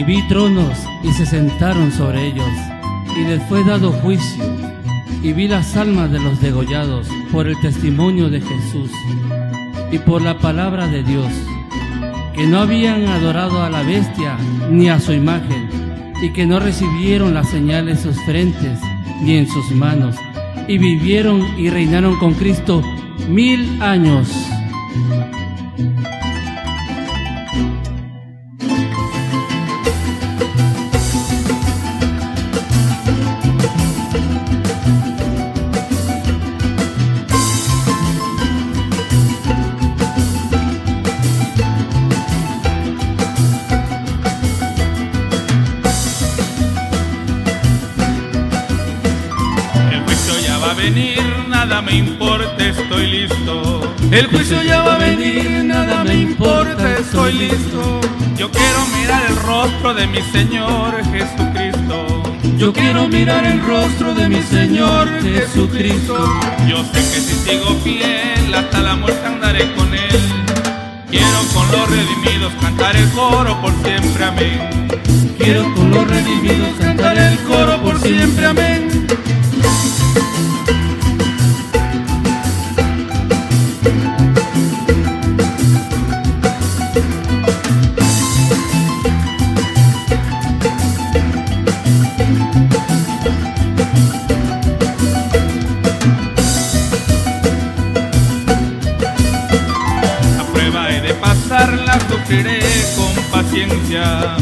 Vi 0.06 0.22
tronos 0.28 0.78
y 1.02 1.12
se 1.12 1.26
sentaron 1.26 1.90
sobre 1.90 2.28
ellos, 2.28 2.48
y 3.16 3.24
les 3.24 3.42
fue 3.44 3.64
dado 3.64 3.90
juicio. 3.90 4.44
Y 5.22 5.32
vi 5.32 5.48
las 5.48 5.76
almas 5.76 6.12
de 6.12 6.20
los 6.20 6.40
degollados 6.40 7.08
por 7.32 7.48
el 7.48 7.58
testimonio 7.60 8.30
de 8.30 8.40
Jesús 8.40 8.90
y 9.90 9.98
por 9.98 10.22
la 10.22 10.38
palabra 10.38 10.86
de 10.86 11.02
Dios, 11.02 11.32
que 12.34 12.46
no 12.46 12.60
habían 12.60 13.06
adorado 13.06 13.62
a 13.62 13.70
la 13.70 13.82
bestia 13.82 14.36
ni 14.70 14.88
a 14.88 15.00
su 15.00 15.12
imagen, 15.12 15.68
y 16.22 16.32
que 16.32 16.46
no 16.46 16.60
recibieron 16.60 17.34
la 17.34 17.42
señal 17.42 17.88
en 17.88 17.98
sus 17.98 18.16
frentes 18.22 18.78
ni 19.22 19.38
en 19.38 19.48
sus 19.48 19.70
manos, 19.72 20.14
y 20.68 20.78
vivieron 20.78 21.42
y 21.58 21.70
reinaron 21.70 22.16
con 22.18 22.34
Cristo 22.34 22.82
mil 23.28 23.82
años. 23.82 24.28
El 54.16 54.28
juicio 54.28 54.62
ya 54.62 54.80
va 54.80 54.94
a 54.94 54.98
venir, 54.98 55.62
nada 55.62 56.02
me 56.02 56.14
importa, 56.14 56.96
estoy 56.98 57.34
listo. 57.34 58.00
Yo 58.38 58.50
quiero 58.50 58.86
mirar 58.98 59.22
el 59.28 59.36
rostro 59.36 59.92
de 59.92 60.06
mi 60.06 60.22
Señor 60.32 61.04
Jesucristo. 61.04 62.22
Yo 62.56 62.72
quiero 62.72 63.08
mirar 63.08 63.44
el 63.44 63.60
rostro 63.60 64.14
de 64.14 64.26
mi 64.30 64.40
Señor 64.40 65.20
Jesucristo. 65.20 66.16
Yo 66.66 66.82
sé 66.84 66.92
que 66.92 67.20
si 67.20 67.34
sigo 67.34 67.74
fiel, 67.84 68.54
hasta 68.54 68.80
la 68.80 68.96
muerte 68.96 69.26
andaré 69.26 69.70
con 69.74 69.92
Él. 69.92 70.44
Quiero 71.10 71.38
con 71.52 71.70
los 71.70 71.90
redimidos 71.90 72.54
cantar 72.58 72.96
el 72.96 73.10
coro 73.10 73.60
por 73.60 73.72
siempre, 73.84 74.24
amén. 74.24 74.88
Quiero 75.36 75.74
con 75.74 75.90
los 75.90 76.08
redimidos 76.08 76.72
cantar 76.80 77.18
el 77.18 77.38
coro 77.40 77.82
por 77.82 78.00
siempre, 78.00 78.46
amén. 78.46 79.06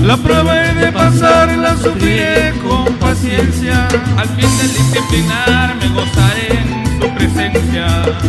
La 0.02 0.16
prueba 0.16 0.64
he 0.64 0.74
de 0.74 0.92
pasarla, 0.92 1.76
sufriré 1.76 2.52
con 2.62 2.92
paciencia. 2.94 3.88
Al 4.16 4.28
fin 4.28 4.48
de 4.58 4.68
disciplinar 4.68 5.76
me 5.76 5.88
gozaré 5.88 6.48
en 6.50 7.00
su 7.00 7.14
presencia. 7.14 7.86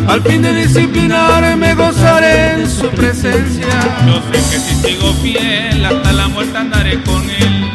Al 0.07 0.21
fin 0.21 0.41
de 0.41 0.53
disciplinar 0.53 1.57
me 1.57 1.75
gozaré 1.75 2.53
en 2.53 2.69
su 2.69 2.87
presencia. 2.89 3.67
Yo 4.05 4.21
sé 4.31 4.51
que 4.51 4.59
si 4.59 4.75
sigo 4.75 5.13
fiel 5.15 5.83
hasta 5.85 6.13
la 6.13 6.27
muerte 6.27 6.57
andaré 6.57 7.01
con 7.03 7.23
él. 7.29 7.71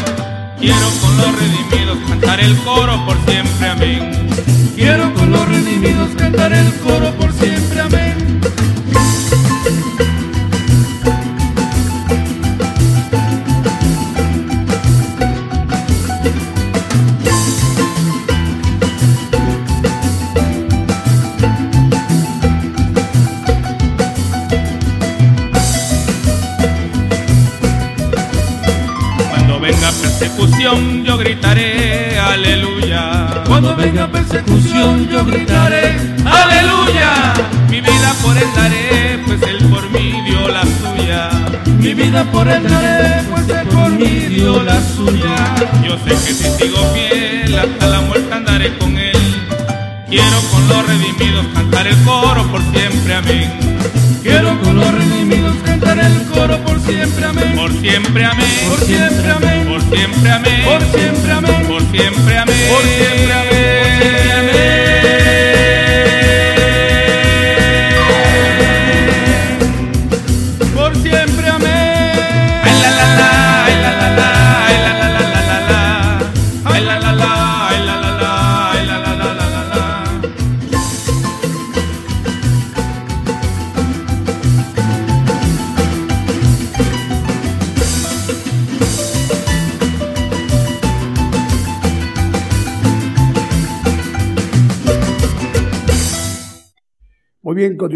Quiero 0.59 0.89
con 1.01 1.17
los 1.17 1.41
redimidos 1.41 1.99
cantar 2.09 2.41
el 2.41 2.57
coro 2.59 3.05
por 3.05 3.17
siempre, 3.27 3.69
amén. 3.69 4.31
Quiero 4.75 5.12
con 5.15 5.31
los 5.31 5.49
redimidos 5.49 6.09
cantar 6.17 6.53
el 6.53 6.73
coro 6.81 7.11
por 7.17 7.20
sé 46.05 46.10
que 46.10 46.35
si 46.35 46.44
sigo 46.59 46.78
fiel 46.93 47.59
hasta 47.59 47.86
la 47.86 48.01
muerte 48.01 48.32
andaré 48.32 48.77
con 48.78 48.97
él. 48.97 49.16
Quiero 50.09 50.40
con 50.51 50.68
los 50.68 50.86
redimidos 50.86 51.47
cantar 51.55 51.86
el 51.86 51.97
coro 52.02 52.44
por 52.51 52.62
siempre, 52.72 53.14
amén. 53.14 53.52
Quiero 54.22 54.60
con 54.60 54.77
los 54.77 54.93
redimidos 54.93 55.56
cantar 55.64 55.98
el 55.98 56.22
coro 56.32 56.59
por 56.64 56.81
siempre, 56.81 57.24
amén. 57.24 57.56
Por 57.56 57.72
siempre, 57.81 58.24
amén. 58.24 58.47
Por 58.68 58.81
siempre, 58.81 59.31
amén. 59.31 59.68
Por 59.68 59.81
siempre, 59.81 60.31
amén. 60.31 60.64
Por 60.64 60.82
siempre, 60.82 61.32
amén. 61.32 61.66
Por 61.68 61.82
siempre, 61.90 62.39
amén. 62.39 62.66
Por 62.68 62.77
siempre, 62.77 62.98
amén. 63.05 63.10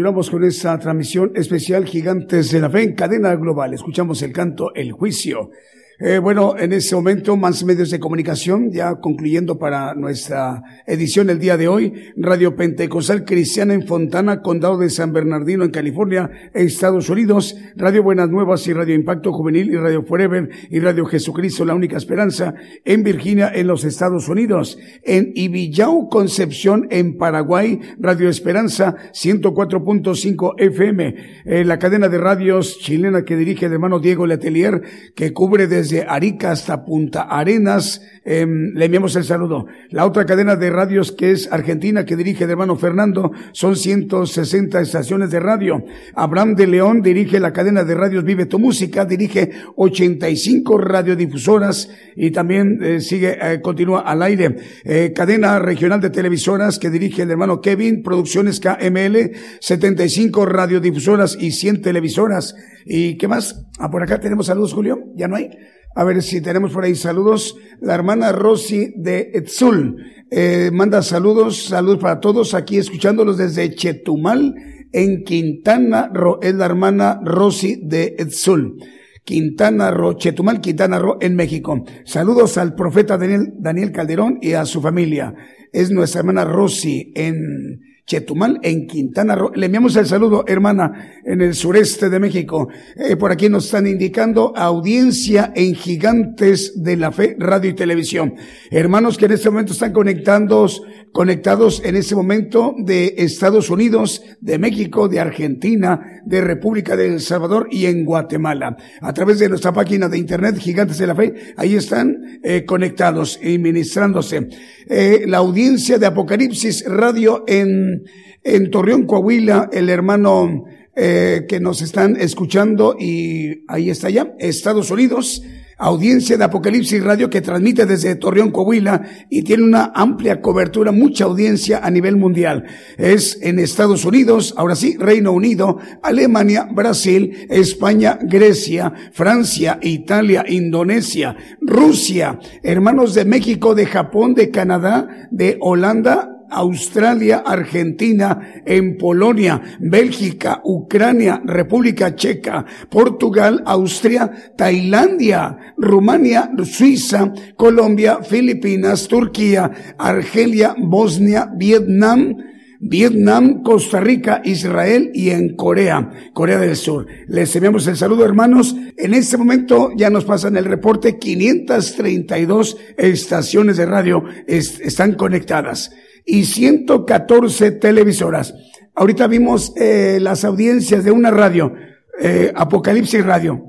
Continuamos 0.05 0.29
con 0.29 0.43
esta 0.43 0.77
transmisión 0.77 1.31
especial 1.33 1.83
Gigantes 1.83 2.51
de 2.51 2.59
la 2.59 2.69
Fe 2.69 2.83
en 2.83 2.93
cadena 2.93 3.35
global. 3.35 3.73
Escuchamos 3.73 4.21
el 4.21 4.31
canto 4.31 4.71
El 4.75 4.91
Juicio. 4.91 5.49
Eh, 5.97 6.19
bueno, 6.19 6.57
en 6.57 6.73
este 6.73 6.93
momento, 6.93 7.37
más 7.37 7.63
medios 7.63 7.89
de 7.89 8.01
comunicación, 8.01 8.69
ya 8.69 8.95
concluyendo 8.95 9.57
para 9.57 9.93
nuestra 9.93 10.61
edición 10.85 11.29
el 11.29 11.39
día 11.39 11.55
de 11.55 11.69
hoy, 11.69 11.93
Radio 12.17 12.57
Pentecostal 12.57 13.23
Cristiana 13.23 13.73
en 13.73 13.87
Fontana, 13.87 14.41
Condado 14.41 14.77
de 14.77 14.89
San 14.89 15.13
Bernardino, 15.13 15.63
en 15.63 15.71
California, 15.71 16.29
Estados 16.53 17.09
Unidos, 17.09 17.55
Radio 17.77 18.03
Buenas 18.03 18.29
Nuevas 18.29 18.67
y 18.67 18.73
Radio 18.73 18.93
Impacto 18.93 19.31
Juvenil 19.31 19.71
y 19.71 19.77
Radio 19.77 20.03
Forever 20.03 20.49
y 20.69 20.81
Radio 20.81 21.05
Jesucristo, 21.05 21.63
la 21.63 21.75
única 21.75 21.95
esperanza, 21.95 22.53
en 22.83 23.01
Virginia, 23.03 23.49
en 23.55 23.67
los 23.67 23.85
Estados 23.85 24.27
Unidos, 24.27 24.77
en 25.01 25.31
Ibillau, 25.33 26.09
Concepción, 26.09 26.89
en 26.91 27.15
Paraguay, 27.15 27.79
Radio 27.99 28.27
Esperanza, 28.27 28.97
104.5 29.13 30.55
FM, 30.57 31.15
eh, 31.45 31.63
la 31.63 31.79
cadena 31.79 32.09
de 32.09 32.17
radios 32.17 32.79
chilena 32.79 33.23
que 33.23 33.37
dirige 33.37 33.67
el 33.67 33.71
hermano 33.71 34.01
Diego 34.01 34.27
Letelier, 34.27 34.81
que 35.15 35.31
cubre 35.31 35.67
desde 35.67 35.84
Arica 36.07 36.51
hasta 36.51 36.85
Punta 36.85 37.23
Arenas, 37.23 38.01
eh, 38.23 38.45
le 38.47 38.85
enviamos 38.85 39.15
el 39.15 39.23
saludo. 39.23 39.67
La 39.89 40.05
otra 40.05 40.25
cadena 40.25 40.55
de 40.55 40.69
radios 40.69 41.11
que 41.11 41.31
es 41.31 41.51
Argentina, 41.51 42.05
que 42.05 42.15
dirige 42.15 42.43
el 42.43 42.51
hermano 42.51 42.75
Fernando, 42.75 43.31
son 43.51 43.75
160 43.75 44.81
estaciones 44.81 45.31
de 45.31 45.39
radio. 45.39 45.83
Abraham 46.15 46.55
de 46.55 46.67
León 46.67 47.01
dirige 47.01 47.39
la 47.39 47.53
cadena 47.53 47.83
de 47.83 47.95
radios 47.95 48.23
Vive 48.23 48.45
tu 48.45 48.59
Música, 48.59 49.05
dirige 49.05 49.51
85 49.75 50.77
radiodifusoras 50.77 51.89
y 52.15 52.31
también 52.31 52.79
eh, 52.81 53.01
sigue, 53.01 53.37
eh, 53.41 53.61
continúa 53.61 54.01
al 54.01 54.21
aire. 54.23 54.55
Eh, 54.83 55.13
cadena 55.13 55.59
regional 55.59 56.01
de 56.01 56.09
televisoras 56.09 56.79
que 56.79 56.89
dirige 56.89 57.23
el 57.23 57.31
hermano 57.31 57.61
Kevin, 57.61 58.03
Producciones 58.03 58.59
KML, 58.59 59.31
75 59.59 60.45
radiodifusoras 60.45 61.37
y 61.39 61.51
100 61.51 61.81
televisoras. 61.81 62.55
¿Y 62.85 63.17
qué 63.17 63.27
más? 63.27 63.65
Ah, 63.79 63.89
por 63.89 64.03
acá 64.03 64.19
tenemos 64.19 64.47
saludos, 64.47 64.73
Julio. 64.73 64.99
¿Ya 65.15 65.27
no 65.27 65.35
hay? 65.35 65.49
A 65.95 66.03
ver 66.03 66.21
si 66.21 66.41
tenemos 66.41 66.73
por 66.73 66.83
ahí 66.83 66.93
saludos. 66.93 67.55
La 67.79 67.95
hermana 67.95 68.33
Rosy 68.33 68.93
de 68.97 69.31
Etzul 69.33 69.95
eh, 70.29 70.69
manda 70.73 71.01
saludos, 71.01 71.67
saludos 71.67 71.99
para 71.99 72.19
todos 72.19 72.53
aquí 72.53 72.77
escuchándolos 72.77 73.37
desde 73.37 73.73
Chetumal 73.73 74.53
en 74.91 75.23
Quintana 75.23 76.09
Roo. 76.13 76.39
Es 76.41 76.53
la 76.53 76.65
hermana 76.65 77.21
Rosy 77.23 77.79
de 77.81 78.15
Etzul. 78.17 78.75
Quintana 79.23 79.89
Roo, 79.89 80.17
Chetumal, 80.17 80.59
Quintana 80.59 80.99
Roo, 80.99 81.17
en 81.21 81.35
México. 81.35 81.83
Saludos 82.03 82.57
al 82.57 82.75
profeta 82.75 83.17
Daniel, 83.17 83.53
Daniel 83.57 83.93
Calderón 83.93 84.37
y 84.41 84.51
a 84.51 84.65
su 84.65 84.81
familia. 84.81 85.33
Es 85.71 85.91
nuestra 85.91 86.19
hermana 86.19 86.43
Rosy 86.43 87.13
en 87.15 87.79
Chetumal, 88.05 88.59
en 88.61 88.85
Quintana 88.85 89.35
Roo. 89.35 89.51
Le 89.55 89.65
enviamos 89.65 89.95
el 89.95 90.05
saludo, 90.05 90.43
hermana, 90.47 91.21
en 91.25 91.41
el 91.41 91.55
sureste 91.55 92.07
de 92.09 92.19
México. 92.19 92.67
Eh, 92.95 93.15
por 93.15 93.31
aquí 93.31 93.49
nos 93.49 93.65
están 93.65 93.87
indicando 93.87 94.53
audiencia 94.55 95.51
en 95.55 95.73
Gigantes 95.73 96.83
de 96.83 96.97
la 96.97 97.11
Fe, 97.11 97.35
Radio 97.39 97.71
y 97.71 97.73
Televisión. 97.73 98.35
Hermanos 98.69 99.17
que 99.17 99.25
en 99.25 99.31
este 99.31 99.49
momento 99.49 99.73
están 99.73 99.91
conectados, 99.91 100.83
conectados 101.11 101.81
en 101.83 101.95
este 101.95 102.13
momento 102.13 102.75
de 102.77 103.15
Estados 103.17 103.71
Unidos, 103.71 104.21
de 104.39 104.59
México, 104.59 105.07
de 105.07 105.19
Argentina, 105.19 106.21
de 106.25 106.41
República 106.41 106.95
de 106.95 107.07
El 107.07 107.21
Salvador 107.21 107.69
y 107.71 107.87
en 107.87 108.05
Guatemala. 108.05 108.77
A 109.01 109.13
través 109.13 109.39
de 109.39 109.49
nuestra 109.49 109.73
página 109.73 110.09
de 110.09 110.19
internet, 110.19 110.57
Gigantes 110.59 110.99
de 110.99 111.07
la 111.07 111.15
Fe, 111.15 111.33
ahí 111.57 111.75
están 111.75 112.39
eh, 112.43 112.65
conectados 112.65 113.39
y 113.41 113.57
ministrándose. 113.57 114.47
Eh, 114.87 115.23
la 115.25 115.37
audiencia 115.37 115.97
de 115.97 116.05
Apocalipsis 116.05 116.85
Radio 116.85 117.43
en, 117.47 117.94
en 118.43 118.71
Torreón, 118.71 119.05
Coahuila, 119.05 119.69
el 119.71 119.89
hermano 119.89 120.65
eh, 120.95 121.45
que 121.49 121.59
nos 121.59 121.81
están 121.81 122.15
escuchando 122.15 122.95
y 122.97 123.65
ahí 123.67 123.89
está 123.89 124.09
ya, 124.09 124.33
Estados 124.39 124.91
Unidos, 124.91 125.41
audiencia 125.77 126.37
de 126.37 126.45
Apocalipsis 126.45 127.03
Radio 127.03 127.29
que 127.29 127.41
transmite 127.41 127.85
desde 127.85 128.15
Torreón, 128.15 128.51
Coahuila 128.51 129.01
y 129.29 129.43
tiene 129.43 129.63
una 129.63 129.91
amplia 129.93 130.41
cobertura, 130.41 130.91
mucha 130.91 131.25
audiencia 131.25 131.79
a 131.83 131.91
nivel 131.91 132.15
mundial. 132.15 132.65
Es 132.97 133.39
en 133.41 133.59
Estados 133.59 134.05
Unidos, 134.05 134.53
ahora 134.57 134.75
sí, 134.75 134.95
Reino 134.97 135.33
Unido, 135.33 135.79
Alemania, 136.01 136.67
Brasil, 136.71 137.45
España, 137.49 138.17
Grecia, 138.21 138.93
Francia, 139.11 139.79
Italia, 139.81 140.45
Indonesia, 140.47 141.35
Rusia, 141.59 142.39
hermanos 142.63 143.13
de 143.13 143.25
México, 143.25 143.75
de 143.75 143.85
Japón, 143.85 144.33
de 144.33 144.49
Canadá, 144.49 145.27
de 145.31 145.57
Holanda, 145.59 146.31
Australia, 146.55 147.43
Argentina, 147.45 148.61
en 148.65 148.97
Polonia, 148.97 149.61
Bélgica, 149.79 150.61
Ucrania, 150.63 151.41
República 151.43 152.15
Checa, 152.15 152.65
Portugal, 152.89 153.61
Austria, 153.65 154.53
Tailandia, 154.57 155.73
Rumania, 155.77 156.49
Suiza, 156.63 157.33
Colombia, 157.57 158.19
Filipinas, 158.23 159.07
Turquía, 159.07 159.95
Argelia, 159.97 160.75
Bosnia, 160.77 161.49
Vietnam, 161.55 162.37
Vietnam, 162.79 163.63
Costa 163.63 163.99
Rica, 163.99 164.41
Israel 164.43 165.11
y 165.13 165.31
en 165.31 165.55
Corea, 165.55 166.11
Corea 166.33 166.59
del 166.59 166.75
Sur. 166.75 167.07
Les 167.27 167.55
enviamos 167.55 167.87
el 167.87 167.97
saludo, 167.97 168.25
hermanos. 168.25 168.75
En 168.97 169.13
este 169.13 169.37
momento 169.37 169.91
ya 169.97 170.09
nos 170.09 170.25
pasan 170.25 170.57
el 170.57 170.65
reporte, 170.65 171.17
532 171.17 172.77
estaciones 172.97 173.77
de 173.77 173.85
radio 173.85 174.23
est 174.47 174.81
están 174.81 175.13
conectadas 175.13 175.91
y 176.25 176.45
114 176.45 177.71
televisoras. 177.71 178.53
Ahorita 178.95 179.27
vimos 179.27 179.73
eh, 179.75 180.19
las 180.21 180.43
audiencias 180.43 181.03
de 181.03 181.11
una 181.11 181.31
radio, 181.31 181.73
eh, 182.19 182.51
Apocalipsis 182.55 183.25
Radio. 183.25 183.63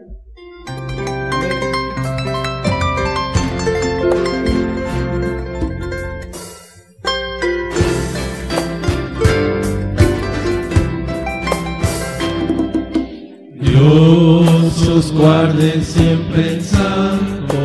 Dios 13.60 14.88
os 14.88 15.12
guarde 15.12 15.82
siempre 15.82 16.54
en 16.54 16.62
santo 16.62 17.56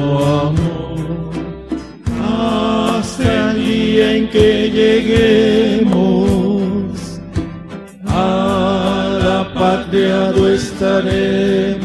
amor, 0.47 1.31
hasta 2.21 3.51
el 3.51 3.65
día 3.65 4.15
en 4.15 4.29
que 4.29 4.69
lleguemos 4.71 5.66
estaremos 10.77 11.79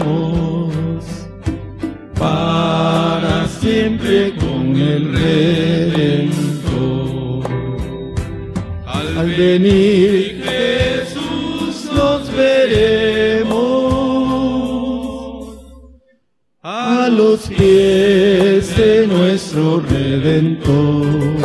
para 2.18 3.46
siempre 3.48 4.34
con 4.36 4.76
el 4.76 5.12
Redentor. 5.12 6.62
Al 8.86 9.28
venir 9.28 10.44
Jesús 10.44 11.90
nos 11.94 12.32
veremos 12.34 13.52
a 16.62 17.08
los 17.10 17.48
pies 17.48 18.76
de 18.76 19.06
nuestro 19.06 19.80
Redentor. 19.80 21.42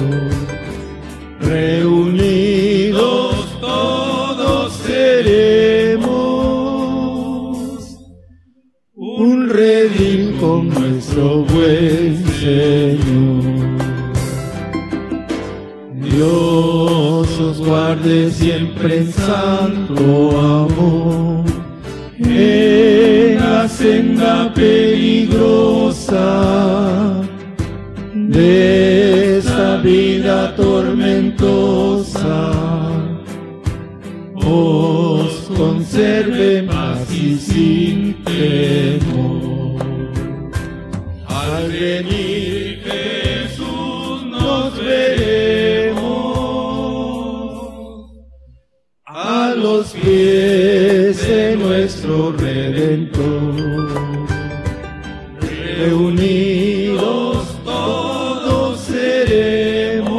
Redil 9.67 10.35
con 10.39 10.69
nuestro 10.69 11.43
buen 11.43 12.23
Señor. 12.39 13.43
Dios 16.01 17.27
os 17.39 17.57
guarde 17.59 18.31
siempre 18.31 18.99
en 18.99 19.11
santo 19.11 20.03
amor 20.39 21.43
en 22.19 23.39
la 23.39 23.67
senda 23.67 24.53
peligrosa 24.53 26.25
de 28.13 29.37
esta 29.39 29.77
vida 29.77 30.55
tormentosa. 30.55 32.51
Os 34.35 35.51
conserve 35.57 36.63
paz 36.63 37.11
y 37.11 37.35
sin 37.35 38.23
temor. 38.23 38.86
Nuestro 51.87 52.33
Redentor. 52.33 53.55
Reunidos 55.77 57.47
todos 57.63 58.77
seremos 58.81 60.17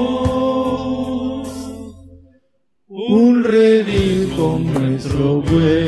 un 2.87 3.45
redil 3.45 4.33
con 4.35 4.73
nuestro 4.73 5.43
buen 5.43 5.88